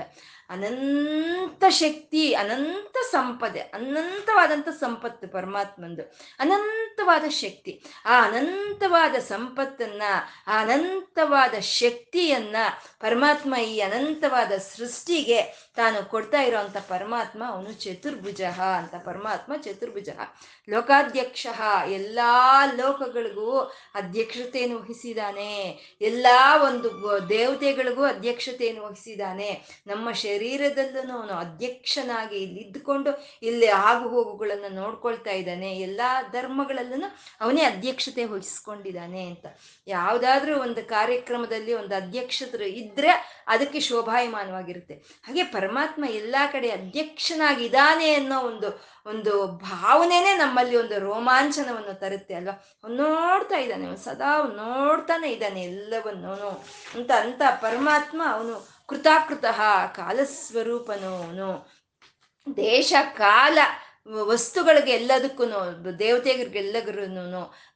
ಅನಂತ 0.50 1.64
ಶಕ್ತಿ, 1.68 2.34
ಅನಂತ 2.34 2.96
ಸಂಪದೆ 3.12 3.60
ಅನಂತವಾದಂಥ 3.60 4.68
ಸಂಪತ್ತು 4.68 5.28
ಪರಮಾತ್ಮಂದು, 5.28 6.02
ಅನಂತವಾದ 6.38 7.28
ಶಕ್ತಿ. 7.28 7.82
ಆ 8.04 8.24
ಅನಂತವಾದ 8.24 9.14
ಸಂಪತ್ತನ್ನ, 9.14 10.02
ಆ 10.46 10.60
ಅನಂತವಾದ 10.60 11.58
ಶಕ್ತಿಯನ್ನ 11.58 12.56
ಪರಮಾತ್ಮ 13.00 13.54
ಈ 13.54 13.80
ಅನಂತವಾದ 13.80 14.52
ಸೃಷ್ಟಿಗೆ 14.52 15.63
ತಾನು 15.76 16.10
ಕೊಡ್ತಾ 16.10 16.42
ಇರೋವಂಥ 16.42 16.76
ಪರಮಾತ್ಮ 16.76 17.42
ಅವನು 17.48 17.72
ಚತುರ್ಭುಜ 17.72 18.42
ಅಂತ 18.78 18.94
ಪರಮಾತ್ಮ 18.94 19.52
ಚತುರ್ಭುಜ. 19.56 20.08
ಲೋಕಾಧ್ಯಕ್ಷ 20.68 21.46
ಎಲ್ಲ 21.88 22.18
ಲೋಕಗಳಿಗೂ 22.76 23.58
ಅಧ್ಯಕ್ಷತೆಯನ್ನು 23.94 24.78
ವಹಿಸಿದಾನೆ 24.78 25.50
ಎಲ್ಲ 26.00 26.26
ಒಂದು 26.64 26.90
ದೇವತೆಗಳಿಗೂ 27.28 28.02
ಅಧ್ಯಕ್ಷತೆಯನ್ನು 28.04 28.84
ವಹಿಸಿದಾನೆ 28.84 29.50
ನಮ್ಮ 29.86 30.12
ಶರೀರದಲ್ಲೂ 30.12 31.18
ಅವನು 31.18 31.34
ಅಧ್ಯಕ್ಷನಾಗಿ 31.34 32.36
ಇಲ್ಲಿ 32.36 32.60
ಇದ್ದುಕೊಂಡು 32.60 33.10
ಇಲ್ಲಿ 33.42 33.66
ಆಗು 33.66 34.08
ಹೋಗುಗಳನ್ನು 34.08 34.74
ನೋಡ್ಕೊಳ್ತಾ 34.74 35.30
ಇದ್ದಾನೆ. 35.30 35.76
ಎಲ್ಲ 35.78 36.00
ಧರ್ಮಗಳಲ್ಲೂ 36.32 37.18
ಅವನೇ 37.40 37.62
ಅಧ್ಯಕ್ಷತೆ 37.62 38.24
ವಹಿಸ್ಕೊಂಡಿದ್ದಾನೆ 38.24 39.26
ಅಂತ. 39.26 39.46
ಯಾವುದಾದ್ರೂ 39.86 40.60
ಒಂದು 40.60 40.88
ಕಾರ್ಯಕ್ರಮದಲ್ಲಿ 40.88 41.74
ಒಂದು 41.74 41.94
ಅಧ್ಯಕ್ಷತರು 41.96 42.64
ಇದ್ರೆ 42.64 43.44
ಅದಕ್ಕೆ 43.48 43.80
ಶೋಭಾಯಮಾನವಾಗಿರುತ್ತೆ. 43.80 44.94
ಹಾಗೆ 44.94 45.44
ಪರಮಾತ್ಮ 45.64 46.04
ಎಲ್ಲ 46.04 46.36
ಕಡೆ 46.52 46.70
ಅಧ್ಯಕ್ಷನಾಗಿದ್ದಾನೆ 46.70 48.14
ಅನ್ನೋ 48.14 48.40
ಒಂದು 48.40 48.68
ಒಂದು 49.06 49.46
ಭಾವನೆನೇ 49.46 50.32
ನಮ್ಮಲ್ಲಿ 50.34 50.76
ಒಂದು 50.76 50.98
ರೋಮಾಂಚನವನ್ನು 50.98 51.94
ತರುತ್ತೆ 52.00 52.34
ಅಲ್ವಾ? 52.34 52.54
ಅವ್ನು 52.84 52.96
ನೋಡ್ತಾ 52.96 53.56
ಇದ್ದಾನೆ, 53.58 53.84
ಅವನು 53.86 53.96
ಸದಾ 53.96 54.36
ಅವ್ನು 54.38 54.56
ನೋಡ್ತಾನೆ 54.56 55.30
ಇದ್ದಾನೆ 55.30 55.62
ಎಲ್ಲವನ್ನೂ. 55.62 56.64
ಅಂತ 56.94 57.10
ಅಂತ 57.10 57.42
ಪರಮಾತ್ಮ 57.60 58.22
ಅವನು 58.32 58.68
ಕೃತಾಕೃತ 58.88 59.44
ಕಾಲಸ್ವರೂಪನು 59.96 61.16
ಅವನು 61.16 61.48
ದೇಶ, 62.56 62.92
ಕಾಲ. 63.16 63.58
ವಸ್ತುಗಳಿಗೆ 64.06 64.92
ಎಲ್ಲದಕ್ಕೂ 64.92 65.44
ದೇವತೆಗಳಿಗೆಲ್ಲಗರೂ 65.98 67.04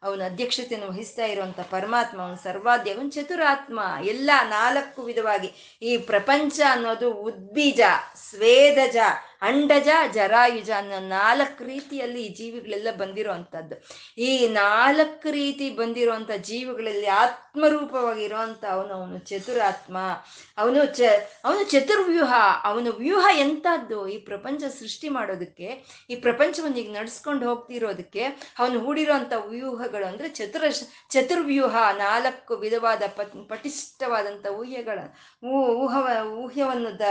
ಅವನ 0.02 0.22
ಅಧ್ಯಕ್ಷತೆಯನ್ನು 0.24 0.88
ವಹಿಸ್ತಾ 0.88 1.24
ಇರುವಂತ 1.24 1.60
ಪರಮಾತ್ಮ, 1.70 2.22
ಅವನು 2.22 2.36
ಸರ್ವಾಧ್ಯ 2.36 2.90
ಅವನು 2.90 3.10
ಚತುರಾತ್ಮ, 3.10 3.80
ಎಲ್ಲ 4.04 4.30
ನಾಲ್ಕು 4.48 5.02
ವಿಧವಾಗಿ 5.02 5.78
ಈ 5.82 5.96
ಪ್ರಪಂಚ 5.96 6.60
ಅನ್ನೋದು 6.70 7.10
ಉದ್ಬೀಜ, 7.10 7.80
ಸ್ವೇದಜ 8.30 8.96
ಅಂಡಜ, 9.43 9.89
ಜರಾಯುಜ 10.14 10.70
ಅನ್ನೋ 10.78 10.99
ನಾಲ್ಕು 11.09 11.64
ರೀತಿಯಲ್ಲಿ 11.64 12.20
ಈ 12.22 12.30
ಜೀವಿಗಳೆಲ್ಲ 12.39 12.89
ಬಂದಿರೋ 13.01 13.32
ಅಂಥದ್ದು 13.32 13.76
ಈ 14.18 14.30
ನಾಲ್ಕು 14.55 15.30
ರೀತಿ 15.30 15.66
ಬಂದಿರುವಂಥ 15.70 16.30
ಜೀವಿಗಳಲ್ಲಿ 16.51 17.09
ಆತ್ಮರೂಪವಾಗಿರುವಂಥ 17.22 18.64
ಅವನು 18.64 18.93
ಅವನು 18.99 19.18
ಚತುರಾತ್ಮ, 19.30 19.97
ಅವನು 20.59 20.80
ಚ, 20.99 21.01
ಅವನು 21.45 21.62
ಚತುರ್ವ್ಯೂಹ, 21.64 22.32
ಅವನು 22.64 22.93
ವ್ಯೂಹ 22.93 23.24
ಎಂಥದ್ದು 23.39 23.99
ಈ 24.09 24.18
ಪ್ರಪಂಚ 24.18 24.62
ಸೃಷ್ಟಿ 24.80 25.09
ಮಾಡೋದಕ್ಕೆ, 25.09 25.68
ಈ 26.11 26.16
ಪ್ರಪಂಚವನ್ನು 26.16 26.78
ಈಗ 26.78 26.93
ನಡ್ಸ್ಕೊಂಡು 26.99 27.47
ಹೋಗ್ತಿರೋದಕ್ಕೆ 27.49 28.24
ಅವನು 28.59 28.78
ಹೂಡಿರುವಂಥ 28.80 29.32
ವ್ಯೂಹಗಳು 29.49 30.07
ಅಂದರೆ 30.07 30.28
ಚತುರ, 30.28 30.64
ಚತುರ್ವ್ಯೂಹ, 31.11 31.76
ನಾಲ್ಕು 31.99 32.57
ವಿಧವಾದ 32.57 33.03
ಪಟ್ 33.16 33.36
ಪಟಿಷ್ಠವಾದಂಥ 33.49 34.47
ಊಹ್ಯಗಳ 34.61 34.99
ಊಹವ, 35.55 36.07
ಊಹ್ಯವನ್ನು 36.43 36.93
ದ 36.99 37.07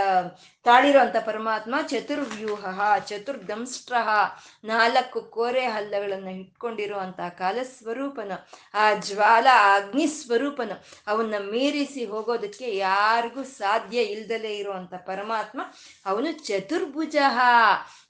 ತಾಳಿರುವಂಥ 0.66 1.16
ಪರಮಾತ್ಮ 1.26 1.76
ಚತುರ್ವ್ಯೂಹ 2.18 2.82
ಚತುರ್ದಂಷ್ಟ್ರ 3.08 3.96
ನಾಲ್ಕು 4.66 5.20
ಕೋರೆ 5.22 5.66
ಹಲ್ಲಗಳನ್ನು 5.66 6.32
ಇಟ್ಕೊಂಡಿರುವಂತಹ 6.32 7.30
ಕಾಲಸ್ವರೂಪನು, 7.30 8.38
ಆ 8.74 8.86
ಜ್ವಾಲ 9.00 9.48
ಅಗ್ನಿ 9.76 10.08
ಸ್ವರೂಪನ 10.08 10.72
ಅವನ್ನ 11.08 11.36
ಮೀರಿಸಿ 11.52 12.06
ಹೋಗೋದಕ್ಕೆ 12.06 12.78
ಯಾರಿಗೂ 12.78 13.44
ಸಾಧ್ಯ 13.44 14.00
ಇಲ್ದಲೇ 14.16 14.54
ಇರುವಂತ 14.58 14.94
ಪರಮಾತ್ಮ 15.06 15.62
ಅವನು 16.06 16.32
ಚತುರ್ಭುಜ. 16.48 17.18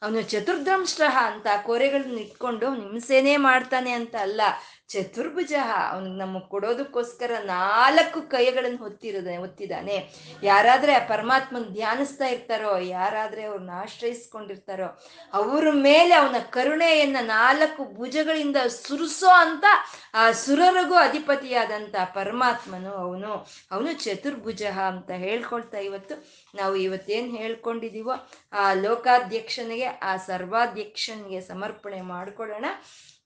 ಅವನು 0.02 0.22
ಚತುರ್ದಂಷ್ಟ್ರ 0.22 1.04
ಅಂತ 1.26 1.48
ಕೋರೆಗಳನ್ನ 1.66 2.18
ಇಟ್ಕೊಂಡು 2.18 2.68
ಹಿಂಸೆನೇ 2.74 3.38
ಮಾಡ್ತಾನೆ 3.38 3.92
ಅಂತ 3.92 4.16
ಅಲ್ಲ. 4.22 4.42
ಚತುರ್ಭುಜ 4.90 5.54
ಅವನು 5.90 6.10
ನಮಗೆ 6.18 6.50
ಕೊಡೋದಕ್ಕೋಸ್ಕರ 6.50 7.32
ನಾಲ್ಕು 7.44 8.22
ಕೈಗಳನ್ನು 8.22 8.78
ಹೊತ್ತಿರೋದ, 8.78 9.28
ಹೊತ್ತಿದ್ದಾನೆ. 9.40 10.10
ಯಾರಾದ್ರೆ 10.44 10.94
ಆ 10.94 11.08
ಪರಮಾತ್ಮನ 11.08 11.64
ಧ್ಯಾನಿಸ್ತಾ 11.74 12.28
ಇರ್ತಾರೋ, 12.28 12.78
ಯಾರಾದ್ರೆ 12.78 13.44
ಅವ್ರನ್ನ 13.44 13.70
ಆಶ್ರಯಿಸ್ಕೊಂಡಿರ್ತಾರೋ, 13.74 15.04
ಅವ್ರ 15.34 15.68
ಮೇಲೆ 15.72 16.16
ಅವನ 16.16 16.36
ಕರುಣೆಯನ್ನ 16.50 17.18
ನಾಲ್ಕು 17.22 17.84
ಭುಜಗಳಿಂದ 17.96 18.56
ಸುರಿಸೋ 18.68 19.28
ಅಂತ, 19.28 19.66
ಆ 20.14 20.32
ಸುರರಿಗೂ 20.32 20.94
ಅಧಿಪತಿಯಾದಂಥ 20.94 21.96
ಪರಮಾತ್ಮನು 22.14 22.94
ಅವನು. 22.94 23.48
ಅವನು 23.72 23.94
ಚತುರ್ಭುಜ 23.94 24.64
ಅಂತ 24.64 25.12
ಹೇಳ್ಕೊಳ್ತಾ 25.12 25.78
ಇವತ್ತು. 25.78 26.16
ನಾವು 26.56 26.76
ಇವತ್ತೇನು 26.76 27.36
ಹೇಳ್ಕೊಂಡಿದೀವೋ, 27.36 28.30
ಆ 28.54 28.74
ಲೋಕಾಧ್ಯಕ್ಷನಿಗೆ, 28.74 29.86
ಆ 29.86 30.18
ಸರ್ವಾಧ್ಯಕ್ಷನಿಗೆ 30.18 31.42
ಸಮರ್ಪಣೆ 31.42 32.02
ಮಾಡ್ಕೊಳ್ಳೋಣ. 32.02 32.66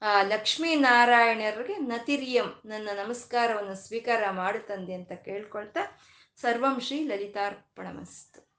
ಆ 0.02 0.24
ಲಕ್ಷ್ಮೀನಾರಾಯಣರಿಗೆ 0.24 1.78
ನತಿರಿಯಂ 1.78 2.62
ನನ್ನ 2.66 2.90
ನಮಸ್ಕಾರವನ್ನು 2.96 3.76
ಸ್ವೀಕಾರ 3.76 4.30
ಮಾಡುತ್ತಂದೆ 4.32 4.94
ಅಂತ 4.94 5.12
ಕೇಳ್ಕೊಳ್ತಾ 5.12 5.80
ಸರ್ವಂ 6.42 6.80
ಶ್ರೀ 6.82 7.04
ಲಲಿತಾರ್ಪಣಮಸ್ತು. 7.04 8.51